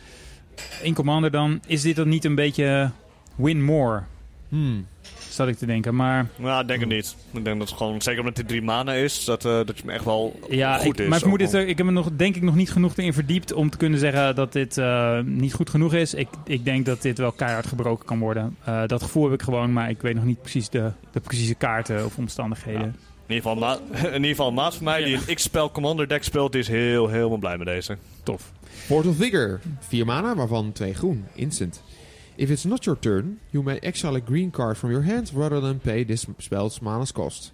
[0.82, 2.90] in Commander dan, is dit dan niet een beetje
[3.36, 4.02] win more?
[4.48, 4.86] Hmm.
[5.30, 5.94] Zat ik te denken.
[5.94, 7.16] Maar Nou, ik denk het niet.
[7.32, 9.82] Ik denk dat het gewoon, zeker omdat het drie mana is, dat, eh, dat je
[9.82, 11.08] hem echt wel ja, goed ik, is.
[11.08, 13.12] maar ik, moet dit, er- ik heb me nog, denk ik nog niet genoeg erin
[13.12, 16.14] verdiept om te kunnen zeggen dat dit eh, niet goed genoeg is.
[16.14, 18.56] Ik, ik denk dat dit wel keihard gebroken kan worden.
[18.64, 21.54] Eh, dat gevoel heb ik gewoon, maar ik weet nog niet precies de, de precieze
[21.54, 22.96] kaarten of omstandigheden.
[23.26, 26.52] In ieder geval, in ieder geval maat van mij die een X-spel Commander deck speelt,
[26.52, 27.96] die is heel, helemaal blij met deze.
[28.22, 28.52] Tof.
[28.88, 29.60] Port of Vigor.
[29.78, 31.24] Vier mana, waarvan twee groen.
[31.34, 31.82] Instant.
[32.34, 35.60] If it's not your turn, you may exile a green card from your hand rather
[35.60, 37.52] than pay this spell's mana's cost.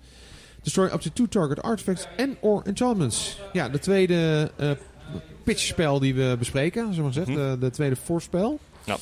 [0.63, 3.39] Destroy up to two target artifacts and or enchantments.
[3.53, 4.71] Ja, de tweede eh
[5.45, 7.13] pitchspel die we bespreken, we maar.
[7.13, 8.59] De, de tweede voorspel.
[8.85, 8.97] Ja.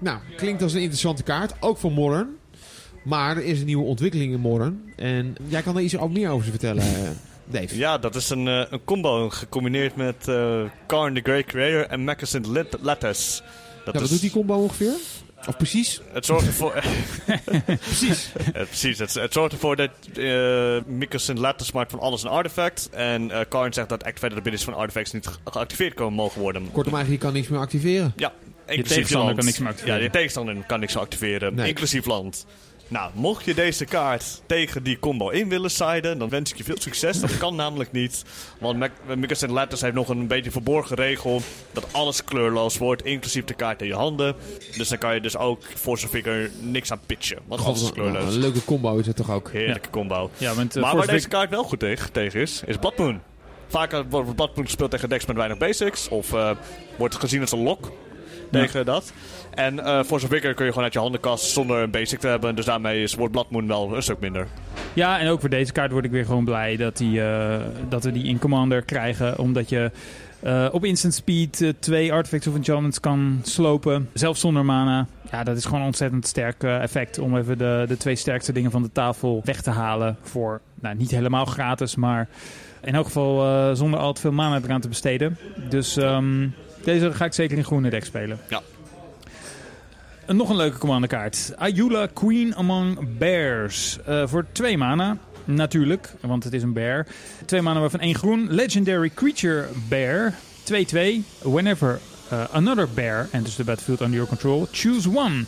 [0.00, 1.54] Nou, klinkt als een interessante kaart.
[1.60, 2.36] Ook voor Modern.
[3.06, 4.92] Maar er is een nieuwe ontwikkeling in Modern.
[4.96, 7.08] En jij kan er iets ook meer over vertellen, eh,
[7.44, 7.76] Dave.
[7.76, 12.04] Ja, dat is een, eh, een combo gecombineerd met eh Karn the Great Creator en
[12.04, 12.46] Magnificent
[12.82, 13.42] Lattice.
[13.84, 14.92] Dat Ja, wat is- doet die combo ongeveer?
[15.48, 16.00] Of precies?
[16.12, 16.72] Het zorgt ervoor...
[17.64, 18.32] Precies.
[18.52, 22.88] Eh, precies, het, het zorgt ervoor dat uh, Mikkelsen Lattice maakt van alles een artefact.
[22.92, 26.62] En eh Karn zegt dat activated abilities van artifacts niet ge- geactiveerd komen mogen worden.
[26.72, 28.12] Kortom, eigenlijk je kan niks meer activeren.
[28.16, 28.32] Ja,
[28.66, 29.36] inclusief tegenstander land.
[29.36, 29.96] kan niks meer activeren.
[29.98, 31.68] Ja, je tegenstander kan niks meer activeren, Nee.
[31.68, 32.46] inclusief land.
[32.88, 36.64] Nou, mocht je deze kaart tegen die combo in willen siden, dan wens ik je
[36.64, 37.20] veel succes.
[37.20, 38.24] Dat kan namelijk niet.
[38.58, 41.42] Want Micros Letters heeft nog een beetje verborgen regel
[41.72, 44.34] dat alles kleurloos wordt, inclusief de kaart in je handen.
[44.76, 47.38] Dus dan kan je dus ook voor zo'n figure niks aan pitchen.
[47.46, 48.34] Want alles is kleurloos.
[48.34, 49.50] Een leuke combo is het toch ook?
[49.52, 50.30] Heerlijke combo.
[50.36, 53.20] Ja, want, uh, maar waar deze kaart wel goed tegen, tegen is, is Blood Moon.
[53.68, 56.08] Vaak wordt Blood Moon gespeeld tegen decks met weinig basics.
[56.08, 56.50] Of uh,
[56.96, 57.92] wordt gezien als een lock
[58.50, 59.12] tegen dat.
[59.54, 62.18] En uh, voor zo'n wicker kun je gewoon uit je handen kasten zonder een basic
[62.18, 62.54] te hebben.
[62.54, 64.46] Dus daarmee is, wordt wel een stuk minder.
[64.92, 67.56] Ja, en ook voor deze kaart word ik weer gewoon blij dat, die, uh,
[67.88, 69.38] dat we die in Commander krijgen.
[69.38, 69.90] Omdat je
[70.44, 74.08] uh, op instant speed twee artifacts of enchantments kan slopen.
[74.12, 75.06] Zelfs zonder mana.
[75.30, 78.70] Ja, dat is gewoon een ontzettend sterk effect om even de, de twee sterkste dingen
[78.70, 80.16] van de tafel weg te halen.
[80.22, 82.28] Voor, nou, niet helemaal gratis, maar
[82.82, 85.38] in elk geval zonder al te veel mana eraan te besteden.
[85.68, 86.54] Dus um,
[86.86, 88.38] deze ga ik zeker in groene deck spelen.
[88.48, 88.62] Ja.
[90.26, 91.52] Nog een leuke commanderkaart.
[91.56, 93.98] Ayula Queen Among Bears.
[94.08, 95.16] Uh, voor twee mana.
[95.44, 97.06] Natuurlijk, want het is een bear.
[97.44, 98.46] Twee mana waarvan één groen.
[98.50, 100.32] Legendary Creature Bear.
[100.32, 100.74] 2-2.
[101.42, 102.00] Whenever
[102.32, 105.44] uh, another bear enters the battlefield under your control, choose one.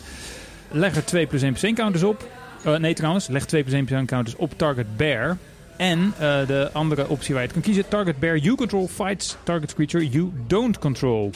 [0.71, 2.27] Leg er 2 plus 1 plus 1 counters op.
[2.65, 3.27] Uh, nee, trouwens.
[3.27, 5.37] Leg 2 plus 1 plus 1 counters op target bear.
[5.79, 7.87] En uh, de andere optie waar je het kan kiezen.
[7.87, 11.31] Target bear you control fights target creature you don't control.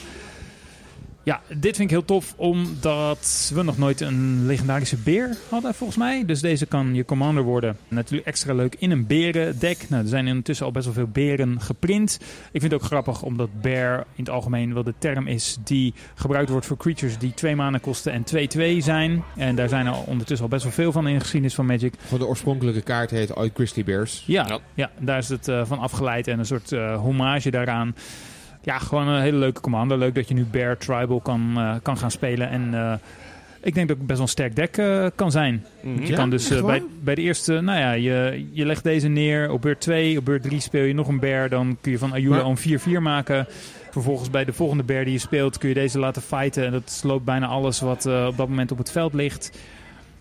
[1.25, 5.97] Ja, dit vind ik heel tof omdat we nog nooit een legendarische beer hadden volgens
[5.97, 6.25] mij.
[6.25, 7.77] Dus deze kan je commander worden.
[7.87, 9.89] Natuurlijk extra leuk in een berendek.
[9.89, 12.17] Nou, er zijn intussen al best wel veel beren geprint.
[12.51, 15.93] Ik vind het ook grappig omdat bear in het algemeen wel de term is die
[16.15, 18.23] gebruikt wordt voor creatures die twee manen kosten en
[18.79, 19.23] 2-2 zijn.
[19.35, 21.93] En daar zijn er ondertussen al best wel veel van in de geschiedenis van Magic.
[21.97, 24.23] Van de oorspronkelijke kaart heet ooit Grizzly Bears.
[24.27, 24.59] Ja, ja.
[24.73, 27.95] ja daar is het uh, van afgeleid en een soort uh, hommage daaraan.
[28.63, 29.97] Ja, gewoon een hele leuke commander.
[29.97, 32.49] Leuk dat je nu Bear Tribal kan, uh, kan gaan spelen.
[32.49, 32.93] En uh,
[33.61, 35.65] ik denk dat het best wel een sterk deck uh, kan zijn.
[35.81, 36.03] Mm -hmm.
[36.03, 39.51] Je ja, kan dus bij, bij de eerste, nou ja, je, je legt deze neer.
[39.51, 41.49] Op beurt 2, op beurt 3 speel je nog een Bear.
[41.49, 43.47] Dan kun je van Ayula een 4-4 maken.
[43.91, 46.65] Vervolgens bij de volgende Bear die je speelt kun je deze laten fighten.
[46.65, 49.51] En dat sloopt bijna alles wat op dat moment op het veld ligt.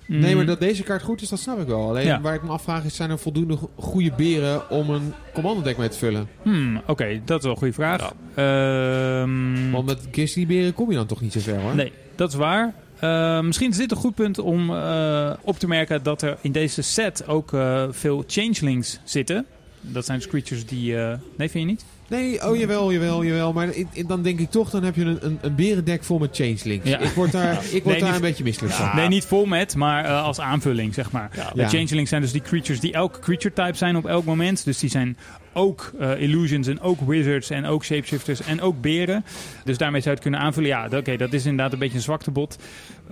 [0.06, 1.88] Nee, maar dat deze kaart goed is, dat snap ik wel.
[1.88, 2.20] Alleen ja.
[2.20, 5.98] waar ik me afvraag is, zijn er voldoende goede beren om een commandodek mee te
[5.98, 6.28] vullen?
[6.42, 8.12] Hmm, Oké, okay, dat is wel een goede vraag.
[8.36, 9.20] Ja.
[9.22, 11.74] Um, Want met grizzly beren kom je dan toch niet zo ver hoor?
[11.74, 12.74] Nee, dat is waar.
[13.04, 16.52] Uh, misschien is dit een goed punt om uh, op te merken dat er in
[16.52, 19.46] deze set ook uh, veel changelings zitten.
[19.80, 20.94] Dat zijn dus creatures die...
[21.36, 21.84] nee, vind je niet?
[22.12, 23.52] Nee, oh jawel, jawel, jawel.
[23.52, 26.18] Maar in, in, dan denk ik toch, dan heb je een, een, een berendek vol
[26.18, 26.88] met changelings.
[26.88, 26.98] Ja.
[26.98, 28.86] Ik word daar, ik word nee, daar niet, een beetje misselijk van.
[28.86, 28.94] Ja.
[28.94, 31.30] Nee, niet vol met, maar uh, als aanvulling, zeg maar.
[31.34, 31.50] Ja.
[31.54, 34.64] De changelings zijn dus die creatures die elk creature type zijn op elk moment.
[34.64, 35.16] Dus die zijn
[35.52, 39.24] ook uh, illusions en ook wizards en ook shapeshifters en ook beren.
[39.64, 40.68] Dus daarmee zou je het kunnen aanvullen.
[40.68, 42.58] Ja, oké, okay, dat is inderdaad een beetje een zwaktebod.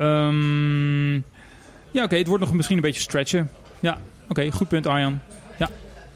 [0.01, 1.21] Um, ja,
[1.93, 3.51] oké, okay, het wordt nog misschien een beetje stretchen.
[3.81, 5.21] Ja, oké, okay, goed punt Arjan.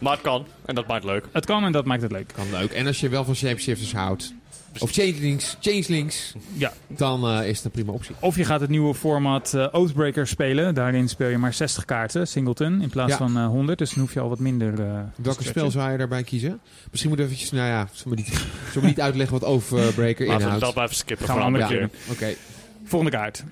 [0.04, 0.46] Maar het kan.
[0.64, 1.24] En dat maakt het leuk.
[1.32, 2.32] Het kan en dat maakt het leuk.
[2.34, 2.70] Kan leuk.
[2.70, 4.34] En als je wel van shapeshifters houdt.
[4.78, 6.72] Of changelings, changelings ja.
[6.86, 8.14] dan uh, is het een prima optie.
[8.20, 10.74] Of je gaat het nieuwe format uh, Oathbreaker spelen.
[10.74, 13.16] Daarin speel je maar 60 kaarten, singleton, in plaats ja.
[13.16, 13.78] van uh, 100.
[13.78, 16.60] Dus dan hoef je al wat minder uh, Welke spel zou je daarbij kiezen?
[16.90, 18.34] Misschien moet eventjes, nou ja, zullen we niet,
[18.66, 20.44] zullen we niet uitleggen wat Oathbreaker inhoudt?
[20.44, 21.26] Laten we dat blijven skippen.
[21.26, 21.70] Gaan we een andere ja.
[21.70, 21.84] keer.
[21.84, 22.12] Oké.
[22.12, 22.36] Okay.
[22.84, 23.44] Volgende kaart.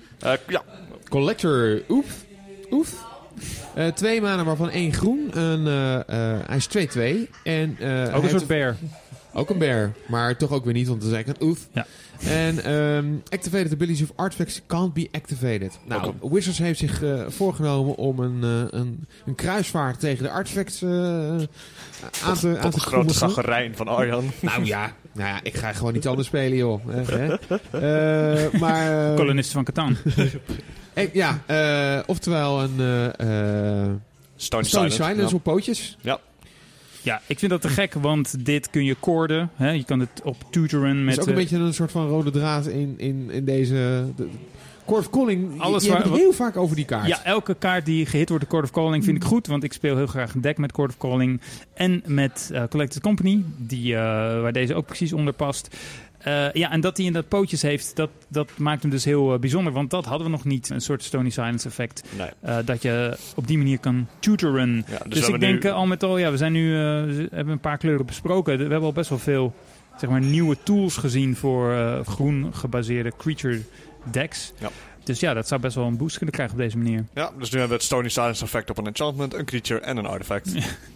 [0.47, 0.63] ja.
[1.09, 2.25] Collector Oef.
[2.71, 3.11] Oef.
[3.77, 5.37] Uh, twee manen waarvan één groen.
[5.37, 6.67] Een, uh, uh, hij is
[7.27, 7.29] 2-2.
[7.43, 7.77] En,
[8.13, 8.75] ook een soort bear.
[9.33, 11.67] Ook een bear, maar toch ook weer niet, want dan zeg ik een oef.
[11.71, 11.85] Ja.
[12.27, 15.79] En um, activated abilities of artifacts can't be activated.
[15.85, 16.29] Nou, okay.
[16.29, 21.47] Wizards heeft zich voorgenomen om een, een, een, kruisvaart tegen de artifacts aan
[22.39, 24.31] te aan te grote zaggerijn van Arjan.
[24.41, 26.85] nou ja, nou ja, ik ga gewoon niet anders spelen, joh.
[28.61, 29.97] maar, Kolonist van Catan.
[31.13, 33.95] Ja, uh, oftewel een uh,
[34.35, 35.35] Stone, Stone Silence, Silence ja.
[35.35, 35.97] op pootjes.
[36.01, 36.19] Ja.
[37.01, 39.49] Ja, ik vind dat te gek, want dit kun je koorden.
[39.55, 39.69] Hè?
[39.71, 41.15] Je kan het op tutoren met...
[41.15, 44.05] Het is ook een beetje een soort van rode draad in, in, in deze...
[44.15, 44.27] De,
[44.85, 47.07] Court of Calling, Alles je, je waar, hebt het heel vaak over die kaart.
[47.07, 49.47] Ja, elke kaart die gehit wordt de Court of Calling vind ik goed.
[49.47, 51.41] Want ik speel heel graag een deck met Court of Calling.
[51.73, 53.97] En met uh, Collected Company, die, uh,
[54.41, 55.75] waar deze ook precies onder past.
[56.27, 59.33] Uh, ja, en dat hij in dat pootjes heeft, dat, dat maakt hem dus heel
[59.33, 59.73] uh, bijzonder.
[59.73, 60.69] Want dat hadden we nog niet.
[60.69, 62.03] Een soort Stony Silence effect.
[62.17, 62.29] Nee.
[62.45, 64.85] Uh, dat je op die manier kan tutoren.
[64.87, 65.69] Ja, dus, dus ik denk nu...
[65.69, 68.55] al met al, ja, we zijn nu we hebben een paar kleuren besproken.
[68.55, 69.53] We hebben al best wel veel
[69.97, 71.75] zeg maar, nieuwe tools gezien voor
[72.05, 73.61] groen gebaseerde creature
[74.11, 74.53] decks.
[74.59, 74.69] Ja.
[75.03, 77.05] Dus ja, dat zou best wel een boost kunnen krijgen op deze manier.
[77.13, 79.97] Ja, dus nu hebben we het Stony Silence effect op een enchantment, een creature en
[79.97, 80.53] een artifact.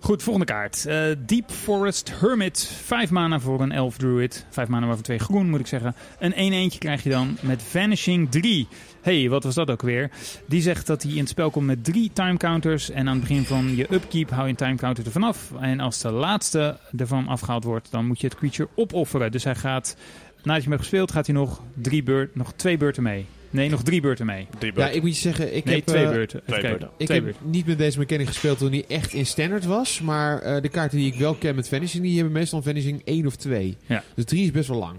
[0.00, 0.86] Goed, volgende kaart.
[0.86, 2.64] Eh, Deep Forest Hermit.
[2.84, 4.46] 5 mana voor een elf druid.
[4.50, 5.94] 5 mana waarvan 2 groen, moet ik zeggen.
[6.18, 8.68] Een 1-1 krijg je dan met Vanishing 3.
[9.00, 10.10] hey, wat was dat ook weer?
[10.46, 12.90] Die zegt dat hij in het spel komt met drie time counters.
[12.90, 15.52] En aan het begin van je upkeep hou je een time counter ervan af.
[15.60, 19.32] En als de laatste ervan afgehaald wordt, dan moet je het creature opofferen.
[19.32, 19.96] Dus hij gaat,
[20.42, 23.26] nadat je hem hebt gespeeld, gaat hij nog, drie beurt, nog twee beurten mee.
[23.50, 24.46] Nee, nog drie beurten mee.
[24.58, 24.96] Drie Ja, beurten.
[24.96, 25.86] ik moet je zeggen, ik nee, heb...
[25.86, 26.42] twee eh, beurten.
[26.46, 26.90] Twee beurten.
[26.96, 27.50] Ik Twee heb beurten.
[27.50, 30.00] niet met deze mechanic gespeeld toen hij echt in standard was.
[30.00, 33.26] Maar eh, de kaarten die ik wel ken met Vanishing, die hebben meestal Vanishing 1
[33.26, 33.76] of 2.
[33.86, 34.02] Ja.
[34.14, 34.96] Dus 3 is best wel lang.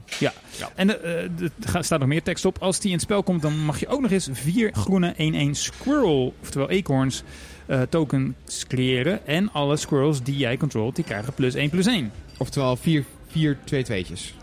[0.75, 2.57] En eh, er staat nog meer tekst op.
[2.59, 5.13] Als die in het spel komt, dan mag je ook nog eens vier groene
[5.47, 7.23] 1-1 squirrel, oftewel acorns,
[7.65, 9.27] eh, tokens creëren.
[9.27, 12.11] En alle squirrels die jij controlt, die krijgen plus 1 plus 1.
[12.37, 14.33] Oftewel 4, 4 2 tweetjes.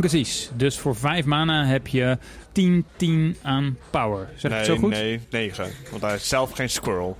[0.00, 0.50] Precies.
[0.56, 2.18] Dus voor 5 mana heb je
[2.52, 4.28] 10, 10 aan power.
[4.36, 4.90] Zeg ik het nee, zo goed?
[4.90, 5.68] nee, 9.
[5.90, 7.16] Want hij is zelf geen squirrel.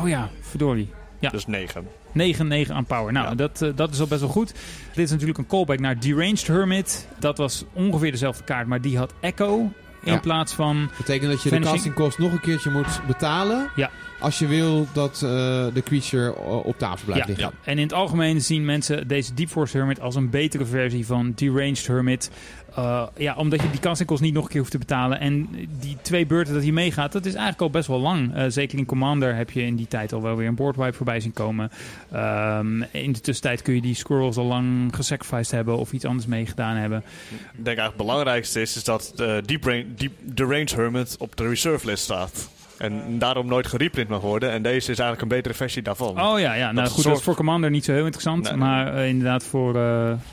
[0.00, 0.90] Oh ja, verdorie.
[1.18, 1.30] Ja.
[1.30, 1.86] Dus 9.
[2.12, 3.12] 9, 9 aan power.
[3.12, 3.34] Nou, Ja.
[3.34, 4.54] dat, eh, dat is al best wel goed.
[4.94, 7.08] Dit is natuurlijk een callback naar Deranged Hermit.
[7.18, 9.72] Dat was ongeveer dezelfde kaart, maar die had Echo
[10.04, 10.90] in plaats van...
[10.96, 11.64] Betekent dat je Vanishing.
[11.64, 13.70] de casting cost nog een keertje moet betalen.
[13.76, 13.90] Ja.
[14.18, 15.30] Als je wil dat eh,
[15.74, 17.46] de creature eh, op tafel blijft liggen.
[17.46, 17.70] ja.
[17.70, 21.32] En in het algemeen zien mensen deze Deep Force Hermit als een betere versie van
[21.34, 22.30] Deranged Hermit.
[22.78, 25.20] Uh, ja, omdat je die cost niet nog een keer hoeft te betalen.
[25.20, 25.48] En
[25.80, 28.36] die twee beurten dat hij meegaat, dat is eigenlijk al best wel lang.
[28.36, 31.20] Uh, zeker in Commander heb je in die tijd al wel weer een boardwipe voorbij
[31.20, 31.70] zien komen.
[32.14, 36.26] Um, in de tussentijd kun je die squirrels al lang gesacrificed hebben of iets anders
[36.26, 36.98] meegedaan hebben.
[36.98, 39.62] Ik denk eigenlijk het belangrijkste is, is dat de Deep,
[39.96, 42.52] Deep the Range Hermit op de reserve list staat.
[42.78, 44.50] En daarom nooit gereprint mag worden.
[44.50, 46.20] En deze is eigenlijk een betere versie daarvan.
[46.20, 46.72] Oh ja, ja.
[46.72, 48.42] nou goed, zorgt- dat is voor Commander niet zo heel interessant.
[48.42, 48.54] Nee.
[48.56, 49.68] maar uh, inderdaad voor...
[49.76, 49.82] Uh,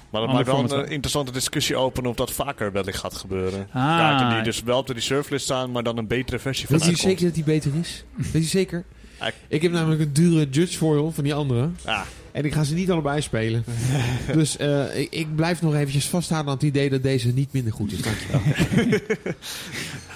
[0.10, 3.68] maar dat maakt wel een interessante discussie open of dat vaker wellicht gaat gebeuren.
[3.72, 3.98] Ah.
[3.98, 6.78] Kaarten die dus wel op de reserve list staan, maar dan een betere versie van
[6.78, 8.04] Weet je zeker dat die beter is?
[8.16, 8.84] Weet je zeker?
[9.20, 11.70] Ja, ik- heb namelijk een dure Judge Foil van die andere.
[11.86, 12.02] Ah,
[12.32, 13.64] En ik ga ze niet allebei spelen.
[14.34, 17.74] dus eh, ik, ik blijf nog eventjes vasthouden aan het idee dat deze niet minder
[17.74, 18.02] goed is.
[18.02, 18.42] Dankjewel.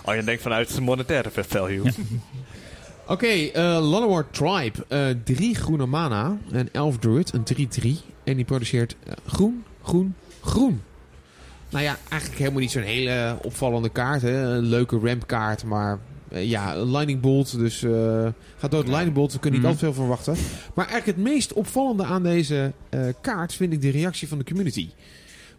[0.06, 1.84] oh, je denkt vanuit monetaire value.
[1.84, 1.92] Ja.
[3.14, 4.86] Oké, eh Llanowar Tribe.
[4.88, 6.38] Eh, drie groene mana.
[6.52, 7.44] Een elf druid, een
[7.84, 7.90] 3-3.
[8.24, 10.82] En die produceert eh, groen, groen, groen.
[11.70, 14.22] Nou ja, eigenlijk helemaal niet zo'n hele opvallende kaart.
[14.22, 14.42] Hè.
[14.56, 16.00] Een leuke rampkaart, maar
[16.30, 17.58] eh, ja, een lightning bolt.
[17.58, 18.28] Dus eh,
[18.58, 19.34] gaat dood lightning bolt.
[19.34, 19.78] We kunnen niet Mhm.
[19.80, 20.36] al te veel verwachten.
[20.74, 24.44] Maar eigenlijk het meest opvallende aan deze eh, kaart vind ik de reactie van de
[24.44, 24.90] community.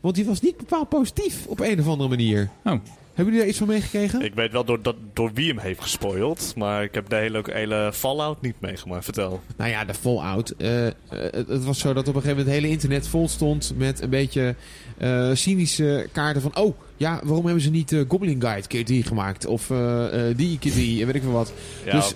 [0.00, 2.48] Want die was niet bepaald positief op een of andere manier.
[2.64, 2.72] Oh.
[3.16, 4.22] Hebben jullie daar iets van meegekregen?
[4.22, 7.42] Ik weet wel door, dat, door wie hem heeft gespoild, maar ik heb de hele,
[7.52, 9.04] hele Fallout niet meegemaakt.
[9.04, 9.40] Vertel.
[9.56, 10.50] Nou ja, de Fallout.
[10.50, 13.28] eh, eh, het, het was zo dat op een gegeven moment het hele internet vol
[13.28, 14.54] stond met een beetje
[14.98, 16.56] eh, cynische kaarten van...
[16.56, 19.46] Oh, ja, waarom hebben ze niet Goblin Guide keer 3 gemaakt?
[19.46, 21.52] Of eh, eh, die keer 3 en weet ik veel wat.
[21.84, 22.12] Ja, dus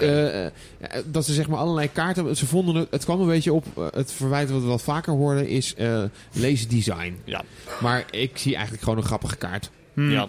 [1.06, 2.36] dat ze zeg maar allerlei kaarten...
[2.36, 2.86] Ze vonden het...
[2.90, 3.90] Het kwam een beetje op...
[3.92, 6.02] het verwijt wat we wel vaker hoorden is eh
[6.32, 7.16] lazy design.
[7.24, 7.42] ja.
[7.80, 9.70] Maar ik zie eigenlijk gewoon een grappige kaart.
[9.94, 10.10] Hmm.
[10.10, 10.28] ja.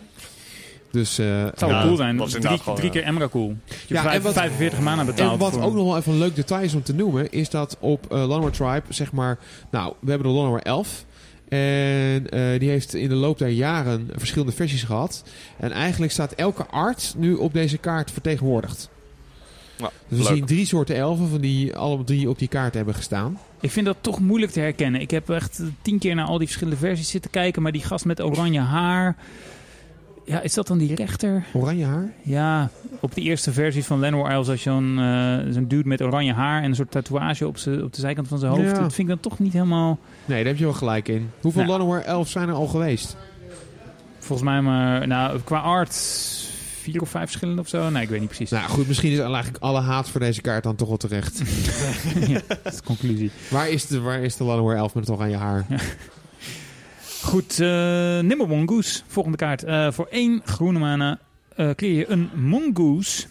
[0.92, 1.18] Dus...
[1.20, 2.18] eh, Het zou wel Ja, cool zijn.
[2.18, 3.00] was Drie, inderdaad gewoon, drie ja.
[3.00, 3.48] keer Emrakul.
[3.48, 5.34] Je Ja, hebt en vijf- wat- 45 mana betaald.
[5.34, 7.50] En wat voor- ook nog wel even een leuk detail is om te noemen, is
[7.50, 9.38] dat op uh, Tribe, zeg maar,
[9.72, 11.06] nou, we hebben de Llanowar 11.
[11.50, 15.24] En eh, die heeft in de loop der jaren verschillende versies gehad.
[15.60, 18.90] En eigenlijk staat elke art nu op deze kaart vertegenwoordigd.
[19.78, 20.34] Ja, Dus we leuk.
[20.36, 23.38] zien drie soorten elfen van die alle drie op die kaart hebben gestaan.
[23.60, 25.02] Ik vind dat toch moeilijk te herkennen.
[25.02, 27.62] Ik heb echt tien keer naar al die verschillende versies zitten kijken.
[27.62, 29.16] Maar die gast met oranje haar...
[30.26, 31.46] Ja, is dat dan die rechter?
[31.54, 32.14] Oranje haar.
[32.22, 32.70] Ja,
[33.00, 34.96] op de eerste versie van Llanowar Elves als zo'n
[35.50, 38.52] zo'n dude met oranje haar en een soort tatoeage op, op de zijkant van zijn
[38.52, 38.64] hoofd.
[38.64, 38.74] Ja.
[38.74, 40.00] Dat vind ik dan toch niet helemaal...
[40.26, 41.30] Nee, daar heb je wel gelijk in.
[41.42, 42.02] Hoeveel Nou.
[42.02, 43.18] 11 zijn er al geweest?
[44.20, 45.08] Volgens mij maar...
[45.08, 45.94] Nou, qua art
[46.82, 47.90] vier of vijf verschillende of zo.
[47.90, 48.50] Nee, ik weet niet precies.
[48.50, 51.42] Nou goed, misschien is eigenlijk alle haat voor deze kaart dan toch wel terecht.
[52.28, 53.32] ja, dat is de conclusie.
[53.50, 55.66] waar, is de, waar is de 11 met het oranje haar?
[57.24, 57.68] Goed, eh
[58.20, 59.02] Nimble Mongoose.
[59.08, 59.64] Volgende kaart.
[59.64, 61.20] Eh, voor één groene mana
[61.56, 63.28] eh creëer je een Mongoose.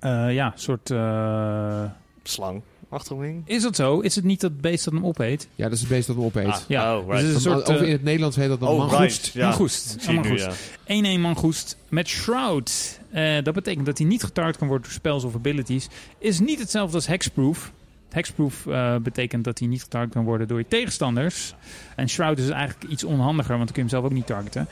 [0.00, 0.90] Eh, ja, soort...
[0.90, 1.82] eh,
[2.22, 2.62] Slang.
[2.90, 3.42] Achterwing.
[3.44, 4.00] is dat zo?
[4.00, 5.48] Is het niet dat beest dat hem opeet?
[5.54, 6.46] Ja, dat is het beest dat hem opeet.
[6.46, 7.20] Ah, Ja, oh, dus right.
[7.20, 7.70] het is een soort...
[7.70, 8.98] over in het Nederlands heet dat dan Oh, mangoest.
[9.00, 9.30] right.
[9.32, 9.48] Ja.
[9.48, 9.96] Mangoest.
[10.86, 11.16] Ja.
[11.16, 13.00] 1-1 mangoest met Shroud.
[13.10, 15.88] Eh, dat betekent dat hij niet getarget kan worden door spells of abilities.
[16.18, 17.72] Is niet hetzelfde als Hexproof.
[18.10, 21.54] Hexproof eh, betekent dat hij niet getarget kan worden door je tegenstanders.
[21.96, 24.68] En Shroud is eigenlijk iets onhandiger, want dan kun je hem zelf ook niet targeten.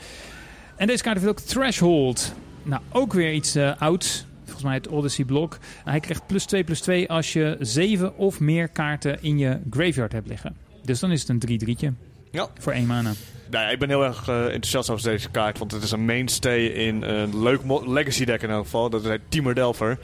[0.75, 2.33] En deze kaart heeft ook Threshold.
[2.63, 4.25] Nou, ook weer iets eh ouds.
[4.43, 5.57] Volgens mij het Odyssey blok.
[5.83, 10.11] hij krijgt plus 2 plus 2 als je 7 of meer kaarten in je graveyard
[10.11, 10.55] hebt liggen.
[10.83, 11.93] Dus dan is het een 3-3'tje.
[12.31, 12.47] Ja.
[12.59, 13.11] Voor één mana.
[13.49, 16.05] Nou ja, ik ben heel erg eh, enthousiast over deze kaart, want het is een
[16.05, 18.89] mainstay in een leuk legacy deck in elk geval.
[18.89, 19.97] Dat heet Teamer Delver.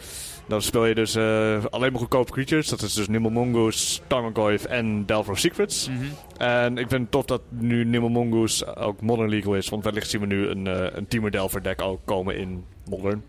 [0.48, 2.68] Dan speel je dus eh, alleen maar goedkope creatures.
[2.68, 5.90] Dat is dus Nimble Mongoose, Tarmogoyf en Delver of Secrets.
[6.38, 9.70] En ik vind het tof dat nu Nimble Mongoose ook Modern Legal is.
[9.70, 13.24] Want wellicht zien we nu een, eh, een Teamer Delver deck ook komen in Modern.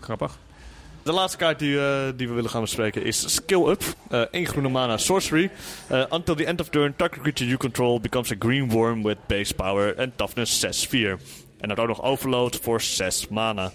[0.00, 0.38] Grappig.
[1.02, 3.82] De laatste kaart die, eh, die we willen gaan bespreken is Skill Up.
[4.10, 5.50] Eh één groene mana sorcery.
[6.10, 9.54] Until the end of turn, target creature you control becomes a green worm with base
[9.54, 11.18] power and toughness 6-4.
[11.60, 13.72] En dan ook nog overload voor 6 mana.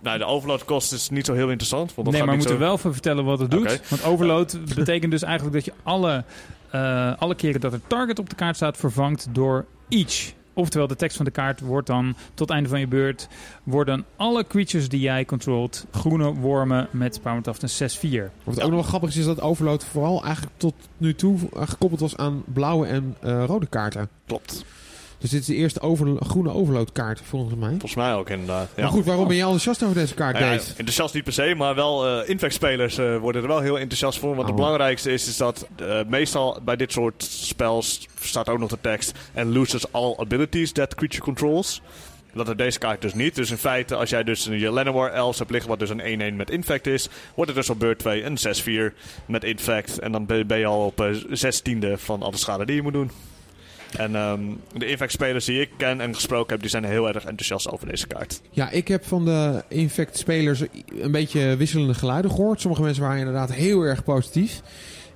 [0.00, 1.94] Nou, de overload kost is niet zo heel interessant.
[1.94, 2.64] Want dat nee, maar we moeten zo...
[2.64, 3.88] wel even vertellen wat het doet.
[3.88, 6.24] Want overload betekent dus eigenlijk dat je alle,
[6.70, 10.32] eh, alle keren dat er target op de kaart staat vervangt door each.
[10.52, 13.28] Oftewel, de tekst van de kaart wordt dan tot het einde van je beurt...
[13.62, 17.98] worden alle creatures die jij controlt groene wormen met power toughness 6-4.
[18.44, 22.00] Wat ook nog wel grappig is, is dat Overload vooral eigenlijk tot nu toe gekoppeld
[22.00, 24.08] was aan blauwe en eh, rode kaarten.
[24.26, 24.64] Klopt.
[25.18, 27.68] Dus dit is de eerste over, groene Overload kaart, volgens mij.
[27.70, 28.68] Volgens mij ook inderdaad.
[28.76, 28.82] Ja.
[28.82, 30.68] Maar goed, waarom ben je enthousiast over deze kaart, ja, Dave?
[30.68, 34.28] enthousiast niet per se, maar wel eh Infect-spelers eh, worden er wel heel enthousiast voor.
[34.28, 34.46] Want Oh.
[34.46, 38.78] het belangrijkste is, is dat eh, meestal bij dit soort spels staat ook nog de
[38.80, 39.12] tekst...
[39.34, 41.80] And loses all abilities that creature controls.
[42.34, 43.34] Dat heeft deze kaart dus niet.
[43.34, 45.70] Dus in feite, als jij dus je Llanowar Elves hebt liggen...
[45.70, 47.08] wat dus een 1-1 met Infect is...
[47.34, 48.38] wordt het dus op beurt 2 een
[48.92, 48.94] 6-4
[49.26, 49.98] met Infect.
[49.98, 53.10] En dan ben je al op eh, 16e van alle schade die je moet doen.
[53.96, 54.40] En ehm,
[54.76, 56.60] de Infect-spelers die ik ken en gesproken heb...
[56.60, 58.40] die zijn heel erg enthousiast over deze kaart.
[58.50, 60.62] Ja, ik heb van de Infect-spelers
[61.00, 62.60] een beetje wisselende geluiden gehoord.
[62.60, 64.62] Sommige mensen waren inderdaad heel erg positief.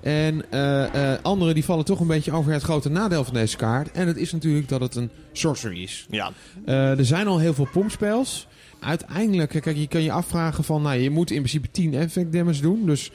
[0.03, 3.57] En eh, eh, anderen die vallen toch een beetje over het grote nadeel van deze
[3.57, 3.93] kaart.
[3.93, 6.07] En dat is natuurlijk dat het een sorcery is.
[6.11, 6.33] Ja,
[6.65, 8.47] Eh, er zijn al heel veel pompspels.
[8.81, 12.61] Uiteindelijk, kijk, je kan je afvragen van, nou, je moet in principe 10 effect damage
[12.61, 12.87] doen.
[12.87, 13.11] Dus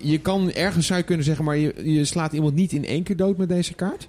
[0.00, 3.02] je kan ergens zou je kunnen zeggen, maar je, je slaat iemand niet in één
[3.02, 4.08] keer dood met deze kaart.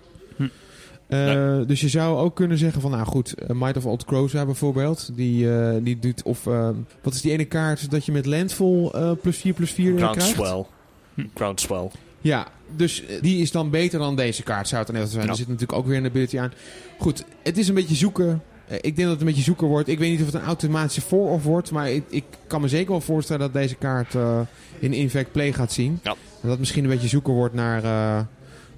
[1.08, 4.46] Eh, Dus je zou ook kunnen zeggen van, nou goed, eh, Might of Old Croza
[4.46, 5.10] bijvoorbeeld.
[5.16, 6.70] Die, eh, die doet, of eh,
[7.02, 10.16] wat is die ene kaart dat je met Landfall eh, plus 4 plus 4 krijgt?
[10.22, 10.66] Groundswell.
[11.14, 11.26] Hm.
[11.34, 11.90] Groundswell.
[12.22, 15.24] Ja, dus die is dan beter dan deze kaart, zou het dan net zijn.
[15.24, 15.30] Ja.
[15.30, 16.54] Er zit natuurlijk ook weer een ability aan.
[17.00, 18.42] Goed, het is een beetje zoeken.
[18.68, 19.88] Ik denk dat het een beetje zoeken wordt.
[19.88, 21.72] Ik weet niet of het een automatische voor-off wordt.
[21.72, 24.40] Maar ik, ik kan me zeker wel voorstellen dat deze kaart eh,
[24.80, 26.00] in Infect Play gaat zien.
[26.04, 26.12] Ja.
[26.12, 27.82] En dat het misschien een beetje zoeken wordt naar,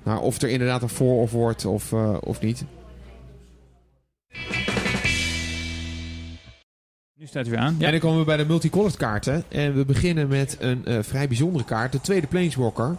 [0.09, 2.65] eh, naar of er inderdaad een voor-off wordt of, eh, of niet.
[7.19, 7.75] Nu staat weer aan.
[7.79, 9.43] En dan komen we bij de multicolored kaarten.
[9.47, 11.91] En we beginnen met een eh, vrij bijzondere kaart.
[11.91, 12.95] De tweede Planeswalker.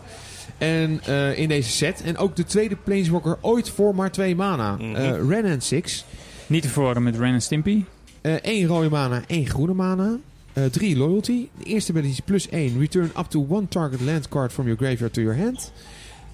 [0.59, 2.03] En eh, in deze set.
[2.03, 4.77] En ook de tweede Planeswalker ooit voor maar twee mana.
[4.77, 4.95] Mhm.
[4.95, 6.05] Eh, Ren and Six.
[6.47, 7.85] Niet te verwarren met Ren en Stimpy.
[8.23, 10.19] Eén rode mana, één groene mana.
[10.53, 11.49] Eh, drie loyalty.
[11.59, 12.79] De eerste ability is plus 1.
[12.79, 15.73] Return up to one target land card from your graveyard to your hand.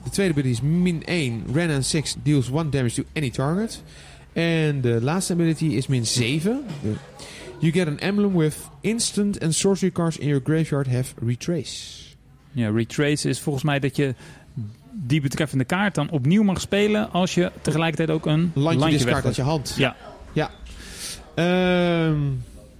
[0.07, 1.45] De tweede ability is min 1.
[1.53, 3.83] Ren and 6 deals 1 damage to any target.
[4.33, 6.65] En de laatste ability is min 7.
[6.83, 6.93] De-
[7.59, 12.03] You get an emblem with instant and sorcery cards in your graveyard have retrace.
[12.53, 14.15] Ja, retrace is volgens mij dat je
[14.93, 19.25] die betreffende kaart dan opnieuw mag spelen als je tegelijkertijd ook een Landje, landje discard
[19.25, 19.75] uit je hand.
[19.79, 19.97] Ja.
[20.33, 20.51] Ja.
[21.35, 22.19] Ehm,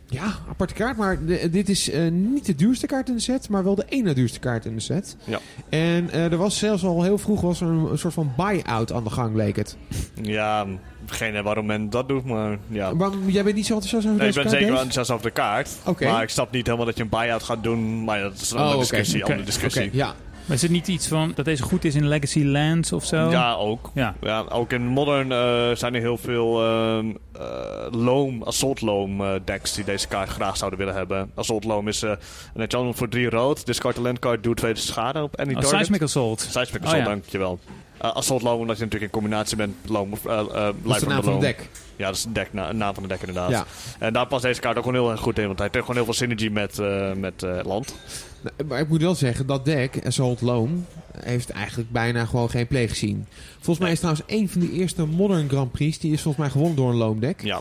[0.09, 0.97] ja, aparte kaart.
[0.97, 3.85] Maar de- dit is eh, niet de duurste kaart in de set, maar wel de
[3.89, 5.17] ene duurste kaart in de set.
[5.25, 5.39] Ja.
[5.69, 8.93] En eh, er was zelfs al heel vroeg was er een, een soort van buy-out
[8.93, 9.77] aan de gang, leek het.
[10.23, 10.67] Ja,
[11.07, 12.93] geen idee waarom men dat doet, maar ja.
[12.95, 15.11] Maar jij bent niet zo enthousiast over Nee, ik deze ben kaart, zeker wel enthousiast
[15.11, 16.01] over de kaart.
[16.01, 18.05] Maar ik snap niet helemaal dat je een buy-out gaat doen.
[18.05, 19.25] Maar dat is een Oh, andere discussie.
[19.25, 19.89] Andere discussie.
[19.93, 20.15] Ja.
[20.47, 23.17] Maar is het niet iets van dat deze goed is in Legacy Lands of zo?
[23.31, 23.91] Ja, ook.
[23.95, 24.15] Ja.
[24.21, 27.43] Ja, ook in Modern eh, zijn er heel veel ehm eh,
[27.91, 31.31] loam, Assault Loam eh, decks die deze kaart graag zouden willen hebben.
[31.35, 32.11] Assault Loam is eh,
[32.55, 33.67] een enchantment voor 3 rood.
[33.67, 35.71] Discard a land card, doe twee schade op any Oh, target.
[35.77, 36.41] Seismic Assault.
[36.51, 37.11] Seismic Oh, Assault, ja.
[37.13, 37.59] dankjewel.
[38.05, 40.27] Uh, Assault Loam, omdat je natuurlijk in combinatie bent Loam of...
[40.27, 41.69] eh, eh, Dat is de Life naam the van het deck.
[41.97, 43.51] Ja, dat is een, deck, na, naam van de deck inderdaad.
[43.51, 43.65] Ja.
[43.99, 45.47] En daar past deze kaart ook gewoon heel erg goed in.
[45.47, 47.95] Want hij heeft gewoon heel veel synergy met, eh, met eh, land.
[48.41, 50.87] Nou, Maar ik moet wel zeggen, dat deck, Assault Loam,
[51.21, 53.27] heeft eigenlijk bijna gewoon geen play gezien.
[53.55, 56.53] Volgens mij is trouwens een van de eerste Modern Grand Prix, die is volgens mij
[56.53, 57.43] gewonnen door een Loam deck.
[57.43, 57.61] Ja.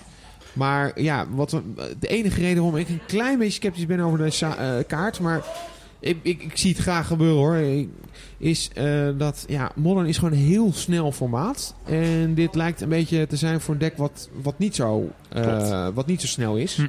[0.54, 1.62] Maar ja, wat,
[2.00, 5.44] de enige reden waarom ik een klein beetje sceptisch ben over deze eh, kaart, maar
[6.06, 7.88] ik, ik, ik zie het graag gebeuren hoor,
[8.38, 11.76] is eh, dat ja, Modern is gewoon een heel snel formaat.
[11.84, 15.88] En dit lijkt een beetje te zijn voor een deck wat, wat, niet, zo, eh,
[15.94, 16.76] wat niet zo snel is.
[16.76, 16.88] Hm.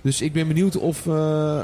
[0.00, 1.60] Dus ik ben benieuwd of, eh,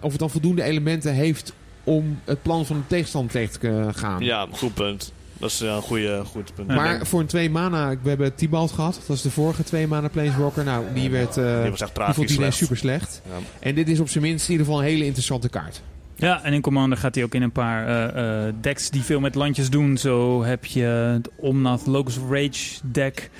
[0.00, 1.52] of het dan voldoende elementen heeft
[1.84, 4.22] om het plan van de tegenstander tegen te gaan.
[4.24, 5.12] ja, goed punt.
[5.38, 6.68] Dat is ja, een goede, goed punt.
[6.68, 6.74] Ja.
[6.74, 9.00] Maar voor een 2 mana, we hebben Tibalt gehad.
[9.06, 10.64] Dat is de vorige 2 mana Planeswalker.
[10.64, 11.36] Nou, die werd...
[11.36, 13.22] eh, die was echt die vond iedereen super slecht.
[13.28, 13.38] Ja.
[13.60, 15.82] En dit is op zijn minst in ieder geval een hele interessante kaart.
[16.22, 19.20] Ja, en in Commander gaat hij ook in een paar eh, eh, decks die veel
[19.20, 19.96] met landjes doen.
[19.98, 23.30] Zo heb je het Omnath Locus of Rage deck.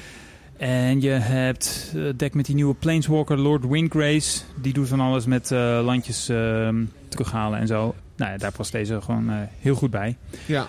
[0.56, 4.40] En je hebt het deck met die nieuwe Planeswalker, Lord Windgrace.
[4.60, 7.94] Die doet van alles met eh, landjes ehm, terughalen en zo.
[8.16, 10.16] Nou ja, daar past deze gewoon eh, heel goed bij.
[10.46, 10.66] Ja.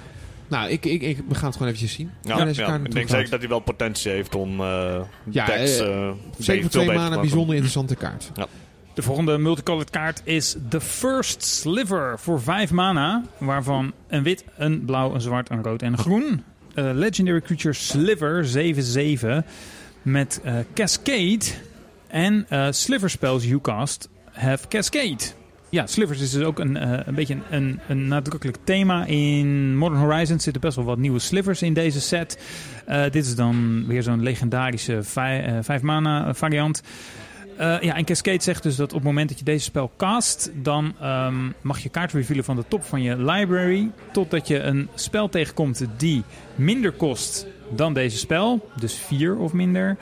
[0.47, 2.11] Nou, ik, ik, ik, we gaan het gewoon eventjes zien.
[2.21, 3.09] Ja, ja, ik denk gaat.
[3.09, 4.99] zeker dat hij wel potentie heeft om eh
[5.29, 5.79] Ja, decks...
[5.79, 8.31] eh, Zeker voor twee maanden een bijzonder interessante kaart.
[8.93, 13.23] De volgende multicolored kaart is The First Sliver voor 5 mana.
[13.37, 16.43] Waarvan een wit, een blauw, een zwart, een rood en een groen.
[16.73, 19.45] Eh, legendary Creature Sliver 7-7
[20.01, 21.39] met eh, Cascade.
[22.07, 25.23] En eh Sliver spells you cast have Cascade.
[25.69, 29.05] Ja, Slivers is dus ook een, een beetje een, een, nadrukkelijk thema.
[29.05, 32.39] In Modern Horizons zitten best wel wat nieuwe Slivers in deze set.
[33.11, 36.81] Dit is dan weer zo'n legendarische 5 mana variant.
[37.57, 40.51] Eh, ja, en Cascade zegt dus dat op het moment dat je deze spel cast,
[40.53, 43.91] dan ehm, mag je kaart revealen van de top van je library.
[44.11, 46.23] Totdat je een spel tegenkomt die
[46.55, 48.69] minder kost dan deze spel.
[48.79, 49.97] Dus 4 of minder.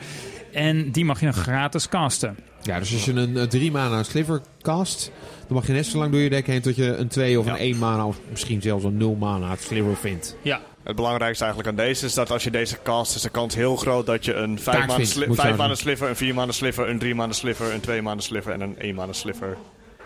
[0.52, 2.36] En die mag je dan gratis casten.
[2.64, 5.12] Ja, dus als je een eh, drie mana sliver cast,
[5.48, 7.46] dan mag je net zo lang door je deck heen tot je een 2 of
[7.46, 7.52] Ja.
[7.52, 10.36] een 1 mana of misschien zelfs een 0 mana sliver vindt.
[10.42, 13.56] Ja, Het belangrijkste eigenlijk aan deze is dat als je deze cast, is de kans
[13.56, 16.10] heel groot dat je een 5 Kaart mana, vindt, sli moet je vijf mana sliver,
[16.10, 18.96] een 4 mana sliver, een 3 mana sliver, een 2 mana sliver en een 1
[18.96, 19.58] mana sliver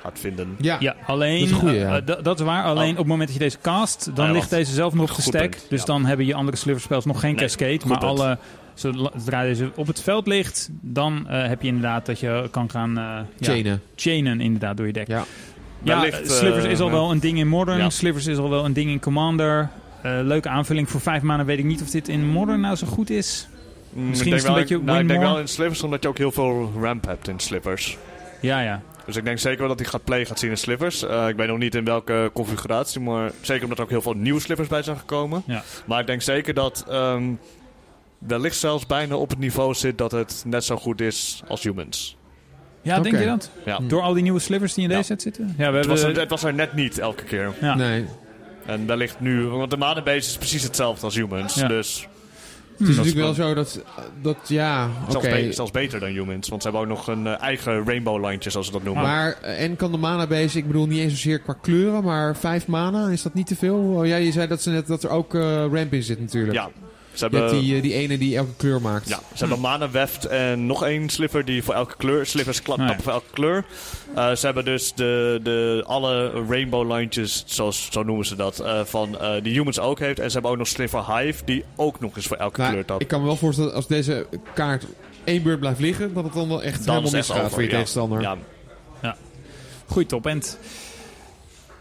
[0.01, 0.55] gaat vinden.
[0.59, 1.39] Ja, ja alleen.
[1.39, 2.01] Dat is een goeie, ja.
[2.01, 2.63] eh, eh, dat is waar.
[2.63, 2.91] Alleen Oh.
[2.91, 5.21] op het moment dat je deze cast, dan ja, ligt deze zelf nog op de
[5.21, 5.49] stack.
[5.49, 5.85] punt, Dus ja.
[5.85, 7.79] dan hebben je andere sliverspels nog geen Nee, cascade.
[7.85, 8.11] Maar punt.
[8.11, 8.37] alle.
[8.73, 12.89] Zodra deze op het veld ligt, dan eh, heb je inderdaad dat je kan gaan
[12.97, 13.81] eh, ja, chainen.
[13.95, 15.07] chainen inderdaad door je deck.
[15.07, 15.23] Ja.
[15.83, 17.77] Ja, Wellicht, Slivers is al wel een ding in Modern.
[17.77, 17.89] Ja.
[17.89, 19.69] Slivers is al wel een ding in Commander.
[20.05, 21.45] Eh, leuke aanvulling voor vijf maanden.
[21.45, 23.47] Weet ik niet of dit in Modern nou zo goed is.
[23.89, 26.09] Mm, Misschien ik is het een beetje nou, Ik denk wel in slivers omdat je
[26.09, 27.97] ook heel veel ramp hebt in slivers.
[28.41, 28.81] Ja, ja.
[29.05, 31.03] Dus ik denk zeker wel dat hij gaat play gaat zien in slivers.
[31.03, 34.13] Eh, ik weet nog niet in welke configuratie, maar zeker omdat er ook heel veel
[34.13, 35.43] nieuwe slivers bij zijn gekomen.
[35.45, 35.63] Ja.
[35.85, 37.23] Maar ik denk zeker dat ehm
[38.17, 42.17] wellicht zelfs bijna op het niveau zit dat het net zo goed is als humans.
[42.81, 43.49] Ja, denk je dat?
[43.65, 43.79] Ja.
[43.87, 45.05] Door al die nieuwe slivers die in deze Ja.
[45.07, 45.55] set zitten?
[45.57, 46.21] Ja, we Het, was er, hebben...
[46.21, 47.53] het was er net niet elke keer.
[47.61, 47.75] Ja.
[47.75, 48.05] Nee.
[48.65, 51.55] En wellicht nu, want de manabase is precies hetzelfde als humans.
[51.55, 51.67] Ja.
[51.67, 52.07] Dus
[52.77, 53.81] Het is Dat is natuurlijk wel zo dat,
[54.21, 55.11] dat ja, oké.
[55.11, 56.49] zelfs, be- zelfs beter dan humans.
[56.49, 59.03] Want ze hebben ook nog een eh, eigen rainbow line, zoals ze dat noemen.
[59.03, 62.35] Maar, eh, en kan de mana base, ik bedoel niet eens zozeer qua kleuren, maar
[62.37, 63.75] vijf mana, is dat niet te veel?
[63.75, 66.53] Oh, ja, je zei dat, ze net, dat er ook eh, ramp in zit natuurlijk.
[66.53, 66.69] ja,
[67.17, 67.65] ze Je hebt hebben...
[67.65, 69.09] die, eh, die ene die elke kleur maakt.
[69.09, 72.25] Ja, ze hebben mana weft en nog één sliver die voor elke kleur.
[72.25, 72.95] Slivers klap, Ah, ja.
[73.01, 73.65] voor elke kleur.
[74.15, 78.81] Eh, ze hebben dus de, de, alle rainbow lijntjes, zoals, zo noemen ze dat, eh,
[78.83, 80.19] van eh die humans ook heeft.
[80.19, 82.85] En ze hebben ook nog sliver hive die ook nog eens voor elke Nou, kleur
[82.85, 83.01] tapt.
[83.01, 84.85] ik kan me wel voorstellen als deze kaart
[85.23, 87.73] één beurt blijft liggen, dat het dan wel echt Dan helemaal misgaat voor je ja.
[87.73, 88.21] tegenstander.
[88.21, 88.37] Ja,
[89.87, 90.57] Goeie top-end.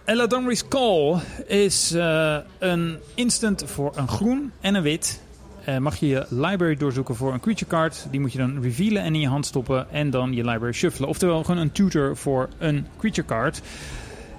[0.05, 1.17] Eladamri's Call
[1.47, 5.21] is eh, een instant voor een groen en een wit.
[5.65, 8.07] Eh, mag je je library doorzoeken voor een creature card.
[8.11, 11.09] Die moet je dan revealen en in je hand stoppen en dan je library shuffelen.
[11.09, 13.63] Oftewel gewoon een tutor voor een creature card.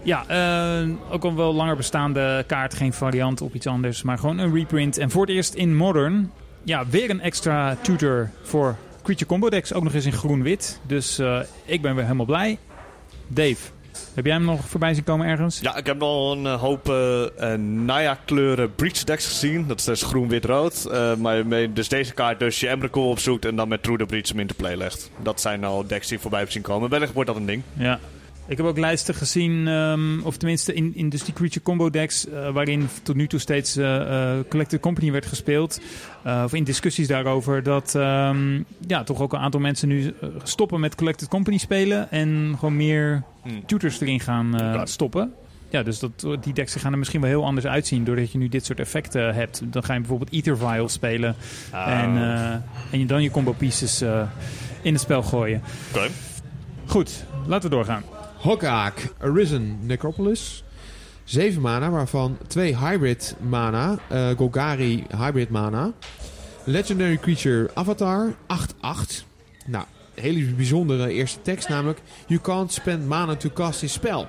[0.03, 2.73] Ja, eh, ook al wel langer bestaande kaart.
[2.73, 4.97] Geen variant op iets anders, maar gewoon een reprint.
[4.97, 6.31] En voor het eerst in Modern,
[6.63, 9.73] ja, weer een extra tutor voor creature combo decks.
[9.73, 10.79] Ook nog eens in groen-wit.
[10.87, 12.57] Dus eh, ik ben weer helemaal blij.
[13.27, 13.71] Dave,
[14.15, 15.59] heb jij hem nog voorbij zien komen ergens?
[15.59, 19.67] ja, ik heb al een eh, hoop eh, eh, Naya-kleuren breach decks gezien.
[19.67, 20.85] Dat is dus groen, wit, rood.
[20.91, 24.05] Eh, maar mee- dus deze kaart dus je Emrakul opzoekt en dan met True the
[24.05, 25.09] Breach hem in te play legt.
[25.23, 26.89] Dat zijn al decks die voorbij zien komen.
[26.89, 27.61] Wellicht wordt dat een ding.
[27.73, 27.99] Ja.
[28.47, 32.27] Ik heb ook lijsten gezien, ehm, of tenminste in, in dus die Creature Combo decks,
[32.29, 35.79] eh, waarin tot nu toe steeds eh eh, Collected Company werd gespeeld.
[36.43, 40.13] Of in discussies daarover, dat ehm, ja, toch ook een aantal mensen nu
[40.43, 43.65] stoppen met Collected Company spelen en gewoon meer Hmm.
[43.65, 44.55] tutors erin gaan
[44.87, 45.33] stoppen.
[45.69, 48.49] Ja, dus dat, die decks gaan er misschien wel heel anders uitzien doordat je nu
[48.49, 49.61] dit soort effecten hebt.
[49.65, 51.35] Dan ga je bijvoorbeeld Ether Vial spelen
[51.71, 52.17] Ah, en,
[52.91, 54.01] en je dan je combo pieces
[54.81, 55.61] in het spel gooien.
[55.93, 56.07] oké.
[56.85, 58.03] Goed, laten we doorgaan.
[58.45, 60.63] Hokkaak, Arisen Necropolis.
[61.23, 63.97] 7 mana, waarvan 2 hybrid mana.
[64.09, 65.91] eh, Golgari hybrid mana.
[66.63, 69.25] Legendary Creature Avatar, 8-8.
[69.65, 71.99] Nou, hele bijzondere eerste tekst namelijk.
[72.27, 74.27] You can't spend mana to cast a spell.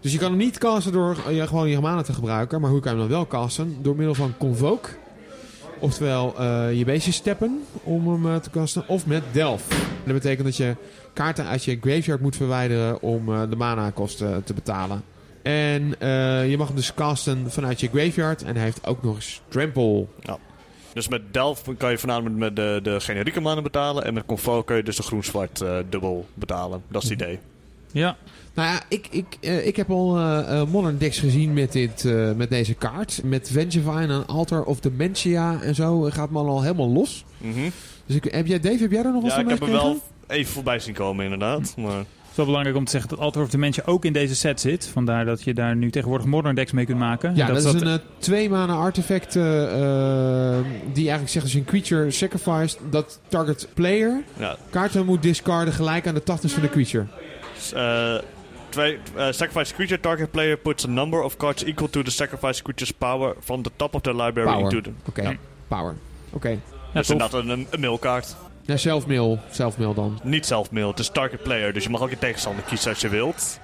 [0.00, 2.60] Dus je kan hem niet casten door eh, ja, gewoon je mana te gebruiken.
[2.60, 3.76] Maar hoe kan je hem dan wel casten?
[3.82, 4.88] Door middel van Convoke.
[5.80, 8.88] Oftewel eh, je beestjes steppen om hem eh, te casten.
[8.88, 9.22] Of met.
[9.34, 9.58] En
[10.04, 10.76] dat betekent dat je
[11.12, 15.02] kaarten uit je graveyard moet verwijderen om eh, de mana kosten te betalen.
[15.42, 18.42] En eh, je mag hem dus casten vanuit je graveyard.
[18.42, 20.06] En hij heeft ook nog eens Trample.
[20.92, 24.04] Dus met Delft kan je voornamelijk met de, de generieke mannen betalen.
[24.04, 26.82] En met Convo kun je dus de groen-zwart eh, dubbel betalen.
[26.88, 27.38] Dat is het idee.
[27.92, 28.16] Ja,
[28.54, 32.04] nou ja, ik, ik, eh, ik heb al eh, eh, modern decks gezien met, dit,
[32.36, 33.20] met deze kaart.
[33.24, 37.24] Met Vengevine en Altar of Dementia en zo gaat man al helemaal los.
[37.38, 37.70] Mhm.
[38.06, 39.68] Dus ik, heb jij, Dave, heb jij er nog wat ja, van Ja, ik heb
[39.68, 41.72] hem wel even voorbij zien komen inderdaad.
[41.74, 41.82] Hm.
[41.82, 41.96] Maar...
[41.98, 44.60] Het is wel belangrijk om te zeggen dat Altar of Dementia ook in deze set
[44.60, 44.86] zit.
[44.86, 47.36] Vandaar dat je daar nu tegenwoordig modern decks mee kunt maken.
[47.36, 49.42] Ja, dat, is een twee manen artefact die
[50.94, 52.78] eigenlijk zegt als een creature sacrificed...
[52.90, 54.56] dat target player ja.
[54.70, 57.06] kaarten moet discarden gelijk aan de 80 van de creature.
[57.74, 58.18] Uh,
[58.78, 58.98] 2.
[59.16, 62.62] Uh, eh, sacrifice creature target player puts a number of cards equal to the sacrifice
[62.62, 64.90] creature's power from the top of their library into the...
[65.06, 65.38] Oké, okay.
[65.68, 65.94] power.
[66.32, 66.36] Oké.
[66.36, 66.58] Okay.
[66.92, 68.36] Dus inderdaad een, een mailkaart.
[68.62, 69.38] Ja, zelfmail.
[69.50, 70.20] Zelfmail dan.
[70.22, 71.72] Niet zelfmail, het is target player.
[71.72, 73.58] Dus je mag ook je tegenstander kiezen als je wilt.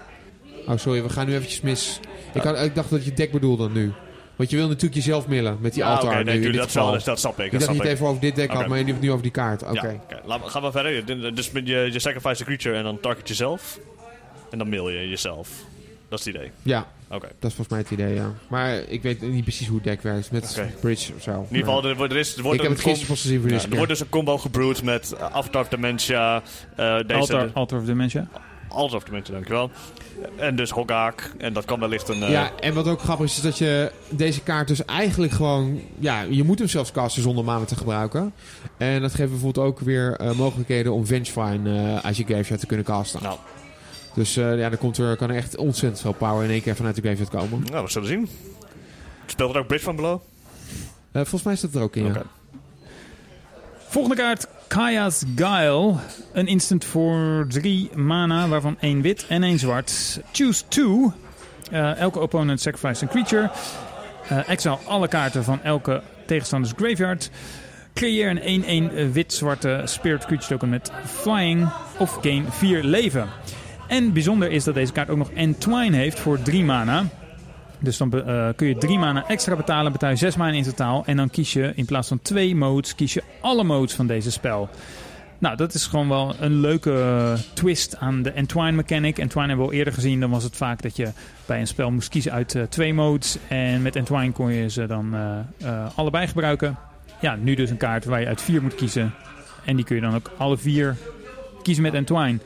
[0.67, 2.01] Oh, sorry, we gaan nu eventjes mis.
[2.35, 3.93] Ik, ik dacht dat je deck bedoelde nu.
[4.37, 6.11] Want je wil natuurlijk jezelf millen met die ja, altar.
[6.11, 7.53] Okay, nee, nu, dat, wel, dat snap ik.
[7.53, 9.63] Ik dacht niet even over dit deck had, maar je hebt nu over die kaart.
[9.63, 9.73] Oké.
[9.73, 10.01] Okay.
[10.27, 10.39] Ja.
[10.39, 11.35] Gaan we verder.
[11.35, 13.79] Dus je, je sacrifice a creature en dan target jezelf.
[14.55, 15.49] En dan mail je jezelf.
[16.09, 16.51] Dat is het idee.
[16.63, 17.27] Ja, Oké.
[17.39, 18.33] dat is volgens mij het idee, ja.
[18.49, 20.31] Maar ik weet niet precies hoe het deck werkt.
[20.31, 21.31] Met bridge of zo.
[21.31, 23.21] In ieder geval, er, wordt- er, is, er wordt ik heb een het gisteren pas
[23.23, 26.43] gezien voor Ja, er wordt dus een combo gebrewd met uh, Avatar of Dementia,
[26.77, 28.29] eh deze Altar, Altar of Dementia.
[28.69, 29.71] Altar of Dementia, dankjewel.
[30.37, 31.31] En dus Hogak.
[31.39, 32.23] En dat kan wellicht een...
[32.23, 35.81] eh, Ja, en wat ook grappig is, is dat je deze kaart dus eigenlijk gewoon...
[35.99, 38.33] Ja, je moet hem zelfs casten zonder mana te gebruiken.
[38.77, 42.67] En dat geeft bijvoorbeeld ook weer eh, mogelijkheden om Vengevine eh als je graveyard te
[42.67, 43.23] kunnen casten.
[43.23, 43.39] Nou,
[44.15, 46.77] Dus eh, ja, dan komt er, kan er echt ontzettend veel power in één keer
[46.77, 47.67] vanuit de graveyard komen.
[47.71, 48.29] nou, we zullen zien.
[49.27, 50.21] Speelt er ook Bridge van Below?
[51.13, 52.23] Eh, volgens mij staat het er ook in, ja.
[53.89, 55.95] Volgende kaart, Kaya's Guile.
[56.33, 60.21] Een instant voor drie mana, waarvan één wit en één zwart.
[60.33, 61.13] Choose two.
[61.71, 63.51] Eh, elke opponent sacrifice een creature.
[64.29, 67.31] Eh exile alle kaarten van elke tegenstanders graveyard.
[67.95, 68.65] Creëer een
[69.09, 71.69] 1-1 wit-zwarte spirit creature token met flying.
[71.99, 73.29] Of gain 4 leven.
[73.95, 77.05] En bijzonder is dat deze kaart ook nog Entwine heeft voor 3 mana.
[77.79, 81.03] Dus dan eh, kun je 3 mana extra betalen, betaal je 6 mana in totaal.
[81.07, 84.31] En dan kies je in plaats van twee modes, kies je alle modes van deze
[84.31, 84.69] spel.
[85.39, 89.19] Nou, dat is gewoon wel een leuke twist aan de Entwine mechanic.
[89.19, 90.21] Entwine hebben we al eerder gezien.
[90.21, 91.09] Dan was het vaak dat je
[91.47, 93.39] bij een spel moest kiezen uit eh, twee modes.
[93.49, 95.15] En met Entwine kon je ze dan
[95.59, 96.77] eh, allebei gebruiken.
[97.21, 99.15] Ja, nu dus een kaart waar je uit vier moet kiezen.
[99.65, 100.97] En die kun je dan ook alle vier
[101.63, 102.39] kiezen met Entwine.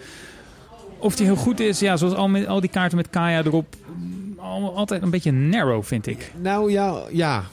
[0.98, 3.74] Of die heel goed is, ja, zoals al, met, al die kaarten met Kaya erop.
[3.96, 6.32] mm, al- altijd een beetje narrow, vind ik.
[6.40, 7.44] Nou ja, ja.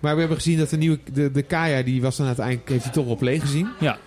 [0.00, 2.84] Maar we hebben gezien dat de nieuwe, de, de Kaya, die was dan uiteindelijk, heeft
[2.84, 3.68] hij toch op leeg gezien.
[3.80, 3.98] Ja.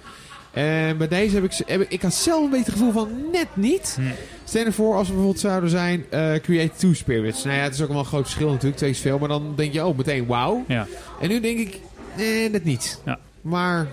[0.54, 3.10] En bij deze heb ik, heb ik, ik had zelf een beetje het gevoel van
[3.32, 3.98] net niet.
[4.00, 4.04] Hm.
[4.44, 7.44] Stel je voor als we bijvoorbeeld zouden zijn, eh, create two spirits.
[7.44, 9.18] Nou ja, het is ook wel een groot verschil natuurlijk, twee is veel.
[9.20, 10.64] Maar dan denk je, oh, meteen wauw.
[10.68, 10.88] Ja.
[11.22, 11.80] En nu denk ik,
[12.18, 13.02] nee, net niet.
[13.06, 13.20] Ja.
[13.42, 13.88] Maar,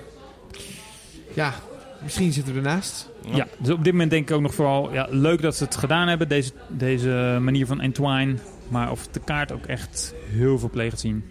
[1.35, 1.55] ja,
[2.03, 3.09] misschien zitten we ernaast.
[3.33, 5.77] Ja, dus op dit moment denk ik ook nog vooral ja, leuk dat ze het
[5.77, 8.35] gedaan hebben, deze, deze manier van Entwine.
[8.69, 11.25] Maar of de kaart ook echt heel veel gaat zien,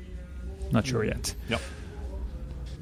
[0.70, 1.36] not sure yet.
[1.46, 1.58] Ja.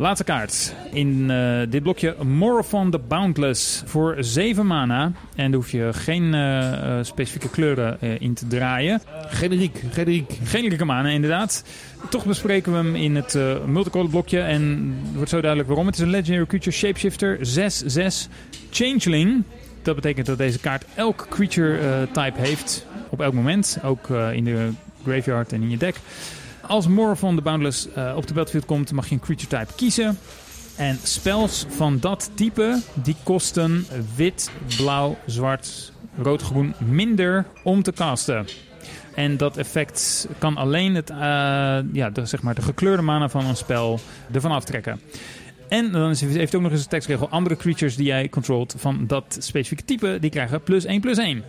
[0.02, 5.11] Laatste kaart in eh, dit blokje Morophon the Boundless voor 7 mana.
[5.36, 9.02] En daar hoef je geen eh, eh, specifieke kleuren in te draaien.
[9.28, 10.38] Generiek, generiek.
[10.44, 11.64] Geen mana inderdaad.
[12.10, 14.40] Toch bespreken we hem in het multicolor blokje.
[14.40, 15.86] En het wordt zo duidelijk waarom.
[15.86, 18.30] Het is een Legendary Creature Shapeshifter 6-6
[18.72, 19.44] Changeling.
[19.82, 23.78] Dat betekent dat deze kaart elk creature type heeft op elk moment.
[23.84, 24.69] Ook in de
[25.03, 25.95] graveyard en in je deck.
[26.72, 30.18] Als Morophon the Boundless eh, op de battlefield komt, mag je een creature type kiezen.
[30.76, 33.85] En spells van dat type, die kosten
[34.15, 38.45] wit, blauw, zwart, rood, groen minder om te casten.
[39.15, 41.18] En dat effect kan alleen het, eh,
[41.93, 43.99] ja, de, zeg maar de gekleurde mana van een spel
[44.31, 45.02] ervan aftrekken.
[45.69, 47.30] En dan heeft ook nog eens een tekstregel.
[47.30, 51.43] Andere creatures die jij controlt van dat specifieke type, die krijgen plus 1 plus 1.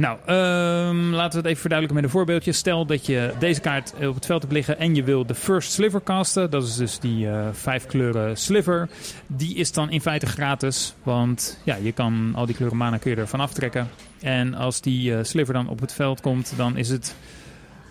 [0.00, 2.52] Nou, ehm, laten we het even verduidelijken met een voorbeeldje.
[2.52, 5.72] Stel dat je deze kaart op het veld hebt liggen en je wil de First
[5.72, 6.50] Sliver casten.
[6.50, 8.88] Dat is dus die eh, vijf kleuren sliver.
[9.26, 13.10] Die is dan in feite gratis, want ja, je kan al die kleuren mana kun
[13.10, 13.88] je ervan aftrekken.
[14.20, 17.14] En als die eh, sliver dan op het veld komt, dan is het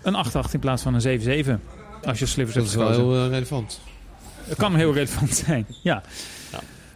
[0.02, 0.14] een
[0.48, 1.60] 8-8 in plaats van een 7-7.
[2.04, 3.12] Als je slivers Dat hebt is wel gekozen.
[3.12, 3.80] heel eh, relevant.
[4.44, 6.02] Het kan heel relevant zijn, ja.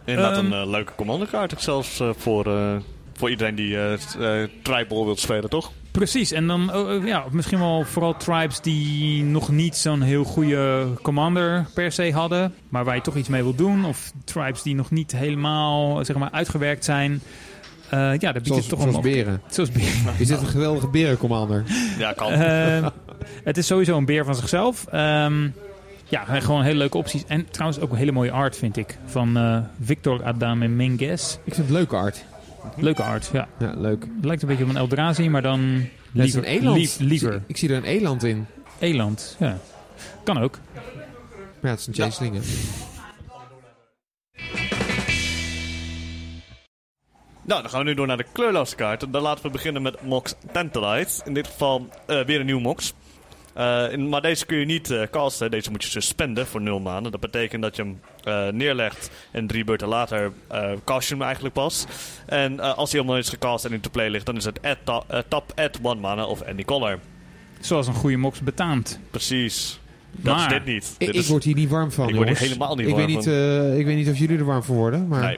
[0.05, 1.53] Inderdaad Ehm, een eh, leuke commanderkaart.
[1.53, 2.75] ook Zelfs eh, voor, eh,
[3.17, 5.71] voor iedereen die eh eh, Tribal wil spelen, toch?
[5.91, 10.87] Precies, en dan oh, ja, misschien wel vooral tribes die nog niet zo'n heel goede
[11.01, 13.85] commander per se hadden, maar waar je toch iets mee wil doen.
[13.85, 17.21] Of tribes die nog niet helemaal zeg maar, uitgewerkt zijn.
[17.89, 19.41] Eh, ja, daar biedt Zoals, het toch zoals een beren.
[19.49, 20.13] Zoals beren.
[20.19, 21.63] Is dit een geweldige berencommander?
[21.97, 22.31] Ja, kan.
[22.31, 22.87] Eh,
[23.43, 24.85] het is sowieso een beer van zichzelf.
[24.87, 25.47] Ehm,
[26.07, 27.23] ja, gewoon hele leuke opties.
[27.27, 28.97] En trouwens ook een hele mooie art, vind ik.
[29.05, 31.37] Van eh, Victor Adam en Menges.
[31.43, 32.25] Ik vind het leuke art.
[32.77, 33.47] Leuke art, ja.
[33.59, 34.01] Ja, leuk.
[34.15, 36.39] Het lijkt een beetje op een Eldrazi, maar dan is liever.
[36.39, 36.77] een eland.
[36.77, 37.33] lief- liever.
[37.33, 38.45] Ik, zie- ik zie er een eland in.
[38.79, 39.57] Eland, ja.
[40.23, 40.59] Kan ook.
[41.61, 41.87] Ja, het is
[42.19, 42.41] een.
[47.41, 49.11] Nou, dan gaan we nu door naar de kleurloze kaarten.
[49.11, 51.21] Dan laten we beginnen met Mox Tantalite.
[51.25, 52.93] In dit geval eh, weer een nieuw Mox.
[53.55, 55.51] Eh, in- maar deze kun je niet eh, casten.
[55.51, 57.11] Deze moet je suspenden voor 0 maanden.
[57.11, 61.23] Dat betekent dat je hem eh, neerlegt en drie beurten later eh cast je hem
[61.23, 61.85] eigenlijk pas.
[62.25, 64.59] En eh, als hij helemaal is gecast en in te play ligt, dan is het
[64.83, 66.99] ta- eh, tap add one mana of any color.
[67.59, 68.99] Zoals een goede mox betaamt.
[69.11, 69.79] Precies.
[70.11, 70.83] Dat Maar- is dit niet.
[70.97, 72.93] Ik, dit ik is, word hier niet warm van, Ik word hier helemaal niet ik
[72.95, 73.33] warm weet niet, van.
[73.33, 75.21] eh, ik weet niet of jullie er warm voor worden, maar...
[75.23, 75.37] nee.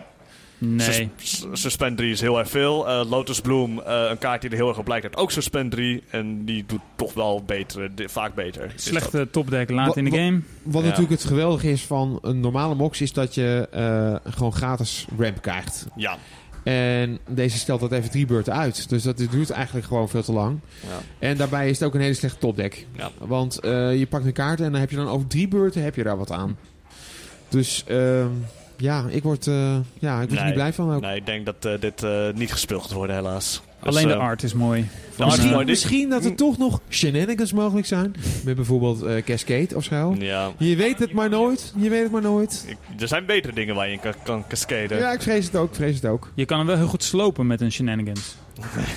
[0.59, 1.09] Nee.
[1.17, 2.87] Sus- sus- Suspend 3 is heel erg veel.
[2.89, 5.71] Eh, Lotus Bloom, eh, een kaart die er heel erg op lijkt, heeft ook Suspend
[5.71, 6.03] 3.
[6.09, 8.71] En die doet toch wel beter, vaak beter.
[8.75, 10.41] Slechte topdeck laat Wat- in de game.
[10.63, 10.87] Wat Ja.
[10.87, 15.41] natuurlijk het geweldige is van een normale mox, is dat je eh, gewoon gratis ramp
[15.41, 15.85] krijgt.
[15.95, 16.17] Ja.
[16.63, 18.89] En deze stelt dat even drie beurten uit.
[18.89, 20.59] Dus dat duurt eigenlijk gewoon veel te lang.
[20.81, 21.27] ja.
[21.27, 22.85] En daarbij is het ook een hele slechte topdeck.
[22.95, 23.09] Ja.
[23.19, 25.95] Want eh, je pakt een kaart en dan heb je dan over drie beurten heb
[25.95, 26.57] je daar wat aan.
[27.49, 28.27] Dus ehm,
[28.77, 31.01] ja, ik word, eh, ja, ik word er niet blij van ook.
[31.01, 33.61] Nee, ik denk dat eh, dit eh, niet gespeeld gaat worden, helaas.
[33.83, 34.79] Dus, Alleen de art is mooi.
[34.81, 35.65] art is Misschien, mooi.
[35.65, 38.15] Misschien dat er toch nog shenanigans mogelijk zijn.
[38.43, 40.15] Met bijvoorbeeld eh, Cascade of zo.
[40.19, 40.51] Ja.
[40.57, 41.73] Je weet het maar nooit.
[41.77, 42.65] Je weet het maar nooit.
[42.67, 44.97] Ik- er zijn betere dingen waar je in kan, kan cascaden.
[44.97, 45.69] Ja, ik vrees het ook.
[45.69, 46.31] Ik vrees het ook.
[46.35, 48.35] Je kan hem wel heel goed slopen met een shenanigans.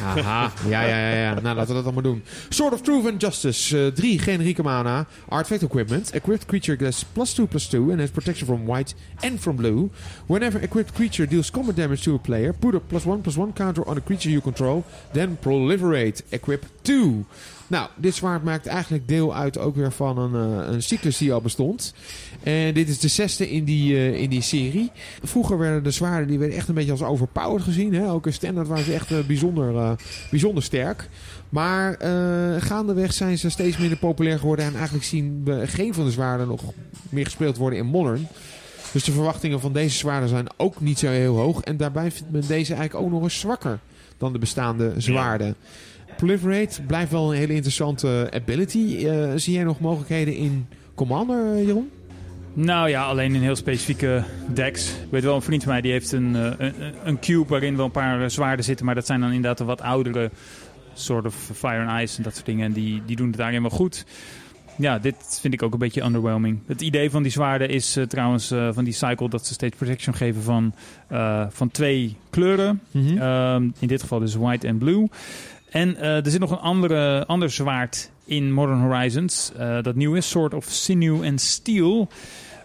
[0.00, 0.52] Haha.
[0.68, 1.40] Ja, ja, ja, ja.
[1.40, 2.22] Nou, laten we dat allemaal doen.
[2.48, 3.92] Sword of Truth and Justice.
[3.94, 5.06] 3 generieke mana.
[5.28, 6.14] Artifact equipment.
[6.14, 9.90] Equipped creature gets plus 2 plus 2 and has protection from white and from blue.
[10.26, 13.52] Whenever equipped creature deals combat damage to a player, put a plus 1 plus 1
[13.52, 14.84] counter on a creature you control.
[15.12, 16.22] Then proliferate.
[16.32, 17.24] Equip 2.
[17.70, 21.32] Nou, dit zwaard maakt eigenlijk deel uit ook weer van een, eh, een cyclus die
[21.32, 21.94] al bestond.
[22.42, 24.90] En dit is de zesde in die, eh, in die serie.
[25.22, 27.94] Vroeger werden de zwaarden die werden echt een beetje als overpowered gezien.
[27.94, 28.10] Hè?
[28.10, 29.96] Ook in standaard waren ze echt eh, bijzonder,
[30.30, 31.08] bijzonder sterk.
[31.48, 31.96] Maar
[32.60, 34.64] gaandeweg zijn ze steeds minder populair geworden.
[34.64, 36.62] En eigenlijk zien we geen van de zwaarden nog
[37.08, 38.26] meer gespeeld worden in Modern.
[38.92, 41.60] Dus de verwachtingen van deze zwaarden zijn ook niet zo heel hoog.
[41.60, 43.78] En daarbij vindt men deze eigenlijk ook nog eens zwakker
[44.18, 45.56] dan de bestaande zwaarden.
[46.20, 49.06] Proliferate blijft wel een hele interessante ability.
[49.06, 51.90] Eh, zie jij nog mogelijkheden in Commander, Jeroen?
[52.52, 54.24] Nou ja, alleen in heel specifieke
[54.54, 54.90] decks.
[54.90, 56.74] Ik weet wel, een vriend van mij die heeft een, eh, een,
[57.04, 58.86] een cube waarin wel een paar eh, zwaarden zitten.
[58.86, 60.30] Maar dat zijn dan inderdaad de wat oudere
[60.94, 62.66] soort of Fire and Ice en dat soort dingen.
[62.66, 64.04] En die, die doen het daarin wel goed.
[64.76, 66.58] Ja, dit vind ik ook een beetje underwhelming.
[66.66, 70.42] Het idee van die zwaarden is trouwens van die cycle dat ze steeds protection geven
[70.42, 70.74] van,
[71.50, 72.80] van twee kleuren.
[72.92, 75.08] Ehm, in dit geval dus white en blue.
[75.70, 79.52] En eh, er zit nog een andere, ander zwaard in Modern Horizons.
[79.56, 82.08] eh, dat nieuw is, Sword of Sinew and Steel.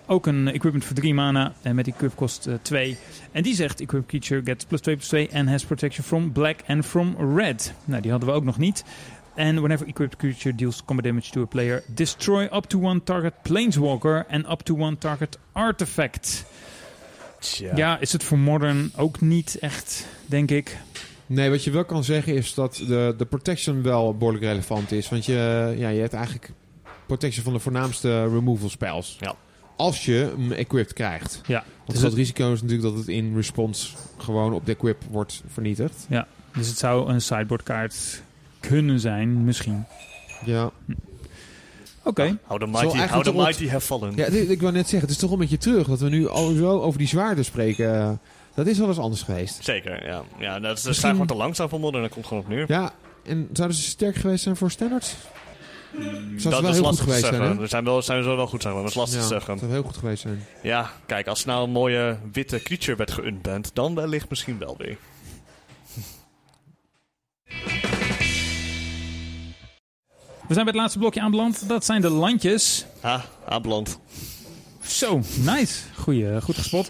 [0.07, 1.53] Ook een equipment voor 3 mana.
[1.61, 2.97] En met die equip kost 2.
[3.31, 6.59] en die zegt: Equip creature gets plus 2 plus 2 and has protection from black
[6.67, 7.73] and from red.
[7.85, 8.83] Nou, die hadden we ook nog niet.
[9.37, 13.33] And whenever equipped creature deals combat damage to a player, destroy up to one target
[13.43, 16.45] planeswalker and up to one target artifact.
[17.39, 17.75] Tja.
[17.75, 20.77] Ja, is het voor Modern ook niet echt, denk ik.
[21.27, 25.09] Nee, wat je wel kan zeggen is dat de, de protection wel behoorlijk relevant is.
[25.09, 26.51] Want je, ja, je hebt eigenlijk
[27.05, 29.17] protection van de voornaamste removal spells.
[29.19, 29.35] Ja.
[29.77, 31.41] Als je hem equipped krijgt.
[31.47, 31.63] Ja.
[31.75, 35.03] Want Dus het het- risico is natuurlijk dat het in response gewoon op de equip
[35.11, 36.07] wordt vernietigd.
[36.57, 38.21] Dus het zou een sideboardkaart
[38.59, 39.83] kunnen zijn, misschien.
[40.45, 40.71] Ja.
[42.03, 42.37] Oké.
[42.43, 44.15] How the Zo mighty, how the mighty have fallen.
[44.15, 46.27] ja, dit- ik wou net zeggen, het is toch een beetje terug dat we nu
[46.27, 48.19] al zo over die zwaarden spreken.
[48.55, 49.63] Dat is wel eens anders geweest.
[49.63, 50.23] Zeker, ja.
[50.39, 52.49] ja dat is, ze Misschien- zijn gewoon te langzaam voor modder, dat komt gewoon op
[52.49, 52.65] neer.
[52.67, 55.15] Ja, en zouden ze sterk geweest zijn voor standards?
[55.95, 57.55] Zou ze dat wel is heel goed lastig te geweest zijn, zeggen.
[57.55, 57.61] hè?
[57.61, 59.41] Er zijn wel, zijn zo wel goed zijn, maar dat is lastig Ja, te dat
[59.43, 59.59] zeggen.
[59.59, 60.45] zou heel goed geweest zijn.
[60.61, 64.97] Ja, kijk, als nou een mooie witte creature werd geunband, dan wellicht misschien wel weer.
[70.47, 71.67] We zijn bij het laatste blokje aanbeland.
[71.69, 72.85] Dat zijn de landjes.
[73.01, 73.99] Ah, aanbeland.
[74.81, 75.79] Zo, nice.
[75.95, 76.89] Goeie, goed gespot.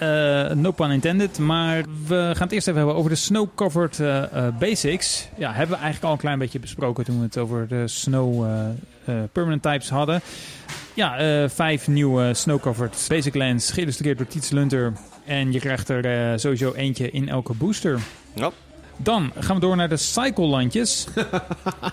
[0.00, 1.38] Eh, no pun intended.
[1.38, 5.28] Maar we gaan het eerst even hebben over de snow-covered eh, eh, basics.
[5.36, 8.46] Ja, hebben we eigenlijk al een klein beetje besproken toen we het over de snow
[9.32, 10.22] permanent types hadden.
[10.94, 14.92] Ja, eh, vijf nieuwe snow-covered basic lands, geïllustreerd door Tiets Lunter.
[15.24, 18.00] En je krijgt er eh, sowieso eentje in elke booster.
[18.34, 18.50] Ja.
[18.96, 21.06] Dan gaan we door naar de cycle landjes.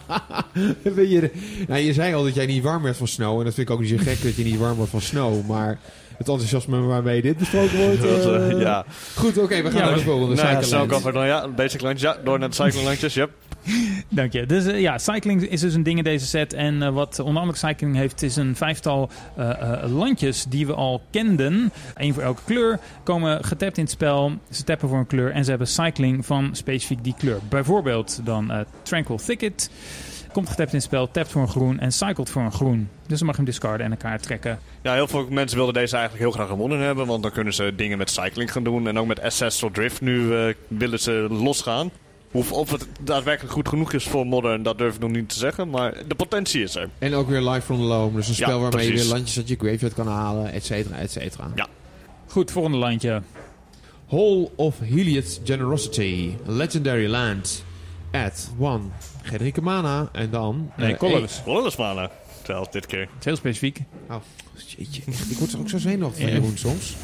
[0.82, 1.32] Weet je,
[1.68, 3.38] nou, je zei al dat jij niet warm werd van snow.
[3.40, 5.48] En dat vind ik ook niet zo gek dat je niet warm wordt van snow.
[5.48, 5.80] Maar
[6.18, 8.02] het enthousiasme waarmee dit besproken wordt...
[8.08, 8.86] Dat, eh, eh, ja.
[9.16, 10.36] Goed, oké, we gaan Ja, naar de volgende.
[10.36, 11.48] Nou, dan, ja.
[11.48, 12.18] Basic landjes, ja.
[12.24, 13.32] Door naar de cycling landjes, yep.
[14.10, 14.46] Dank je.
[14.46, 16.54] Dus eh, ja, cycling is dus een ding in deze set.
[16.54, 20.74] En eh, wat onder andere cycling heeft, is een vijftal eh, eh, landjes die we
[20.74, 21.72] al kenden.
[21.96, 22.80] Eén voor elke kleur.
[23.04, 24.32] Komen getapt in het spel.
[24.50, 25.32] Ze tappen voor een kleur.
[25.32, 27.40] En ze hebben cycling van specifiek die kleur.
[27.50, 29.70] Bijvoorbeeld dan eh, Tranquil Thicket.
[30.38, 32.90] Komt getapt in het spel, tapt voor een groen en cycelt voor een groen.
[33.08, 34.60] Dus dan mag je hem discarden en elkaar trekken.
[34.82, 37.08] Ja, heel veel mensen wilden deze eigenlijk heel graag gewonnen hebben.
[37.08, 38.88] Want dan kunnen ze dingen met cycling gaan doen.
[38.88, 41.92] En ook met Ancestral Drift nu eh, willen ze losgaan.
[42.32, 45.38] Of, of het daadwerkelijk goed genoeg is voor Modern, dat durf ik nog niet te
[45.38, 45.70] zeggen.
[45.70, 46.90] Maar de potentie is er.
[47.00, 48.16] En ook weer live from the loam.
[48.16, 50.98] Dus een Ja, spel waarmee je weer landjes uit je graveyard kan halen, et cetera,
[50.98, 51.52] et cetera.
[51.56, 51.68] Ja.
[52.28, 53.22] Goed, volgende landje.
[54.10, 56.32] Hall of Heliod's Generosity.
[56.46, 57.64] Legendary land.
[58.26, 58.92] Add 1.
[59.22, 60.10] Generieke mana.
[60.12, 60.72] En dan...
[60.78, 61.42] Nee, eh, colorless.
[61.44, 62.10] Colorless mana.
[62.44, 63.00] Zelfs dit keer.
[63.00, 63.80] Het is heel specifiek.
[64.10, 64.16] Oh,
[64.78, 65.02] jeetje.
[65.08, 66.32] echt, Ik word er ook zo zenuwachtig van.
[66.32, 66.96] Jeroen soms.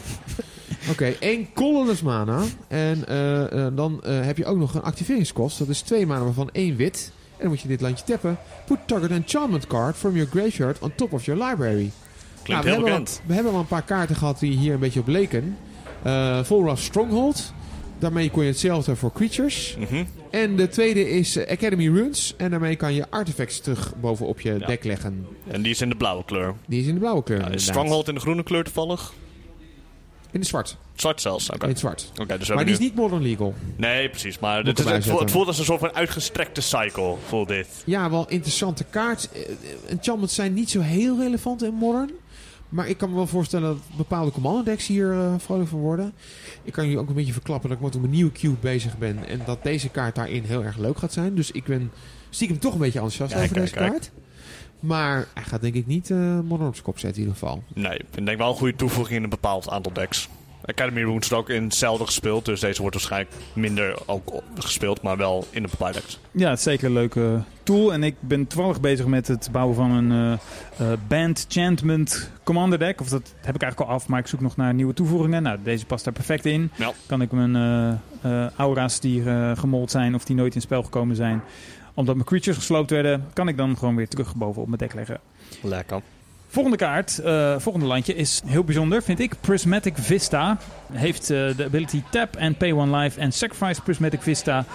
[0.89, 2.41] Oké, één colorless mana.
[2.67, 5.57] En eh, eh, dan eh, heb je ook nog een activeringskost.
[5.59, 7.11] Dat is twee mana waarvan één wit.
[7.31, 8.37] En dan moet je dit landje tappen.
[8.65, 11.91] Put target enchantment card from your graveyard on top of your library.
[12.43, 13.19] Klinkt Nou, we, heel hebben bekend.
[13.21, 15.57] al, we hebben al een paar kaarten gehad die hier een beetje op leken.
[16.03, 17.53] Eh Volrath Stronghold.
[17.99, 19.75] Daarmee kon je hetzelfde voor creatures.
[19.79, 20.03] Mhm.
[20.31, 22.33] En de tweede is eh, Academy Runes.
[22.37, 24.65] En daarmee kan je artifacts terug bovenop je Ja.
[24.67, 25.27] deck leggen.
[25.47, 26.53] En die is in de blauwe kleur.
[26.65, 27.39] Die is in de blauwe kleur.
[27.39, 27.63] Ja, is.
[27.63, 29.13] Stronghold in de groene kleur toevallig?
[30.31, 30.77] In de zwart.
[30.95, 31.49] Zwart zelfs.
[31.49, 32.11] Oké, In het zwart.
[32.21, 33.53] Oké, dus Maar die is niet modern legal.
[33.75, 34.39] Nee, precies.
[34.39, 37.15] Maar dit is, het, voelt, het voelt als een soort van uitgestrekte cycle.
[37.27, 37.67] Voelt dit.
[37.85, 39.29] Ja, wel interessante kaart.
[39.31, 39.41] Eh,
[39.91, 42.11] Enchantments zijn niet zo heel relevant in modern.
[42.73, 46.13] Maar ik kan me wel voorstellen dat bepaalde commander decks hier eh, vrolijk van worden.
[46.63, 49.27] Ik kan jullie ook een beetje verklappen dat ik met een nieuwe cube bezig ben.
[49.27, 51.35] En dat deze kaart daarin heel erg leuk gaat zijn.
[51.35, 51.91] Dus ik ben
[52.29, 53.91] stiekem toch een beetje enthousiast Kijk, over kijk, deze kijk.
[53.91, 54.11] kaart.
[54.79, 57.63] Maar hij gaat denk ik niet eh modern op zijn kop zetten in ieder geval.
[57.73, 60.29] Nee, ik denk wel een goede toevoeging in een bepaald aantal decks.
[60.65, 62.45] Academy Runes ook in hetzelfde gespeeld.
[62.45, 65.01] Dus deze wordt waarschijnlijk minder ook op- gespeeld.
[65.01, 66.19] Maar wel in bepaalde decks.
[66.31, 67.93] Ja, het is zeker een leuke tool.
[67.93, 72.79] En ik ben toevallig bezig met het bouwen van een eh, eh, Band Chantment Commander
[72.79, 73.01] deck.
[73.01, 75.43] Of dat heb ik eigenlijk al af, maar ik zoek nog naar nieuwe toevoegingen.
[75.43, 76.71] Nou, deze past daar perfect in.
[76.75, 76.91] Ja.
[77.05, 77.55] Kan ik mijn
[78.21, 79.23] eh, aura's die
[79.55, 81.41] gemold zijn of die nooit in spel gekomen zijn,
[81.93, 85.19] omdat mijn creatures gesloopt werden, kan ik dan gewoon weer terug bovenop mijn deck leggen.
[85.61, 86.01] Lekker.
[86.53, 89.33] Volgende kaart, eh, volgende landje is heel bijzonder, vind ik.
[89.41, 90.57] Prismatic Vista
[90.91, 94.65] heeft eh, de ability tap en pay one life en sacrifice Prismatic Vista.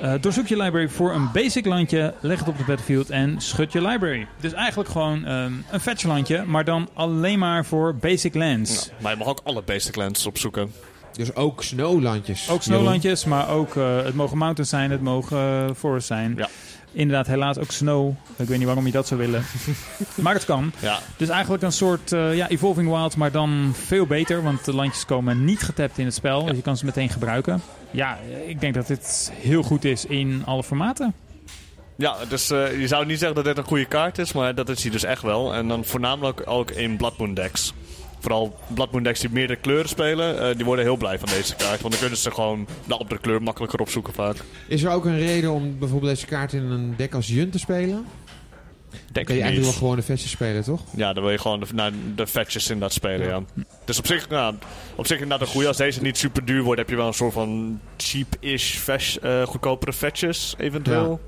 [0.00, 3.72] Eh, doorzoek je library voor een basic landje, leg het op de battlefield en schud
[3.72, 4.26] je library.
[4.40, 8.86] Dus eigenlijk gewoon ehm, een fetch landje, maar dan alleen maar voor basic lands.
[8.86, 10.72] Ja, maar je mag ook alle basic lands opzoeken.
[11.12, 12.50] Dus ook snowlandjes.
[12.50, 16.34] Ook snowlandjes, maar ook eh, het mogen mountains zijn, het mogen forests zijn.
[16.36, 16.48] Ja.
[16.92, 18.12] Inderdaad, helaas ook snow.
[18.36, 19.42] Ik weet niet waarom je dat zou willen.
[20.14, 20.72] maar het kan.
[20.80, 24.42] Ja, Dus eigenlijk een soort eh, ja, Evolving Wild, maar dan veel beter.
[24.42, 26.44] Want de landjes komen niet getapt in het spel.
[26.44, 27.62] Dus je kan ze meteen gebruiken.
[27.90, 31.14] Ja, ik denk dat dit heel goed is in alle formaten.
[31.96, 34.32] ja dus eh, je zou niet zeggen dat dit een goede kaart is.
[34.32, 35.54] Maar dat is hij dus echt wel.
[35.54, 37.72] En dan voornamelijk ook in Blood Moon decks.
[38.20, 40.48] Vooral Blood Moon decks die meerdere kleuren spelen.
[40.48, 41.80] eh, die worden heel blij van deze kaart.
[41.80, 44.36] Want dan kunnen ze gewoon de andere kleur makkelijker opzoeken vaak.
[44.68, 47.58] Is er ook een reden om bijvoorbeeld deze kaart in een deck als Jun te
[47.58, 48.04] spelen?
[49.12, 50.80] Denk kan je eigenlijk wel gewoon de vestjes spelen, toch?
[50.96, 53.42] Ja, dan wil je gewoon de, naar de fetches inderdaad spelen, Ja.
[53.54, 53.62] ja.
[53.84, 54.54] Dus op zich, nou,
[54.94, 55.68] op zich inderdaad een goede.
[55.68, 59.42] Als deze niet super duur wordt, heb je wel een soort van cheap-ish, fetch, eh,
[59.42, 61.20] goedkopere fetches eventueel.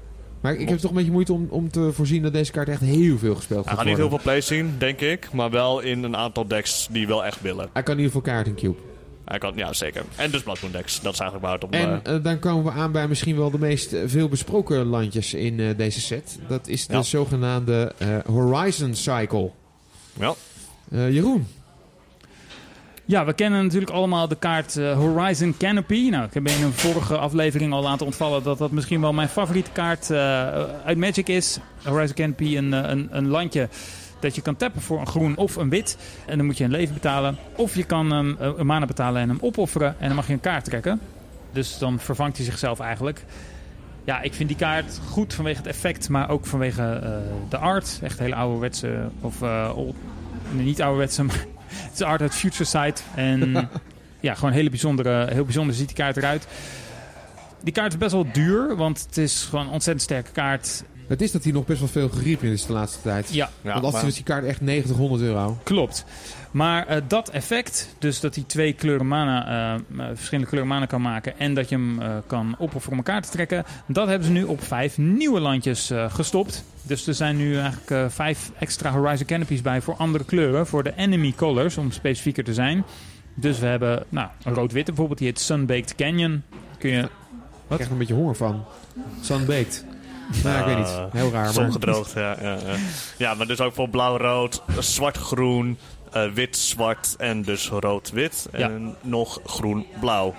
[0.42, 2.80] Maar ik heb toch een beetje moeite om, om te voorzien dat deze kaart echt
[2.80, 4.24] heel veel gespeeld Hij gaat gaat niet heel worden.
[4.24, 5.32] veel plays zien, denk ik.
[5.32, 7.68] Maar wel in een aantal decks die wel echt willen.
[7.72, 8.76] Hij kan in ieder geval kaart in cube.
[9.24, 10.04] Hij kan, ja, zeker.
[10.16, 11.00] En dus Blood Moon decks.
[11.00, 11.70] Dat is eigenlijk waar het om...
[11.92, 14.84] En eh, eh, dan komen we aan bij misschien wel de meest eh, veel besproken
[14.84, 16.38] landjes in deze set.
[16.48, 17.02] Dat is de Ja.
[17.02, 17.92] zogenaamde
[18.26, 19.50] Horizon Cycle.
[20.18, 20.34] ja.
[20.90, 21.46] Jeroen,
[23.04, 26.08] Ja, we kennen natuurlijk allemaal de kaart eh, Horizon Canopy.
[26.10, 29.28] Nou, ik heb in een vorige aflevering al laten ontvallen dat dat misschien wel mijn
[29.28, 30.18] favoriete kaart eh,
[30.84, 31.58] uit Magic is.
[31.82, 33.68] Horizon Canopy, een, eh, een, een landje
[34.20, 35.98] dat je kan tappen voor een groen of een wit.
[36.26, 37.36] En dan moet je een leven betalen.
[37.56, 39.94] Of je kan hem een mana betalen en hem opofferen.
[39.98, 41.00] En dan mag je een kaart trekken.
[41.52, 43.24] Dus dan vervangt hij zichzelf eigenlijk.
[44.04, 47.00] Ja, ik vind die kaart goed vanwege het effect, maar ook vanwege
[47.48, 48.00] de art.
[48.02, 49.36] Echt hele ouderwetse, of
[50.52, 53.04] niet ouderwetse, maar het is art uit Future Sight.
[53.14, 53.68] En
[54.20, 56.46] ja, gewoon hele bijzondere, heel bijzonder ziet die kaart eruit.
[57.62, 60.84] Die kaart is best wel duur, want het is gewoon een ontzettend sterke kaart.
[61.08, 63.34] het is dat hij nog best wel veel geriepen is de laatste tijd.
[63.34, 65.58] Ja, ja Want als maar- is die kaart echt 90, 100 euro.
[65.62, 66.04] Klopt.
[66.52, 70.86] Maar eh, dat effect, dus dat hij twee kleuren mana, eh, eh, verschillende kleuren mana
[70.86, 74.26] kan maken en dat je hem eh, kan opofferen om elkaar te trekken, dat hebben
[74.26, 76.64] ze nu op vijf nieuwe landjes eh, gestopt.
[76.82, 80.82] Dus er zijn nu eigenlijk eh, vijf extra Horizon Canopies bij voor andere kleuren, voor
[80.82, 82.84] de enemy colors, om specifieker te zijn.
[83.34, 86.42] Dus we hebben nou, een rood-witte bijvoorbeeld, die heet Sunbaked Canyon.
[86.78, 87.08] Kun je
[87.66, 88.64] krijg er een beetje honger van.
[89.20, 89.84] Sunbaked.
[90.44, 90.86] Nou, ik weet niet.
[90.86, 91.44] Ah, Heel raar.
[91.44, 91.52] Maar...
[91.52, 92.76] Zongedroogd, ja, ja, ja.
[93.18, 95.78] ja, maar dus ook voor blauw-rood, zwart-groen,
[96.12, 98.48] eh, wit-zwart en dus rood-wit.
[98.56, 98.70] Ja.
[98.70, 100.34] En nog groen-blauw.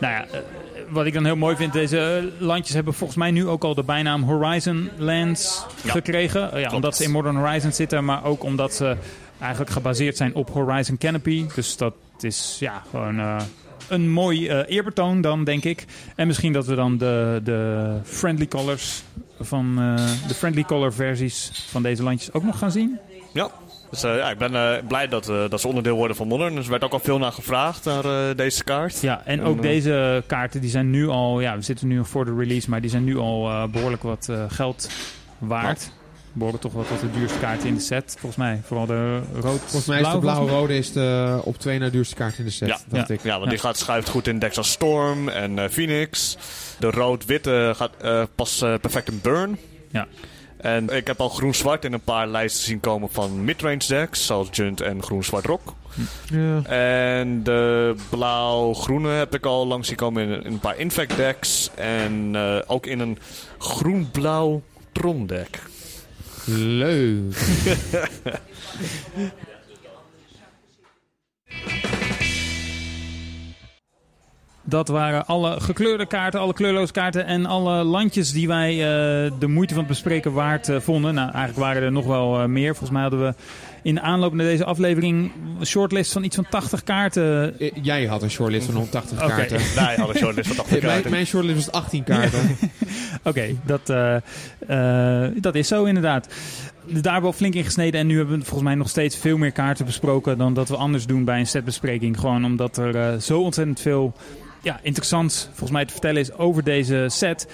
[0.00, 0.40] Nou ja, eh,
[0.88, 1.98] wat ik dan heel mooi vind, deze
[2.38, 5.90] eh, landjes hebben volgens mij nu ook al de bijnaam Horizon Lands Ja.
[5.92, 6.60] gekregen.
[6.60, 8.96] Ja, omdat ze in Modern Horizon zitten, maar ook omdat ze
[9.40, 11.46] eigenlijk gebaseerd zijn op Horizon Canopy.
[11.54, 13.40] Dus dat is ja, gewoon
[13.88, 15.84] een mooi eh, eerbetoon dan, denk ik.
[16.16, 19.02] En misschien dat we dan de, de friendly colors
[19.40, 19.74] van
[20.28, 22.98] de friendly color versies van deze landjes ook nog gaan zien.
[23.32, 23.50] Ja.
[23.90, 26.54] Dus eh, ja, ik ben eh, blij dat, eh, dat ze onderdeel worden van Modern.
[26.54, 29.00] Dus er werd ook al veel naar gevraagd, naar eh, deze kaart.
[29.00, 32.08] Ja, en En, ook deze kaarten die zijn nu al, ja, we zitten nu nog
[32.08, 34.90] voor de release, maar die zijn nu al eh, behoorlijk wat eh, geld
[35.38, 35.92] waard.
[36.32, 38.60] Behoren toch wel tot de duurste kaarten in de set, volgens mij.
[38.64, 39.58] Vooral de rood.
[39.58, 42.68] Volgens mij is de blauwe-rode is de op twee na duurste kaart in de set.
[42.68, 43.14] Ja, dacht ja.
[43.14, 43.22] ik.
[43.22, 46.36] Ja, want die gaat schuift goed in decks als Storm en eh, Phoenix.
[46.78, 49.58] De rood-witte gaat eh, pas perfect in Burn.
[49.90, 50.06] Ja.
[50.60, 54.48] En ik heb al groen-zwart in een paar lijsten zien komen van midrange decks, zoals
[54.50, 55.72] Junt en groen-zwart rock.
[56.30, 56.62] Ja.
[56.62, 61.70] En de blauw-groene heb ik al langs zien komen in, in een paar infect decks.
[61.74, 63.18] En eh, ook in een
[63.58, 64.62] groen-blauw
[64.92, 65.62] Tron deck.
[66.44, 67.36] Leuk.
[74.70, 79.46] Dat waren alle gekleurde kaarten, alle kleurloze kaarten en alle landjes die wij eh, de
[79.46, 81.14] moeite van het bespreken waard eh, vonden.
[81.14, 82.68] Nou, eigenlijk waren er nog wel eh, meer.
[82.68, 83.34] Volgens mij hadden we
[83.82, 87.54] in de aanloop naar deze aflevering een shortlist van iets van 80 kaarten.
[87.82, 89.34] Jij had een shortlist van 180 Oké.
[89.34, 89.58] kaarten.
[89.74, 91.10] Daar hadden we shortlist van 80 Eh, Mijn, kaarten.
[91.10, 92.56] mijn shortlist was 18 kaarten.
[93.22, 93.86] Oké, dat,
[95.42, 96.28] dat is zo inderdaad.
[96.86, 99.16] Daar hebben we al flink in gesneden en nu hebben we volgens mij nog steeds
[99.16, 102.18] veel meer kaarten besproken dan dat we anders doen bij een setbespreking.
[102.18, 104.12] Gewoon omdat er zo ontzettend veel
[104.62, 107.48] ja, interessants volgens mij te vertellen is over deze set.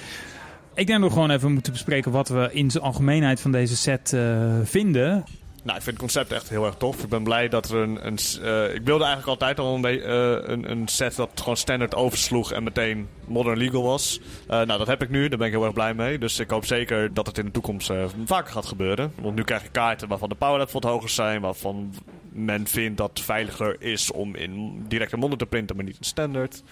[0.74, 3.76] Ik denk dat we gewoon even moeten bespreken wat we in zijn algemeenheid van deze
[3.76, 5.24] set eh, vinden.
[5.66, 7.02] Nou, ik vind het concept echt heel erg tof.
[7.02, 8.06] Ik ben blij dat er een...
[8.06, 12.52] een eh, ik wilde eigenlijk altijd al een, eh, een, set dat gewoon standaard oversloeg
[12.52, 14.20] en meteen modern legal was.
[14.48, 15.28] Eh, nou, dat heb ik nu.
[15.28, 16.18] Daar ben ik heel erg blij mee.
[16.18, 17.92] Dus ik hoop zeker dat het in de toekomst
[18.24, 19.12] vaker gaat gebeuren.
[19.20, 21.40] Want nu krijg je kaarten waarvan de power levels wat hoger zijn.
[21.40, 21.94] Waarvan
[22.28, 25.98] men vindt dat het veiliger is om in direct in modern te printen, maar niet
[25.98, 26.62] in standaard.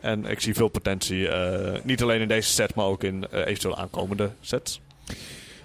[0.00, 1.28] En ik zie veel potentie.
[1.82, 4.80] niet alleen in deze set, maar ook in eventueel aankomende sets.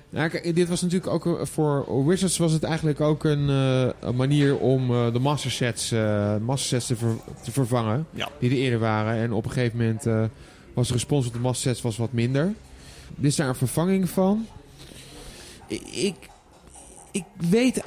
[0.10, 3.90] Nou, kijk, dit was natuurlijk ook eh, voor Wizards was het eigenlijk ook een, eh,
[4.00, 5.92] een manier om eh, de master sets,
[6.42, 8.08] master sets te, ver- te vervangen.
[8.12, 8.30] Ja.
[8.40, 9.14] Die er eerder waren.
[9.22, 10.30] En op een gegeven moment
[10.74, 12.54] was de respons op de master sets was wat minder.
[13.16, 14.46] Dit is daar een vervanging van.
[15.92, 16.16] Ik,
[17.12, 17.82] ik weet...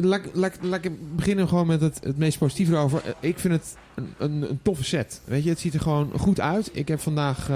[0.00, 3.02] laat, laat, laat ik beginnen gewoon met het, het meest positieve erover.
[3.20, 5.20] Ik vind het een, een, een toffe set.
[5.24, 6.70] Weet je, het ziet er gewoon goed uit.
[6.72, 7.50] Ik heb vandaag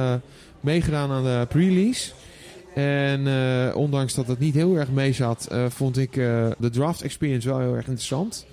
[0.61, 2.13] meegedaan aan de pre-release.
[2.75, 6.71] En eh, ondanks dat het niet heel erg mee zat, eh, vond ik eh, de
[6.71, 8.47] draft experience wel heel erg interessant.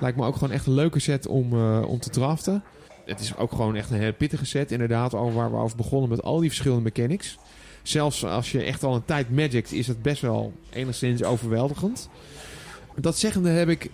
[0.00, 1.52] Lijkt me ook gewoon echt een leuke set om,
[1.82, 2.62] om te draften.
[3.04, 6.22] Het is ook gewoon echt een hele pittige set, inderdaad, waar we over begonnen met
[6.22, 7.38] al die verschillende mechanics.
[7.82, 12.08] Zelfs als je echt al een tijd magict, is het best wel enigszins overweldigend.
[12.96, 13.90] Dat zeggende heb ik,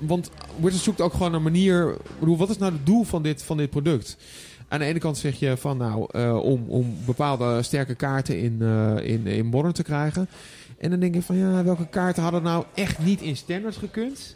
[0.00, 1.96] want Wizards zoekt ook gewoon een manier.
[2.18, 4.16] wat is nou het doel van dit, van dit product?
[4.68, 8.56] Aan de ene kant zeg je van nou, eh, om, om bepaalde sterke kaarten in,
[8.60, 10.28] eh, in, in Modern te krijgen.
[10.78, 14.34] En dan denk ik van ja, welke kaarten hadden nou echt niet in Standard gekund?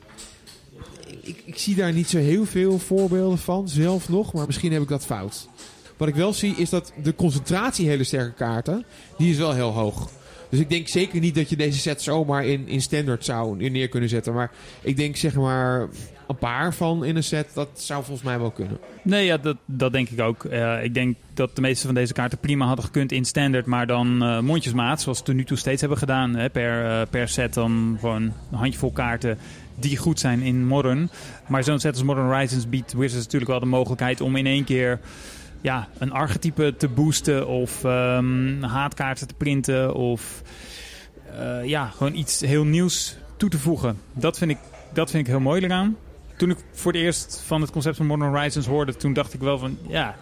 [1.21, 4.83] Ik, ik zie daar niet zo heel veel voorbeelden van, zelf nog, maar misschien heb
[4.83, 5.49] ik dat fout.
[5.97, 8.85] Wat ik wel zie is dat de concentratie hele sterke kaarten,
[9.17, 10.11] die is wel heel hoog.
[10.49, 13.89] Dus ik denk zeker niet dat je deze set zomaar in, in standard zou neer
[13.89, 14.35] kunnen zetten.
[14.35, 14.51] Maar
[14.81, 15.89] ik denk zeg maar
[16.29, 18.79] een paar van in een set, dat zou volgens mij wel kunnen.
[19.03, 20.45] Nee, ja, dat, dat denk ik ook.
[20.45, 23.87] Eh, ik denk dat de meeste van deze kaarten prima hadden gekund in standaard, maar
[23.87, 26.35] dan eh, mondjesmaat, zoals we nu toe steeds hebben gedaan.
[26.35, 29.39] Hè, per, eh, per set dan gewoon een handjevol kaarten
[29.75, 31.11] die goed zijn in Modern.
[31.47, 34.65] Maar zo'n set als Modern Horizons biedt Wizards natuurlijk wel de mogelijkheid om in één
[34.65, 35.01] keer
[35.61, 40.43] ja, een archetype te boosten of ehm, haatkaarten te printen of
[41.65, 43.99] ja, gewoon iets heel nieuws toe te voegen.
[44.13, 44.59] Dat vind ik,
[44.93, 45.97] dat vind ik heel mooi eraan.
[46.39, 49.41] Toen ik voor het eerst van het concept van Modern Horizons hoorde, toen dacht ik
[49.41, 50.17] wel van ja,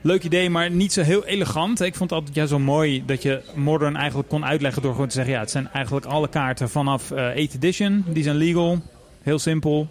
[0.00, 1.80] leuk idee, maar niet zo heel elegant.
[1.80, 5.08] Ik vond het altijd ja, zo mooi dat je Modern eigenlijk kon uitleggen door gewoon
[5.08, 8.82] te zeggen: ja, het zijn eigenlijk alle kaarten vanaf eh 8th edition, die zijn legal,
[9.22, 9.88] heel simpel.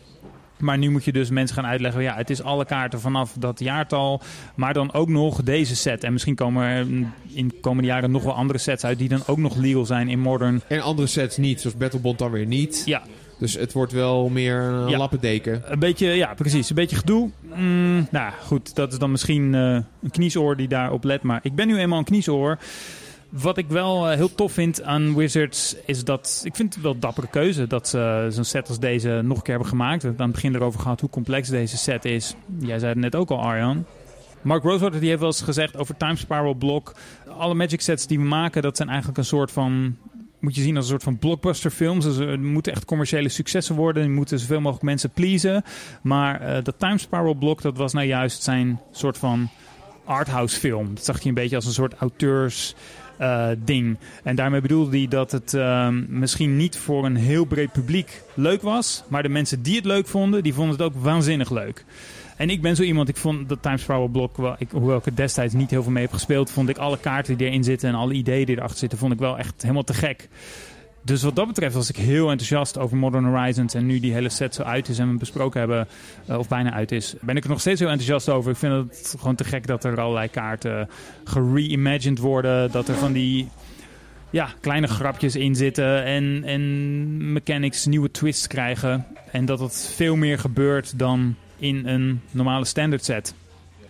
[0.58, 3.60] Maar nu moet je dus mensen gaan uitleggen: ja, het is alle kaarten vanaf dat
[3.60, 4.22] jaartal,
[4.56, 6.04] maar dan ook nog deze set.
[6.04, 6.88] En misschien komen er
[7.34, 10.10] in de komende jaren nog wel andere sets uit die dan ook nog legal zijn
[10.10, 10.62] in Modern.
[10.68, 12.82] En andere sets niet, zoals Battlebond dan weer niet.
[12.86, 13.02] Ja,
[13.40, 14.98] Dus het wordt wel meer een Ja.
[14.98, 15.62] lappendeken.
[15.66, 16.70] Een beetje, ja, precies.
[16.70, 17.30] Een beetje gedoe.
[17.56, 19.62] Mm, nou goed, dat is dan misschien eh,
[20.02, 21.22] een kniesoor die daarop let.
[21.22, 22.58] Maar ik ben nu eenmaal een kniesoor.
[23.30, 26.42] Wat ik wel eh, heel tof vind aan Wizards is dat...
[26.44, 29.44] Ik vind het wel een dappere keuze dat ze zo'n set als deze nog een
[29.44, 30.02] keer hebben gemaakt.
[30.02, 32.36] We hebben aan het begin erover gehad hoe complex deze set is.
[32.60, 33.86] Jij zei het net ook al, Arjan.
[34.42, 36.94] Mark Rosewater die heeft wel eens gezegd over Time Spiral Block.
[37.38, 39.98] Alle Magic sets die we maken, dat zijn eigenlijk een soort van...
[40.40, 42.06] Moet je zien als een soort van blockbuster films.
[42.06, 44.04] Dus er moeten echt commerciële successen worden.
[44.04, 45.64] Er moeten zoveel mogelijk mensen pleasen.
[46.02, 49.50] Maar eh, dat Time Spiral Block, dat was nou juist zijn soort van
[50.06, 50.96] arthouse film.
[50.96, 52.76] Dat zag hij een beetje als een soort auteurs
[53.18, 53.50] eh.
[54.24, 58.62] En daarmee bedoelde hij dat het ehm, misschien niet voor een heel breed publiek leuk
[58.62, 59.04] was.
[59.08, 61.86] Maar de mensen die het leuk vonden, die vonden het ook waanzinnig leuk.
[62.38, 65.06] En ik ben zo iemand, ik vond dat Times Power Block, wel, ik, hoewel ik
[65.06, 67.90] er destijds niet heel veel mee heb gespeeld, vond ik alle kaarten die erin zitten
[67.90, 70.30] en alle ideeën die erachter zitten, vond ik wel echt helemaal te gek.
[71.08, 73.74] Dus wat dat betreft was ik heel enthousiast over Modern Horizons.
[73.74, 75.88] En nu die hele set zo uit is en we besproken hebben,
[76.26, 78.52] eh, of bijna uit is, ben ik er nog steeds heel enthousiast over.
[78.52, 80.90] Ik vind het gewoon te gek dat er allerlei kaarten
[81.24, 82.72] gereimagined worden.
[82.72, 83.48] Dat er van die
[84.30, 89.06] ja, kleine grapjes in zitten en, en mechanics nieuwe twists krijgen.
[89.32, 93.34] En dat het veel meer gebeurt dan in een normale standard set.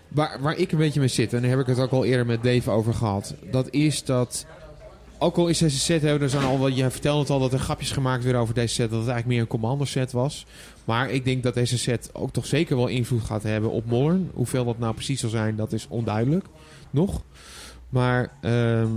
[0.07, 2.25] Waar, waar ik een beetje mee zit, en daar heb ik het ook al eerder
[2.25, 3.35] met Dave over gehad.
[3.51, 4.45] Dat is dat,
[5.17, 7.53] ook al is deze set, hè, er zijn al wel, je vertelde het al dat
[7.53, 8.89] er grapjes gemaakt werden over deze set.
[8.89, 10.45] Dat het eigenlijk meer een commander set was.
[10.85, 14.31] Maar ik denk dat deze set ook toch zeker wel invloed gaat hebben op Modern.
[14.33, 16.45] Hoeveel dat nou precies zal zijn, dat is onduidelijk.
[16.89, 17.21] Nog.
[17.89, 18.91] Maar ehm,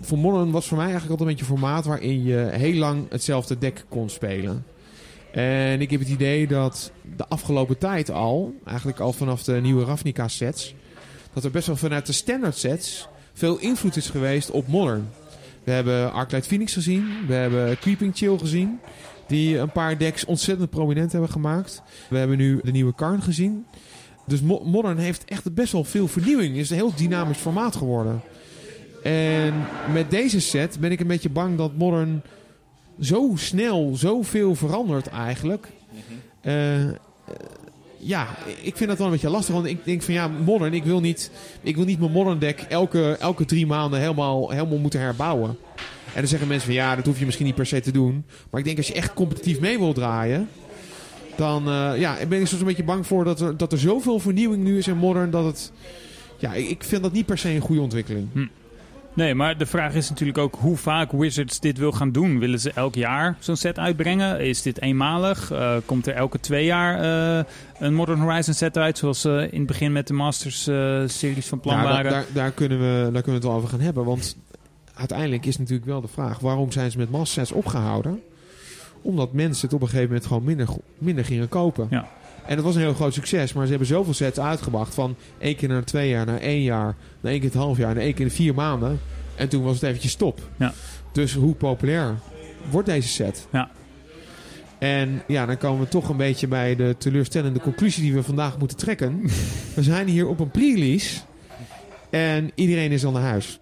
[0.00, 3.10] voor Modern was voor mij eigenlijk altijd een beetje een formaat waarin je heel lang
[3.10, 4.64] hetzelfde deck kon spelen.
[5.36, 9.84] En ik heb het idee dat de afgelopen tijd al, eigenlijk al vanaf de nieuwe
[9.84, 10.74] Ravnica sets,
[11.32, 15.08] dat er best wel vanuit de standard sets veel invloed is geweest op Modern.
[15.64, 18.80] We hebben Arclight Phoenix gezien, we hebben Creeping Chill gezien,
[19.26, 21.82] die een paar decks ontzettend prominent hebben gemaakt.
[22.08, 23.66] We hebben nu de nieuwe Karn gezien.
[24.26, 26.52] Dus Mo- Modern heeft echt best wel veel vernieuwing.
[26.52, 28.20] Het is een heel dynamisch formaat geworden.
[29.02, 29.54] En
[29.92, 32.22] met deze set ben ik een beetje bang dat Modern
[33.00, 35.68] zo snel zoveel verandert eigenlijk.
[36.40, 36.54] Eh,
[37.98, 38.28] ja,
[38.62, 39.54] ik vind dat wel een beetje lastig.
[39.54, 42.60] Want ik denk van ja, Modern, ik wil niet, ik wil niet mijn Modern deck
[42.68, 45.56] elke, elke drie maanden helemaal, helemaal moeten herbouwen.
[46.12, 48.24] En dan zeggen mensen van ja, dat hoef je misschien niet per se te doen.
[48.50, 50.48] Maar ik denk als je echt competitief mee wil draaien.
[51.36, 54.18] Dan eh, ja, ben ik soms een beetje bang voor dat er, dat er zoveel
[54.18, 55.30] vernieuwing nu is in Modern.
[55.30, 55.72] Dat het.
[56.38, 58.28] Ja, ik ik vind dat niet per se een goede ontwikkeling.
[59.16, 62.38] Nee, maar de vraag is natuurlijk ook hoe vaak Wizards dit wil gaan doen.
[62.38, 64.40] Willen ze elk jaar zo'n set uitbrengen?
[64.40, 65.50] Is dit eenmalig?
[65.50, 67.00] Eh, komt er elke twee jaar
[67.38, 67.44] eh,
[67.78, 68.98] een Modern Horizon set uit?
[68.98, 72.10] Zoals ze in het begin met de Masters-series van plan Ja, daar, waren?
[72.10, 74.04] daar, daar kunnen we, daar kunnen we het wel over gaan hebben.
[74.04, 74.36] Want
[74.94, 78.22] uiteindelijk is natuurlijk wel de vraag: waarom zijn ze met mass opgehouden?
[79.02, 80.68] Omdat mensen het op een gegeven moment gewoon minder,
[80.98, 81.86] minder gingen kopen.
[81.90, 82.08] Ja.
[82.46, 84.94] En dat was een heel groot succes, maar ze hebben zoveel sets uitgebracht.
[84.94, 87.94] Van één keer naar twee jaar, naar één jaar, naar één keer het half jaar,
[87.94, 89.00] naar één keer in vier maanden.
[89.34, 90.40] En toen was het eventjes stop.
[90.56, 90.72] Ja.
[91.12, 92.14] Dus hoe populair
[92.70, 93.46] wordt deze set?
[93.52, 93.70] Ja.
[94.78, 98.58] En ja, dan komen we toch een beetje bij de teleurstellende conclusie die we vandaag
[98.58, 99.20] moeten trekken.
[99.74, 101.20] we zijn hier op een pre-release
[102.10, 103.60] en iedereen is al naar huis.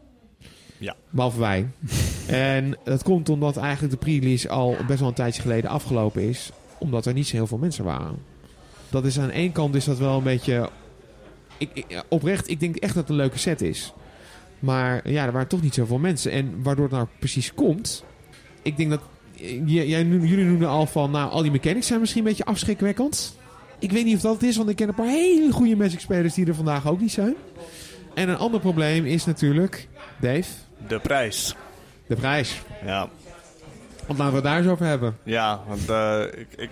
[0.78, 0.94] Ja.
[1.11, 1.66] Behalve wij.
[2.27, 6.51] en dat komt omdat eigenlijk de pre-release al best wel een tijdje geleden afgelopen is.
[6.78, 8.34] Omdat er niet zo heel veel mensen waren.
[8.95, 10.69] Dat is aan één kant is dat wel een beetje...
[11.59, 13.93] Ik, ik- oprecht, ik denk echt dat het een leuke set is.
[14.59, 16.31] Maar ja, er waren toch niet zoveel mensen.
[16.33, 18.05] En waardoor het nou precies komt...
[18.62, 19.01] Ik denk dat...
[19.66, 21.11] Jij, jullie noemden al van...
[21.11, 23.37] Nou, al die mechanics zijn misschien een beetje afschrikwekkend.
[23.79, 26.01] Ik weet niet of dat het is, want ik ken een paar hele goede Magic
[26.01, 27.35] spelers die er vandaag ook niet zijn.
[28.15, 29.89] En een ander probleem is natuurlijk...
[30.21, 30.45] Dave,
[30.89, 31.55] De prijs.
[32.07, 32.61] de prijs.
[32.85, 33.09] Ja,
[34.07, 35.16] Want laten we het daar eens over hebben.
[35.23, 36.71] ja want eh, ik, ik,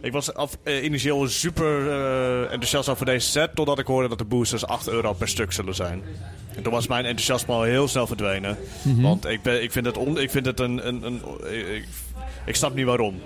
[0.00, 3.54] ik was af, eh, initieel super eh, enthousiast over deze set.
[3.54, 6.02] Totdat ik hoorde dat de boosters 8 euro per stuk zullen zijn.
[6.56, 8.58] En toen was mijn enthousiasme al heel snel verdwenen.
[8.82, 10.86] Want ik, ben, ik vind het, on, ik vind het een.
[10.86, 11.22] een, een
[11.74, 11.84] ik,
[12.46, 13.20] ik snap niet waarom.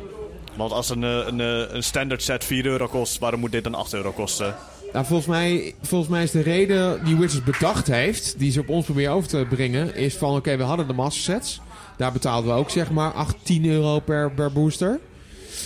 [0.56, 1.38] Want als een, eh, een,
[1.74, 4.54] een standard set 4 euro kost, waarom moet dit dan 8 euro kosten?
[4.92, 8.68] Nou, volgens mij, volgens mij is de reden die Wizards bedacht heeft, die ze op
[8.68, 11.60] ons proberen over te brengen, is van oké, we hadden de master sets.
[11.96, 15.00] Daar betaalden we ook zeg maar 8, 10 euro per, per booster.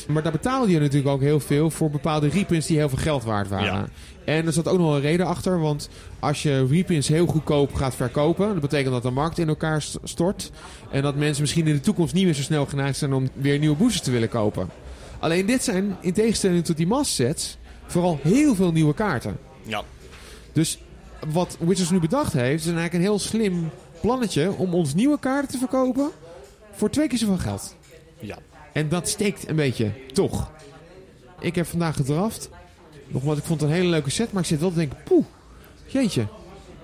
[0.09, 3.24] Maar daar betaalde je natuurlijk ook heel veel voor bepaalde reprints die heel veel geld
[3.24, 3.66] waard waren.
[3.74, 3.89] Ja.
[4.24, 5.89] En er zat ook nog een reden achter, want
[6.19, 9.98] als je reprints heel goedkoop gaat verkopen, dat betekent dat de markt in elkaar st-
[10.02, 10.51] stort.
[10.90, 13.59] En dat mensen misschien in de toekomst niet meer zo snel geneigd zijn om weer
[13.59, 14.69] nieuwe boosters te willen kopen.
[15.19, 17.56] Alleen dit zijn, in tegenstelling tot die master sets,
[17.86, 19.36] vooral heel veel nieuwe kaarten.
[19.62, 19.82] Ja,
[20.52, 20.78] Dus
[21.32, 23.70] wat Wizards nu bedacht heeft, is eigenlijk een heel slim
[24.01, 26.10] plannetje om ons nieuwe kaarten te verkopen
[26.73, 27.74] voor twee keer zoveel geld.
[28.20, 28.39] ja.
[28.78, 30.50] En dat steekt een beetje, toch.
[31.40, 32.50] Ik heb vandaag gedraft.
[33.06, 35.24] Nogmaals, ik vond het een hele leuke set, maar ik zit wel te denken, poeh,
[35.86, 36.26] jeetje.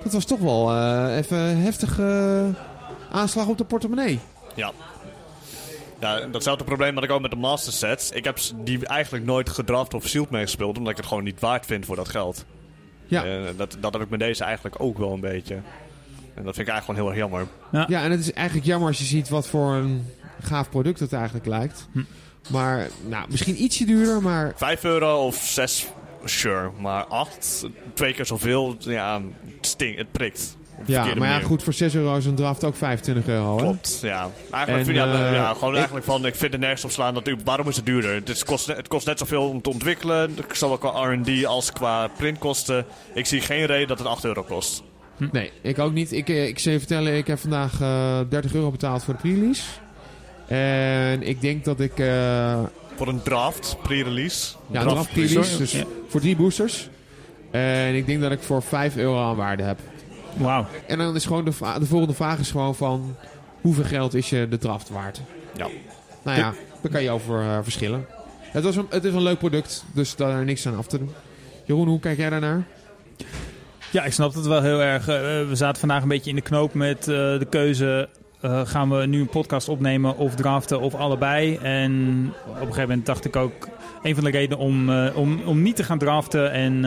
[0.03, 2.51] Dat was toch wel eh, even een heftige
[3.11, 4.19] aanslag op de portemonnee.
[4.55, 4.73] Ja.
[6.01, 8.11] Ja, datzelfde probleem had ik ook met de master sets.
[8.11, 11.67] Ik heb die eigenlijk nooit gedraft of sealed meegespeeld, omdat ik het gewoon niet waard
[11.67, 12.45] vind voor dat geld.
[13.07, 13.27] Ja.
[13.27, 15.55] Uh, dat, dat heb ik met deze eigenlijk ook wel een beetje.
[16.35, 17.47] En dat vind ik eigenlijk gewoon heel erg jammer.
[17.73, 17.87] Ja.
[17.89, 20.07] ja, en het is eigenlijk jammer als je ziet wat voor een
[20.45, 21.89] gaaf product het eigenlijk lijkt.
[21.93, 22.03] Hm.
[22.49, 24.53] Maar nou, misschien ietsje duurder, maar...
[24.57, 25.87] 5 euro of 6,
[26.25, 26.71] sure.
[26.79, 30.57] Maar 8, twee keer zoveel, ja, het, sting, het prikt.
[30.87, 33.57] Ja, maar ja, goed, voor 6 euro is een draft ook 25 euro.
[33.57, 33.63] Hè?
[33.63, 34.31] Klopt, ja.
[34.51, 36.91] Eigenlijk en, vind, ja, uh, ja, gewoon ik, eigenlijk van, ik vind het nergens op
[36.91, 37.15] slaan.
[37.15, 38.15] Dat, waarom is het duurder?
[38.15, 40.37] Het kost, het kost net zoveel om te ontwikkelen.
[40.53, 42.87] Zowel qua R&D als qua printkosten.
[43.15, 44.83] Ik zie geen reden dat het 8 euro kost.
[45.17, 45.29] Hm.
[45.33, 46.13] Nee, ik ook niet.
[46.13, 49.63] Ik, ik zou je vertellen, ik heb vandaag uh, 30 euro betaald voor de pre-release.
[50.47, 51.99] En ik denk dat ik...
[51.99, 52.63] Uh,
[52.97, 54.55] voor een draft pre-release?
[54.71, 55.59] Ja, een draft pre-release.
[55.59, 55.85] Dus ja.
[56.09, 56.89] voor drie boosters.
[57.51, 59.79] En ik denk dat ik voor 5 euro aan waarde heb.
[60.37, 60.67] Wauw.
[60.87, 63.17] En dan is gewoon de, de volgende vraag is gewoon van...
[63.61, 65.21] Hoeveel geld is je de draft waard?
[65.57, 65.69] Ja.
[66.23, 68.07] Nou ja, daar kan je over uh, verschillen.
[68.41, 71.11] Het, was een, het is een leuk product, dus daar niks aan af te doen.
[71.65, 72.65] Jeroen, hoe kijk jij daarnaar?
[73.91, 75.09] Ja, ik snap het wel heel erg.
[75.09, 75.15] Uh,
[75.49, 77.05] we zaten vandaag een beetje in de knoop met uh,
[77.39, 78.09] de keuze...
[78.45, 81.57] Uh, gaan we nu een podcast opnemen of draften of allebei?
[81.57, 81.93] En
[82.47, 83.69] op een gegeven moment dacht ik ook...
[84.03, 86.53] een van de redenen om, om, om niet te gaan draften...
[86.53, 86.85] en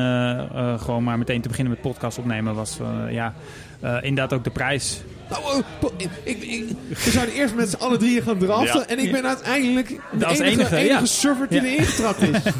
[0.80, 2.56] gewoon maar meteen te beginnen met podcast opnemen...
[2.56, 2.80] was
[3.10, 3.34] ja,
[3.82, 5.04] inderdaad ook de prijs.
[5.30, 5.64] Nou,
[5.98, 6.66] ik, ik, ik,
[7.04, 8.80] we zouden eerst met z'n allen drieën gaan draften.
[8.80, 8.86] Ja.
[8.88, 11.06] En ik ben uiteindelijk de Als enige, enige, enige ja.
[11.06, 11.68] server die Ja.
[11.68, 12.30] erin getrapt is.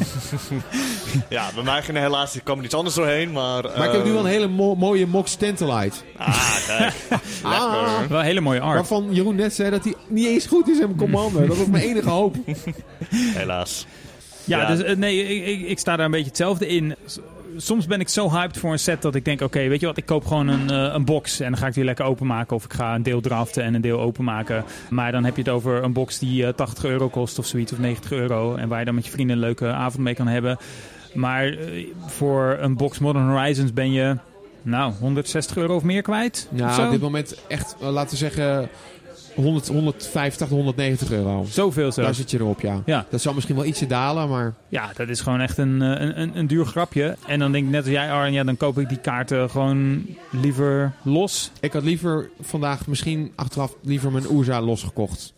[1.28, 3.62] Ja, bij mij ging er helaas ik kwam er iets anders doorheen, maar...
[3.62, 5.96] Maar ik heb nu wel een hele mo- mooie Mox Tantalite.
[6.16, 6.92] Ah, kijk.
[7.42, 8.08] Lekker.
[8.08, 8.74] Wel hele mooie art.
[8.74, 11.46] Waarvan Jeroen net zei dat hij niet eens goed is in Commander.
[11.46, 12.36] Dat was mijn enige hoop.
[13.40, 13.86] Helaas.
[14.44, 14.66] Ja, Ja.
[14.66, 16.94] dus eh, nee, ik, ik, ik sta daar een beetje hetzelfde in.
[17.60, 19.96] Soms ben ik zo hyped voor een set dat ik denk: oké, weet je wat,
[19.96, 22.56] ik koop gewoon een, eh, een box en dan ga ik die lekker openmaken.
[22.56, 24.64] Of ik ga een deel draften en een deel openmaken.
[24.90, 27.72] Maar dan heb je het over een box die eh, 80 euro kost of zoiets,
[27.72, 28.54] of 90 euro.
[28.54, 30.58] En waar je dan met je vrienden een leuke avond mee kan hebben.
[31.14, 34.16] Maar eh, voor een box Modern Horizons ben je,
[34.62, 36.48] nou, 160 euro of meer kwijt.
[36.52, 38.68] Ja, op dit moment echt, eh, laten we zeggen,
[39.42, 41.44] 100, 150, 190 euro.
[41.48, 42.02] Zoveel zo.
[42.02, 42.82] Daar zit je erop, ja.
[42.86, 43.06] Ja.
[43.10, 44.54] Dat zal misschien wel ietsje dalen, maar...
[44.68, 47.16] Ja, dat is gewoon echt een, eh, een, een, een duur grapje.
[47.26, 50.06] En dan denk ik net als jij, Arjen, ja, dan koop ik die kaarten gewoon
[50.30, 51.50] liever los.
[51.60, 55.32] Ik had liever vandaag misschien achteraf liever mijn Oerza losgekocht.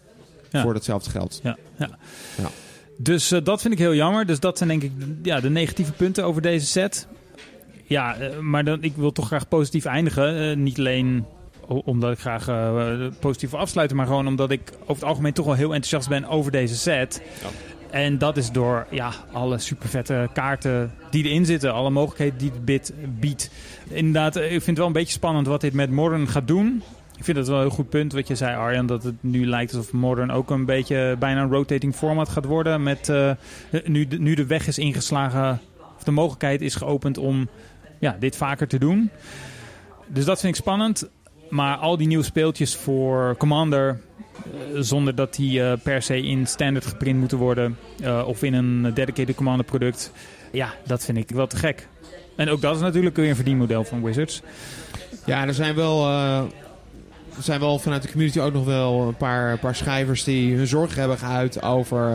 [0.50, 0.62] Ja.
[0.62, 1.40] Voor datzelfde geld.
[1.42, 1.88] Ja, ja.
[2.36, 2.50] Ja.
[2.96, 4.26] Dus eh, dat vind ik heel jammer.
[4.26, 7.06] Dus dat zijn denk ik ja, de negatieve punten over deze set.
[7.86, 10.62] Ja, eh, maar dan, ik wil toch graag positief eindigen.
[10.62, 11.24] Niet alleen
[11.70, 15.46] omdat ik graag eh, positief wil afsluiten, maar gewoon omdat ik over het algemeen toch
[15.46, 17.22] wel heel enthousiast ben over deze set.
[17.42, 17.48] Ja.
[17.90, 22.50] En dat is door ja, alle super vette kaarten die erin zitten, alle mogelijkheden die
[22.50, 23.50] het bit biedt.
[23.88, 26.82] Inderdaad, eh, ik vind het wel een beetje spannend wat dit met Modern gaat doen.
[27.16, 28.86] Ik vind dat wel een heel goed punt wat je zei, Arjan.
[28.86, 32.82] Dat het nu lijkt alsof Modern ook een beetje bijna een rotating format gaat worden.
[32.82, 33.30] Met, eh,
[33.84, 35.60] nu, de, nu de weg is ingeslagen,
[35.96, 37.48] of de mogelijkheid is geopend om
[37.98, 39.10] ja, dit vaker te doen.
[40.06, 41.08] Dus dat vind ik spannend.
[41.50, 44.00] Maar al die nieuwe speeltjes voor Commander,
[44.44, 47.76] eh, zonder dat die eh, per se in standard geprint moeten worden.
[48.02, 50.12] eh, of in een dedicated Commander product.
[50.52, 51.88] Ja, dat vind ik wel te gek.
[52.36, 54.42] En ook dat is natuurlijk weer een verdienmodel van Wizards.
[55.26, 59.58] Ja, er zijn wel, er zijn wel vanuit de community ook nog wel een paar,
[59.58, 62.12] paar schrijvers die hun zorg hebben geuit over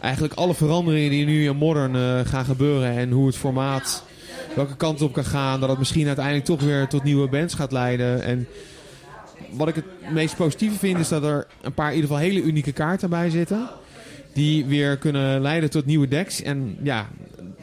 [0.00, 4.04] eigenlijk alle veranderingen die nu in Modern gaan gebeuren en hoe het formaat
[4.54, 5.60] welke kant op kan gaan.
[5.60, 8.22] Dat het misschien uiteindelijk toch weer tot nieuwe bands gaat leiden.
[8.22, 8.46] En
[9.50, 12.42] wat ik het meest positieve vind is dat er een paar in ieder geval hele
[12.42, 13.68] unieke kaarten bij zitten.
[14.34, 16.42] Die weer kunnen leiden tot nieuwe decks.
[16.42, 17.08] En ja,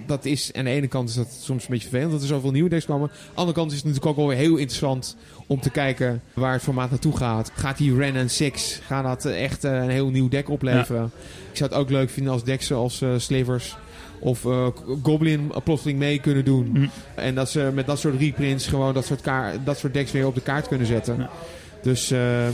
[0.06, 2.52] dat is aan de ene kant is dat soms een beetje vervelend dat er zoveel
[2.52, 3.10] nieuwe decks komen.
[3.10, 5.16] Aan de andere kant is het natuurlijk ook wel weer heel interessant
[5.48, 7.52] om te kijken waar het formaat naartoe gaat.
[7.56, 11.12] Gaat die Ren en Six, gaat dat echt eh, een heel nieuw deck opleveren?
[11.52, 13.78] Ik zou het ook leuk vinden als decks zoals eh, Slivers
[14.20, 14.68] of eh,
[15.04, 16.70] Goblin plotseling mee kunnen doen.
[16.74, 16.88] Mhm.
[17.16, 19.24] En dat ze met dat soort reprints gewoon dat soort,
[19.64, 21.18] dat soort decks weer op de kaart kunnen zetten.
[21.18, 21.30] Ja.
[21.82, 22.48] Dus eh,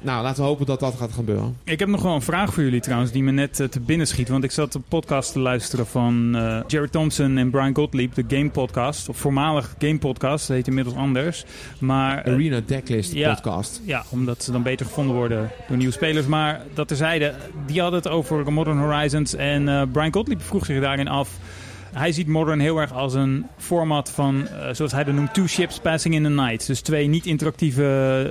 [0.00, 1.56] nou, laten we hopen dat dat gaat gebeuren.
[1.64, 4.06] Ik heb nog wel een vraag voor jullie trouwens, die me net eh, te binnen
[4.06, 4.28] schiet.
[4.28, 8.24] Want ik zat een podcast te luisteren van eh, Jerry Thompson en Brian Gottlieb, de
[8.28, 9.08] Game Podcast.
[9.08, 11.44] Of voormalig Game Podcast, dat heet inmiddels anders.
[11.78, 13.34] Maar Arena Decklist ja.
[13.34, 13.80] podcast.
[13.84, 16.26] ja, omdat ze dan beter gevonden worden door nieuwe spelers.
[16.26, 17.34] Maar dat terzijde,
[17.66, 19.34] die hadden het over Modern Horizons.
[19.34, 21.38] En eh, Brian Gottlieb vroeg zich daarin af...
[21.92, 25.46] Hij ziet Modern heel erg als een format van, eh, zoals hij dat noemt, two
[25.46, 26.66] ships passing in the night.
[26.66, 27.84] Dus twee niet-interactieve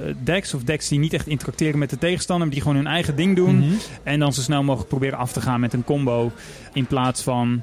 [0.05, 2.87] eh, decks, of decks die niet echt interacteren met de tegenstander, maar die gewoon hun
[2.87, 3.57] eigen ding doen.
[3.57, 3.73] Mhm.
[4.03, 6.31] En dan zo snel mogelijk proberen af te gaan met een combo.
[6.73, 7.61] In plaats van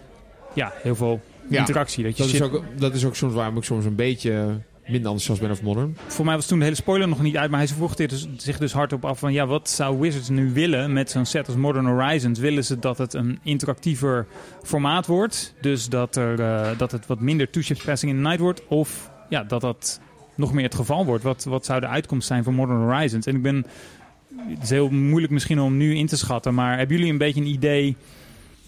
[0.52, 2.04] ja, heel veel Ja, interactie.
[2.04, 5.10] Dat je Dat is, ook, dat is ook soms waarom ik soms een beetje minder
[5.10, 5.96] enthousiast ben Modern.
[6.06, 8.58] Voor mij was toen de hele spoiler nog niet uit, maar hij vroeg dus, zich
[8.58, 11.86] dus hardop af van ja, wat zou Wizards nu willen met zo'n set als Modern
[11.86, 12.38] Horizons?
[12.38, 14.26] Willen ze dat het een interactiever
[14.62, 15.54] formaat wordt?
[15.60, 18.66] Dus dat, er, eh, dat het wat minder two-ships passing in the night wordt?
[18.66, 20.00] Of ja, dat dat
[20.34, 21.22] nog meer het geval wordt?
[21.22, 23.26] Wat, wat zou de uitkomst zijn voor Modern Horizons?
[23.26, 23.66] En ik ben,
[24.36, 27.40] het is heel moeilijk misschien om nu in te schatten, maar hebben jullie een beetje
[27.40, 27.96] een idee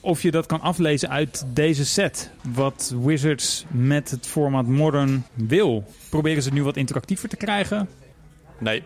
[0.00, 2.30] of je dat kan aflezen uit deze set?
[2.54, 5.84] Wat Wizards met het format Modern wil?
[6.08, 7.88] Proberen ze het nu wat interactiever te krijgen?
[8.58, 8.82] Nee,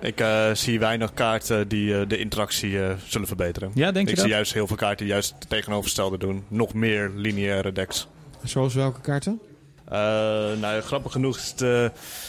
[0.00, 3.70] ik eh, zie weinig kaarten die eh, de interactie eh, zullen verbeteren.
[3.74, 6.44] Ja, denk je ik zie juist heel veel kaarten die juist het tegenovergestelde doen.
[6.48, 8.08] Nog meer lineaire decks.
[8.44, 9.40] Zoals welke kaarten?
[9.88, 9.98] Eh,
[10.60, 11.84] nou, grappig genoeg is het eh,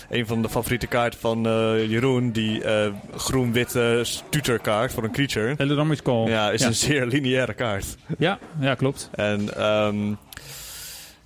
[0.10, 2.32] een van de favoriete kaarten van eh, Jeroen.
[2.32, 5.56] Die eh, groen-witte tutorkaart voor een creature.
[5.58, 6.28] Eldor's Call.
[6.28, 6.68] Ja, is ja.
[6.68, 7.98] een zeer lineaire kaart.
[8.18, 9.10] Ja, ja, klopt.
[9.14, 10.14] En ehm,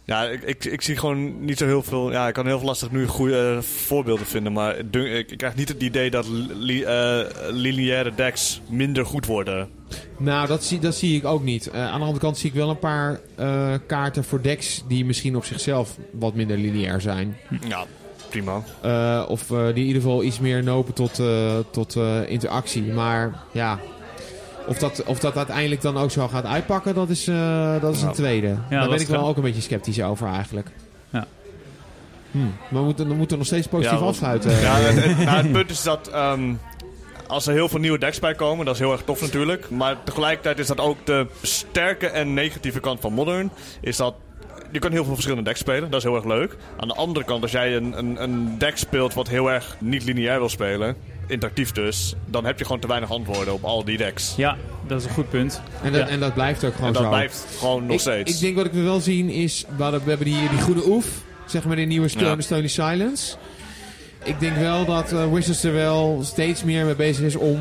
[0.03, 2.11] ja, ik, ik, ik zie gewoon niet zo heel veel.
[2.11, 4.53] Ja, ik kan heel veel lastig nu goede eh, voorbeelden vinden.
[4.53, 7.19] Maar ik, ik, krijg niet het idee dat li, eh,
[7.49, 9.69] lineaire decks minder goed worden.
[10.17, 11.67] Nou, dat zie, dat zie ik ook niet.
[11.67, 13.19] Eh, aan de andere kant zie ik wel een paar
[13.87, 17.37] kaarten voor decks die misschien op zichzelf wat minder lineair zijn.
[17.67, 17.85] Ja,
[18.29, 18.63] prima.
[19.25, 21.21] Of die in ieder geval iets meer nopen tot,
[21.71, 21.95] tot
[22.27, 22.83] interactie.
[22.83, 23.79] Maar ja,
[24.71, 27.99] of dat, of dat uiteindelijk dan ook zo gaat uitpakken, dat is, eh, dat is
[27.99, 28.55] een Nou, tweede.
[28.69, 30.67] Daar ben ik wel ook een beetje sceptisch over eigenlijk.
[31.09, 31.25] Ja.
[32.31, 34.51] Hm, Maar we moeten, we moeten nog steeds positief Ja, afsluiten.
[34.51, 36.53] Ja, het, het- nou, het punt is dat ehm,
[37.27, 39.69] als er heel veel nieuwe decks bij komen, dat is heel erg tof natuurlijk.
[39.69, 43.51] Maar tegelijkertijd is dat ook de sterke en negatieve kant van Modern.
[43.81, 44.13] Is dat
[44.71, 46.55] je kan heel veel verschillende decks spelen, dat is heel erg leuk.
[46.77, 50.03] Aan de andere kant, als jij een, een, een deck speelt wat heel erg niet
[50.03, 50.95] lineair wil spelen,
[51.27, 54.33] interactief dus, dan heb je gewoon te weinig antwoorden op al die decks.
[54.37, 54.57] Ja,
[54.87, 55.61] dat is een goed punt.
[55.83, 56.07] En, dat, Ja.
[56.07, 57.09] en dat blijft ook gewoon en dat zo.
[57.09, 58.33] blijft gewoon nog ik, steeds.
[58.33, 61.05] Ik denk wat ik wil zien is, we, hadden- we hebben die, die goede oef,
[61.45, 62.41] zeg maar de nieuwe Stone, Ja.
[62.41, 63.35] Stony Silence.
[64.23, 67.59] Ik denk wel dat eh, Wizards er wel steeds meer mee bezig is om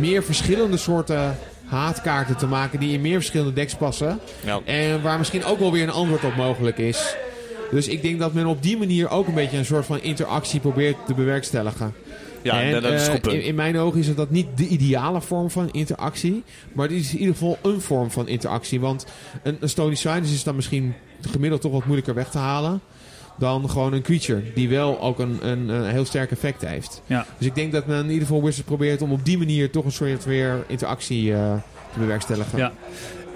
[0.00, 4.18] meer verschillende soorten haatkaarten te maken die in meer verschillende decks passen.
[4.44, 4.60] ja.
[4.64, 7.14] En waar misschien ook wel weer een antwoord op mogelijk is.
[7.70, 10.60] Dus ik denk dat men op die manier ook een beetje een soort van interactie
[10.60, 11.94] probeert te bewerkstelligen.
[12.46, 14.46] Ja, En, dat is een eh, goed in, in mijn ogen is het dat niet
[14.56, 16.42] de ideale vorm van interactie.
[16.72, 18.80] Maar het is in ieder geval een vorm van interactie.
[18.80, 19.06] Want
[19.42, 22.80] een, een Stony Silence is dan misschien gemiddeld toch wat moeilijker weg te halen.
[23.38, 24.42] Dan gewoon een creature.
[24.54, 27.02] Die wel ook een, een, een heel sterk effect heeft.
[27.06, 27.26] Ja.
[27.38, 29.84] Dus ik denk dat men in ieder geval Wizards probeert om op die manier toch
[29.84, 31.54] een soort weer interactie eh,
[31.92, 32.58] te bewerkstelligen.
[32.58, 32.72] Ja.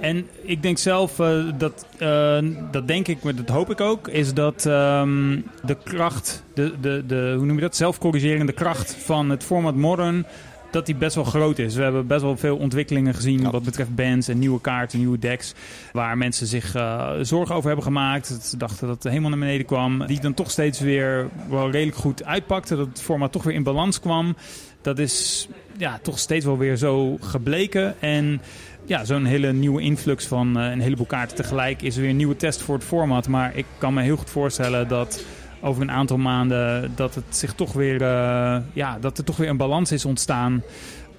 [0.01, 2.39] En ik denk zelf, eh, dat, eh,
[2.71, 7.05] dat denk ik, maar dat hoop ik ook, is dat ehm, de kracht, de, de,
[7.07, 10.27] de, hoe noem je dat, zelfcorrigerende kracht van het format Modern,
[10.71, 11.75] dat die best wel groot is.
[11.75, 13.51] We hebben best wel veel ontwikkelingen gezien Ja.
[13.51, 15.55] wat betreft bands en nieuwe kaarten, nieuwe decks,
[15.93, 18.39] waar mensen zich eh, zorgen over hebben gemaakt.
[18.43, 20.07] Ze dachten dat het helemaal naar beneden kwam.
[20.07, 23.63] Die dan toch steeds weer wel redelijk goed uitpakte, dat het format toch weer in
[23.63, 24.37] balans kwam.
[24.83, 28.01] Dat is ja, toch steeds wel weer zo gebleken.
[28.01, 28.41] En
[28.85, 32.37] ja, zo'n hele nieuwe influx van eh, een heleboel kaarten tegelijk is weer een nieuwe
[32.37, 33.29] test voor het format.
[33.29, 35.25] Maar ik kan me heel goed voorstellen dat
[35.61, 39.49] over een aantal maanden dat het zich toch weer, eh, ja, dat er toch weer
[39.49, 40.63] een balans is ontstaan.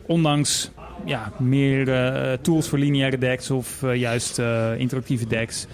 [0.05, 0.71] Ondanks
[1.05, 4.39] ja, meer eh, tools voor lineaire decks of juist
[4.77, 5.67] interactieve decks.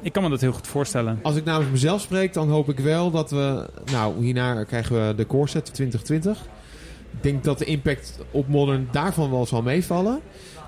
[0.00, 1.18] Ik kan me dat heel goed voorstellen.
[1.22, 3.70] Als ik namens mezelf spreek, dan hoop ik wel dat we...
[3.92, 6.38] Nou, hierna krijgen we de core set 2020.
[7.10, 10.20] Ik denk dat de impact op Modern daarvan wel zal meevallen.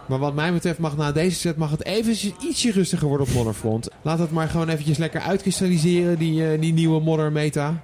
[0.08, 3.32] Maar wat mij betreft mag na deze set mag het eventjes ietsje rustiger worden op
[3.32, 3.88] Modern Front.
[4.02, 7.82] Laat het maar gewoon eventjes lekker uitkristalliseren, die, eh, die nieuwe Modern meta.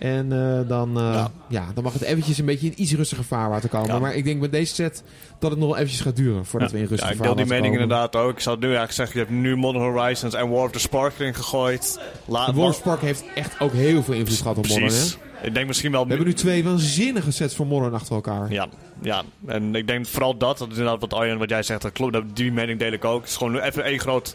[0.00, 1.30] En eh, dan, eh, ja.
[1.48, 1.66] Ja.
[1.74, 3.86] dan mag het eventjes een beetje in iets rustiger vaarwater komen.
[3.88, 3.98] Ja.
[3.98, 5.02] Maar ik denk met deze set
[5.38, 6.74] dat het nog wel eventjes gaat duren voordat Ja.
[6.76, 7.80] we in Ja, rustiger ik deel die mening komen.
[7.80, 8.30] inderdaad ook.
[8.30, 11.12] Ik zou nu eigenlijk zeggen, je hebt nu Modern Horizons en War of the Spark
[11.18, 12.00] erin gegooid.
[12.26, 14.92] La- De War Spark heeft echt ook heel veel invloed gehad op Modern.
[14.92, 15.04] Hè?
[15.42, 16.02] Ik denk misschien wel...
[16.02, 18.52] We hebben nu twee waanzinnige sets voor Modern achter elkaar.
[18.52, 18.66] Ja,
[19.02, 21.92] ja, en ik denk vooral dat, dat is inderdaad wat Arjen, wat jij zegt, dat
[21.92, 23.20] klopt, dat- die mening deel ik ook.
[23.20, 24.34] Het is gewoon even één groot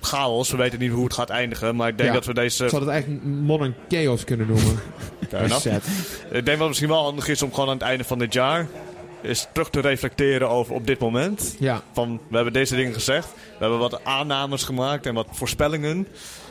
[0.00, 0.50] chaos.
[0.50, 2.14] We weten niet hoe het gaat eindigen, maar ik denk Ja.
[2.14, 2.64] dat we deze...
[2.64, 4.78] Ik zou het eigenlijk Modern Chaos kunnen noemen.
[5.28, 5.60] Fair enough.
[5.60, 5.84] set.
[6.24, 8.32] Ik denk dat het misschien wel handig is om gewoon aan het einde van dit
[8.32, 8.66] jaar
[9.22, 11.56] eens terug te reflecteren over op dit moment.
[11.58, 16.06] Ja, Van, we hebben deze dingen gezegd, we hebben wat aannames gemaakt en wat voorspellingen.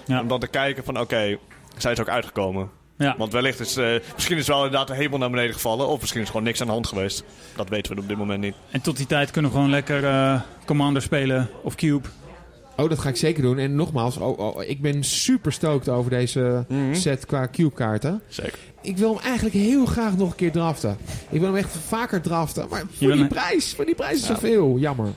[0.05, 0.21] Ja.
[0.21, 1.37] Om dan te kijken van, oké,
[1.77, 2.69] zijn ze ook uitgekomen?
[2.97, 3.15] Ja.
[3.17, 6.21] Want wellicht is, eh, misschien is wel inderdaad de hemel naar beneden gevallen, of misschien
[6.21, 7.23] is gewoon niks aan de hand geweest.
[7.55, 8.55] Dat weten we op dit moment niet.
[8.71, 12.07] En tot die tijd kunnen we gewoon lekker eh, Commander spelen of Cube.
[12.77, 13.57] Oh, dat ga ik zeker doen.
[13.57, 16.93] En nogmaals, oh, oh, ik ben super stoked over deze Mhm.
[16.93, 18.21] set qua cube-kaarten.
[18.27, 18.57] Zeker.
[18.81, 20.97] Ik wil hem eigenlijk heel graag nog een keer draften.
[21.29, 22.67] Ik wil hem echt vaker draften.
[22.69, 24.33] Maar voor die prijs, voor die prijs is Ja.
[24.33, 24.77] zoveel.
[24.77, 25.05] Jammer.
[25.05, 25.13] Nou,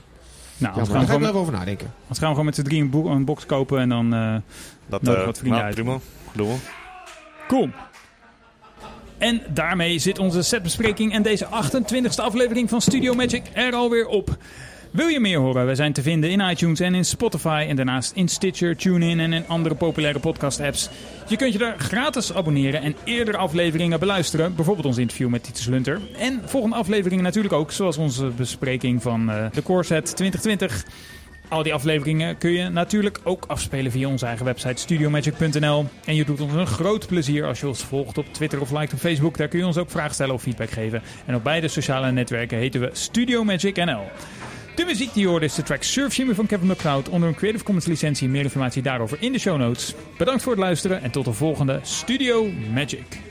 [0.58, 0.68] Jammer.
[0.72, 1.92] anders Daar gaan, we ga ik gewoon, wel even over nadenken.
[2.00, 4.14] anders gaan we gewoon met z'n drieën een, box kopen en dan...
[4.14, 4.34] eh,
[4.88, 5.82] Dat Nou, eh, wat vrienden nou, uit.
[5.84, 5.98] prima.
[6.32, 6.54] Doen we.
[7.48, 7.68] Cool.
[9.18, 14.36] En daarmee zit onze setbespreking en deze 28e aflevering van Studio Magic er alweer op.
[14.90, 15.66] Wil je meer horen?
[15.66, 19.32] Wij zijn te vinden in iTunes en in Spotify en daarnaast in Stitcher, TuneIn en
[19.32, 20.88] in andere populaire podcast-apps.
[21.28, 24.54] Je kunt je daar gratis abonneren en eerdere afleveringen beluisteren.
[24.54, 26.00] Bijvoorbeeld ons interview met Titus Lunter.
[26.18, 30.84] En volgende afleveringen natuurlijk ook, zoals onze bespreking van eh, de Core Set 2020.
[31.48, 35.86] Al die afleveringen kun je natuurlijk ook afspelen via onze eigen website studiomagic.nl.
[36.04, 38.92] En je doet ons een groot plezier als je ons volgt op Twitter of liked
[38.92, 39.36] op Facebook.
[39.36, 41.02] Daar kun je ons ook vragen stellen of feedback geven.
[41.26, 44.02] En op beide sociale netwerken heten we Studio Magic NL.
[44.80, 47.34] De muziek die je hoort is de track Surf Shimmy van Kevin McCloud onder een
[47.34, 48.28] Creative Commons licentie.
[48.28, 49.94] Meer informatie daarover in de show notes.
[50.18, 53.29] Bedankt voor het luisteren en tot de volgende Studio Magic.